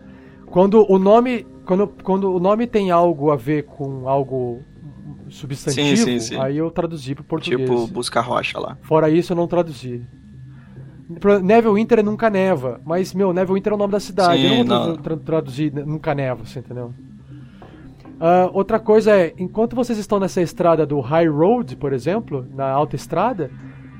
Quando 0.45 0.85
o 0.87 0.99
nome, 0.99 1.47
quando, 1.65 1.87
quando 2.03 2.31
o 2.31 2.39
nome 2.39 2.67
tem 2.67 2.91
algo 2.91 3.31
a 3.31 3.35
ver 3.35 3.63
com 3.63 4.07
algo 4.07 4.61
substantivo, 5.35 5.97
Sim, 5.97 6.03
sim, 6.03 6.19
sim. 6.19 6.39
aí 6.39 6.57
eu 6.57 6.69
traduzi 6.71 7.13
pro 7.15 7.23
português. 7.23 7.69
Tipo, 7.69 7.87
busca 7.87 8.21
rocha 8.21 8.59
lá. 8.59 8.77
Fora 8.81 9.09
isso, 9.09 9.33
eu 9.33 9.37
não 9.37 9.47
traduzi. 9.47 10.01
Neverwinter 11.43 11.99
é 11.99 12.03
Nunca 12.03 12.29
Neva, 12.29 12.81
mas, 12.83 13.13
meu, 13.13 13.31
Neverwinter 13.31 13.71
é 13.71 13.75
o 13.75 13.77
nome 13.77 13.91
da 13.91 13.99
cidade. 13.99 14.41
Sim, 14.41 14.59
eu 14.59 14.65
não 14.65 14.77
vou 14.79 14.87
não. 14.87 14.93
tra- 14.95 15.03
tra- 15.15 15.17
traduzir 15.17 15.71
Nunca 15.85 16.15
Neva, 16.15 16.43
você 16.45 16.59
entendeu? 16.59 16.93
Ah, 18.19 18.49
outra 18.53 18.79
coisa 18.79 19.11
é, 19.11 19.33
enquanto 19.37 19.75
vocês 19.75 19.99
estão 19.99 20.19
nessa 20.19 20.41
estrada 20.41 20.85
do 20.85 20.99
High 21.01 21.27
Road, 21.27 21.75
por 21.75 21.93
exemplo, 21.93 22.47
na 22.55 22.65
alta 22.67 22.95
estrada, 22.95 23.51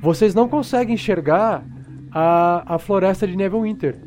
vocês 0.01 0.33
não 0.33 0.47
conseguem 0.47 0.95
enxergar 0.95 1.63
a, 2.11 2.75
a 2.75 2.79
floresta 2.79 3.27
de 3.27 3.35
Neverwinter 3.35 3.97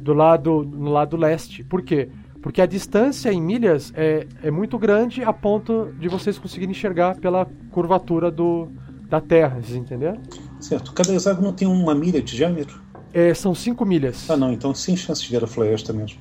do 0.00 0.12
lado, 0.14 0.62
no 0.64 0.90
lado 0.90 1.16
leste. 1.16 1.64
Por 1.64 1.82
quê? 1.82 2.08
Porque 2.42 2.62
a 2.62 2.66
distância 2.66 3.32
em 3.32 3.40
milhas 3.40 3.92
é, 3.96 4.26
é 4.42 4.50
muito 4.50 4.78
grande 4.78 5.22
a 5.22 5.32
ponto 5.32 5.92
de 5.98 6.08
vocês 6.08 6.38
conseguirem 6.38 6.70
enxergar 6.70 7.16
pela 7.16 7.46
curvatura 7.70 8.30
do, 8.30 8.68
da 9.08 9.20
Terra, 9.20 9.60
vocês 9.60 9.76
entenderam? 9.76 10.20
Certo. 10.60 10.92
Cada 10.92 11.12
hexágono 11.12 11.52
tem 11.52 11.66
uma 11.66 11.94
milha 11.94 12.22
de 12.22 12.36
diâmetro? 12.36 12.80
É, 13.12 13.32
são 13.34 13.54
5 13.54 13.84
milhas. 13.84 14.30
Ah, 14.30 14.36
não. 14.36 14.52
Então 14.52 14.74
sem 14.74 14.96
chance 14.96 15.22
de 15.22 15.30
ver 15.30 15.42
a 15.42 15.46
floresta 15.46 15.92
mesmo. 15.92 16.18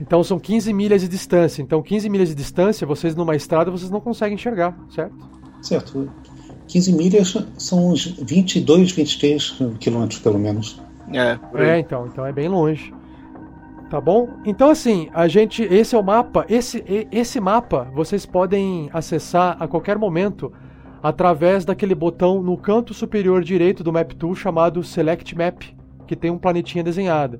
Então 0.00 0.22
são 0.24 0.38
15 0.38 0.72
milhas 0.72 1.02
de 1.02 1.08
distância. 1.08 1.62
Então 1.62 1.82
15 1.82 2.08
milhas 2.08 2.28
de 2.28 2.34
distância, 2.34 2.86
vocês 2.86 3.14
numa 3.14 3.36
estrada, 3.36 3.70
vocês 3.70 3.90
não 3.90 4.00
conseguem 4.00 4.34
enxergar, 4.34 4.76
certo? 4.90 5.14
Certo. 5.62 6.10
15 6.66 6.92
milhas 6.92 7.36
são 7.56 7.90
uns 7.90 8.06
22, 8.06 8.92
23 8.92 9.58
quilômetros, 9.78 10.18
pelo 10.20 10.38
menos. 10.38 10.80
É. 11.12 11.38
É, 11.54 11.78
então, 11.78 12.06
então 12.06 12.26
é 12.26 12.32
bem 12.32 12.48
longe. 12.48 12.92
Tá 13.94 14.00
bom? 14.00 14.28
Então 14.44 14.70
assim, 14.70 15.08
a 15.14 15.28
gente, 15.28 15.62
esse 15.62 15.94
é 15.94 15.98
o 15.98 16.02
mapa, 16.02 16.44
esse 16.48 16.82
esse 17.12 17.38
mapa 17.38 17.86
vocês 17.94 18.26
podem 18.26 18.90
acessar 18.92 19.56
a 19.60 19.68
qualquer 19.68 19.96
momento 19.96 20.52
através 21.00 21.64
daquele 21.64 21.94
botão 21.94 22.42
no 22.42 22.56
canto 22.56 22.92
superior 22.92 23.44
direito 23.44 23.84
do 23.84 23.92
Map 23.92 24.10
Tool 24.14 24.34
chamado 24.34 24.82
Select 24.82 25.38
Map, 25.38 25.62
que 26.08 26.16
tem 26.16 26.28
um 26.28 26.38
planetinha 26.38 26.82
desenhado. 26.82 27.38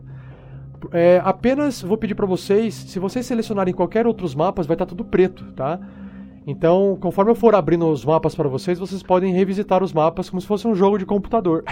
É, 0.92 1.20
apenas 1.24 1.82
vou 1.82 1.98
pedir 1.98 2.14
para 2.14 2.24
vocês, 2.24 2.72
se 2.72 3.00
vocês 3.00 3.26
selecionarem 3.26 3.74
qualquer 3.74 4.06
outros 4.06 4.32
mapas, 4.32 4.64
vai 4.64 4.76
estar 4.76 4.86
tudo 4.86 5.04
preto, 5.04 5.44
tá? 5.56 5.80
Então, 6.46 6.96
conforme 7.00 7.32
eu 7.32 7.34
for 7.34 7.56
abrindo 7.56 7.88
os 7.88 8.04
mapas 8.04 8.32
para 8.32 8.48
vocês, 8.48 8.78
vocês 8.78 9.02
podem 9.02 9.32
revisitar 9.34 9.82
os 9.82 9.92
mapas 9.92 10.30
como 10.30 10.40
se 10.40 10.46
fosse 10.46 10.68
um 10.68 10.74
jogo 10.76 10.98
de 10.98 11.04
computador. 11.04 11.64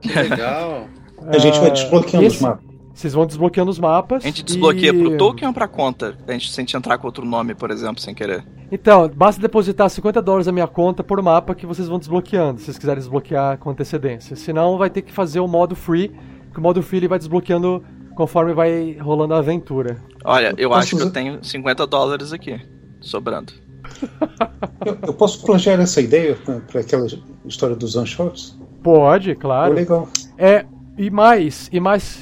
Que 0.00 0.12
legal. 0.12 0.88
A 1.24 1.38
gente 1.38 1.60
vai 1.60 1.70
desbloqueando 1.70 2.26
esse- 2.26 2.36
os 2.38 2.42
mapas. 2.42 2.73
Vocês 2.94 3.12
vão 3.12 3.26
desbloqueando 3.26 3.70
os 3.70 3.78
mapas. 3.78 4.24
A 4.24 4.28
gente 4.28 4.44
desbloqueia 4.44 4.90
e... 4.90 4.98
pro 4.98 5.16
token 5.16 5.48
ou 5.48 5.54
pra 5.54 5.66
conta? 5.66 6.16
A 6.28 6.32
gente, 6.32 6.50
se 6.50 6.60
a 6.60 6.62
gente 6.62 6.76
entrar 6.76 6.96
com 6.96 7.06
outro 7.06 7.26
nome, 7.26 7.54
por 7.54 7.70
exemplo, 7.72 8.00
sem 8.00 8.14
querer. 8.14 8.44
Então, 8.70 9.08
basta 9.08 9.42
depositar 9.42 9.90
50 9.90 10.22
dólares 10.22 10.46
na 10.46 10.52
minha 10.52 10.68
conta 10.68 11.02
por 11.02 11.20
mapa 11.20 11.54
que 11.54 11.66
vocês 11.66 11.88
vão 11.88 11.98
desbloqueando, 11.98 12.60
se 12.60 12.66
vocês 12.66 12.78
quiserem 12.78 13.00
desbloquear 13.00 13.58
com 13.58 13.70
antecedência. 13.70 14.36
Senão, 14.36 14.78
vai 14.78 14.88
ter 14.88 15.02
que 15.02 15.12
fazer 15.12 15.40
o 15.40 15.48
modo 15.48 15.74
free, 15.74 16.12
que 16.52 16.58
o 16.58 16.62
modo 16.62 16.82
free 16.82 16.98
ele 16.98 17.08
vai 17.08 17.18
desbloqueando 17.18 17.84
conforme 18.14 18.54
vai 18.54 18.96
rolando 19.00 19.34
a 19.34 19.38
aventura. 19.38 19.98
Olha, 20.24 20.54
eu 20.56 20.68
Posso 20.68 20.80
acho 20.80 20.96
que 20.96 21.02
eu 21.02 21.10
tenho 21.10 21.44
50 21.44 21.86
dólares 21.86 22.32
aqui, 22.32 22.60
sobrando. 23.00 23.52
Eu, 24.84 24.98
eu 25.06 25.14
posso 25.14 25.42
plagiar 25.44 25.80
essa 25.80 25.98
ideia 26.00 26.36
para 26.70 26.80
aquela 26.80 27.06
história 27.46 27.74
dos 27.74 27.96
Unshots? 27.96 28.58
Pode, 28.82 29.32
Oh, 29.32 29.36
claro. 29.36 29.72
legal. 29.72 30.08
É, 30.36 30.66
e 30.98 31.08
mais, 31.10 31.70
e 31.72 31.80
mais, 31.80 32.20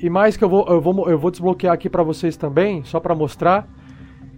e 0.00 0.08
mais 0.08 0.36
que 0.36 0.44
eu 0.44 0.48
vou, 0.48 0.66
eu 0.68 0.80
vou, 0.80 1.10
eu 1.10 1.18
vou 1.18 1.30
desbloquear 1.30 1.74
aqui 1.74 1.88
pra 1.88 2.02
vocês 2.02 2.36
também, 2.36 2.84
só 2.84 3.00
pra 3.00 3.14
mostrar, 3.14 3.68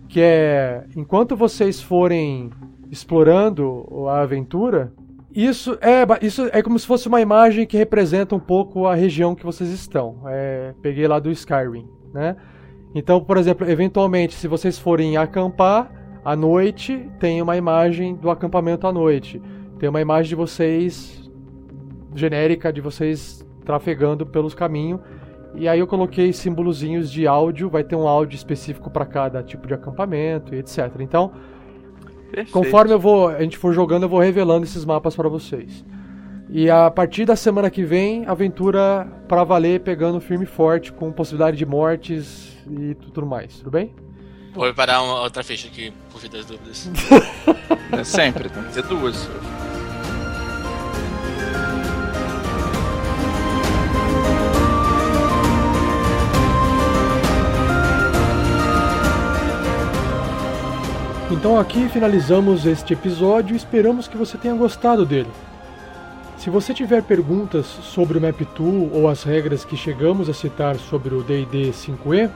que 0.09 0.21
é, 0.21 0.85
enquanto 0.97 1.37
vocês 1.37 1.81
forem 1.81 2.51
explorando 2.91 3.87
a 4.09 4.21
aventura, 4.23 4.93
isso 5.33 5.79
é, 5.81 6.05
isso 6.27 6.49
é 6.53 6.61
como 6.63 6.79
se 6.79 6.87
fosse 6.87 7.07
uma 7.07 7.21
imagem 7.21 7.67
que 7.67 7.77
representa 7.77 8.35
um 8.35 8.41
pouco 8.41 8.87
a 8.87 8.95
região 8.95 9.35
que 9.35 9.45
vocês 9.45 9.71
estão. 9.71 10.23
É, 10.27 10.75
peguei 10.83 11.07
lá 11.07 11.21
do 11.21 11.31
Skyrim, 11.31 11.87
né? 12.13 12.37
Então, 12.93 13.23
por 13.23 13.37
exemplo, 13.37 13.69
eventualmente, 13.71 14.35
se 14.35 14.49
vocês 14.49 14.77
forem 14.79 15.17
acampar 15.17 15.93
à 16.25 16.35
noite, 16.35 17.09
tem 17.21 17.41
uma 17.41 17.57
imagem 17.57 18.17
do 18.17 18.29
acampamento 18.29 18.87
à 18.87 18.93
noite. 18.93 19.41
Tem 19.79 19.89
uma 19.89 20.01
imagem 20.01 20.31
de 20.31 20.35
vocês 20.35 21.31
genérica 22.15 22.73
de 22.73 22.81
vocês 22.81 23.47
trafegando 23.65 24.27
pelos 24.27 24.55
caminhos. 24.55 25.01
E 25.55 25.69
aí 25.69 25.81
eu 25.81 25.87
coloquei 25.87 26.33
símbolozinhos 26.33 27.11
de 27.11 27.27
áudio, 27.27 27.69
vai 27.69 27.83
ter 27.83 27.97
um 27.97 28.07
áudio 28.07 28.37
específico 28.37 28.91
para 28.91 29.05
cada 29.05 29.43
tipo 29.43 29.67
de 29.67 29.75
acampamento 29.75 30.55
e 30.55 30.59
etc. 30.59 30.97
Então, 31.01 31.33
Perfeito. 32.31 32.53
conforme 32.53 32.93
eu 32.93 32.99
vou, 32.99 33.29
a 33.29 33.41
gente 33.41 33.59
for 33.59 33.73
jogando, 33.73 34.05
eu 34.05 34.09
vou 34.09 34.21
revelando 34.21 34.65
esses 34.65 34.85
mapas 34.85 35.17
para 35.17 35.29
vocês. 35.29 35.85
E 36.49 36.69
a 36.69 36.91
partir 36.91 37.25
da 37.25 37.37
semana 37.37 37.71
que 37.71 37.85
vem, 37.85 38.27
aventura 38.27 39.07
para 39.29 39.45
valer, 39.45 39.81
pegando 39.81 40.21
firme 40.21 40.45
e 40.45 40.49
forte, 40.49 40.93
com 40.93 41.13
possibilidade 41.13 41.57
de 41.57 41.65
mortes 41.65 42.57
e 42.69 42.95
tudo 42.95 43.25
mais, 43.25 43.59
tudo 43.59 43.71
bem? 43.71 43.95
Vou 44.53 44.65
preparar 44.65 45.03
uma 45.03 45.21
outra 45.21 45.45
ficha 45.45 45.69
aqui, 45.69 45.93
por 46.11 46.21
vida 46.21 46.39
das 46.39 46.47
dúvidas. 46.47 46.91
É 47.93 48.05
sempre, 48.05 48.49
tem 48.49 48.63
que 48.63 48.73
ter 48.73 48.85
duas. 48.85 49.29
Então 61.31 61.59
aqui 61.59 61.89
finalizamos 61.89 62.67
este 62.67 62.93
episódio 62.93 63.55
e 63.55 63.57
esperamos 63.57 64.07
que 64.09 64.17
você 64.17 64.37
tenha 64.37 64.55
gostado 64.55 65.07
dele. 65.07 65.31
Se 66.37 66.51
você 66.51 66.75
tiver 66.75 67.05
perguntas 67.05 67.67
sobre 67.67 68.19
o 68.19 68.21
MapTool 68.21 68.91
ou 68.93 69.09
as 69.09 69.23
regras 69.23 69.65
que 69.65 69.77
chegamos 69.77 70.29
a 70.29 70.35
citar 70.35 70.75
sobre 70.77 71.15
o 71.15 71.23
D&D 71.23 71.71
5e, 71.71 72.29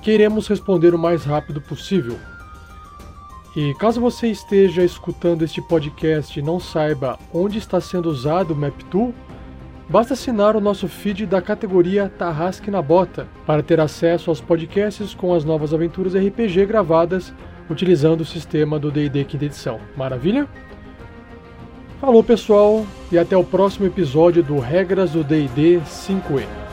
que 0.00 0.12
iremos 0.12 0.48
responder 0.48 0.94
o 0.94 0.98
mais 0.98 1.24
rápido 1.24 1.60
possível. 1.60 2.16
E 3.54 3.74
caso 3.74 4.00
você 4.00 4.28
esteja 4.28 4.82
escutando 4.82 5.42
este 5.42 5.60
podcast 5.60 6.38
e 6.38 6.42
não 6.42 6.58
saiba 6.58 7.18
onde 7.34 7.58
está 7.58 7.78
sendo 7.80 8.08
usado 8.08 8.52
o 8.52 8.56
MapTool, 8.56 9.12
Basta 9.88 10.14
assinar 10.14 10.56
o 10.56 10.60
nosso 10.60 10.88
feed 10.88 11.26
da 11.26 11.40
categoria 11.40 12.12
Tarrasque 12.18 12.70
na 12.70 12.82
Bota 12.82 13.28
para 13.46 13.62
ter 13.62 13.80
acesso 13.80 14.30
aos 14.30 14.40
podcasts 14.40 15.14
com 15.14 15.32
as 15.32 15.44
novas 15.44 15.72
aventuras 15.72 16.14
RPG 16.14 16.66
gravadas 16.66 17.32
utilizando 17.70 18.22
o 18.22 18.24
sistema 18.24 18.78
do 18.78 18.90
D&D 18.90 19.24
quinta 19.24 19.44
edição. 19.44 19.80
Maravilha? 19.96 20.48
Falou 22.00 22.22
pessoal 22.22 22.84
e 23.12 23.18
até 23.18 23.36
o 23.36 23.44
próximo 23.44 23.86
episódio 23.86 24.42
do 24.42 24.58
Regras 24.58 25.12
do 25.12 25.22
D&D 25.22 25.80
5e. 25.80 26.65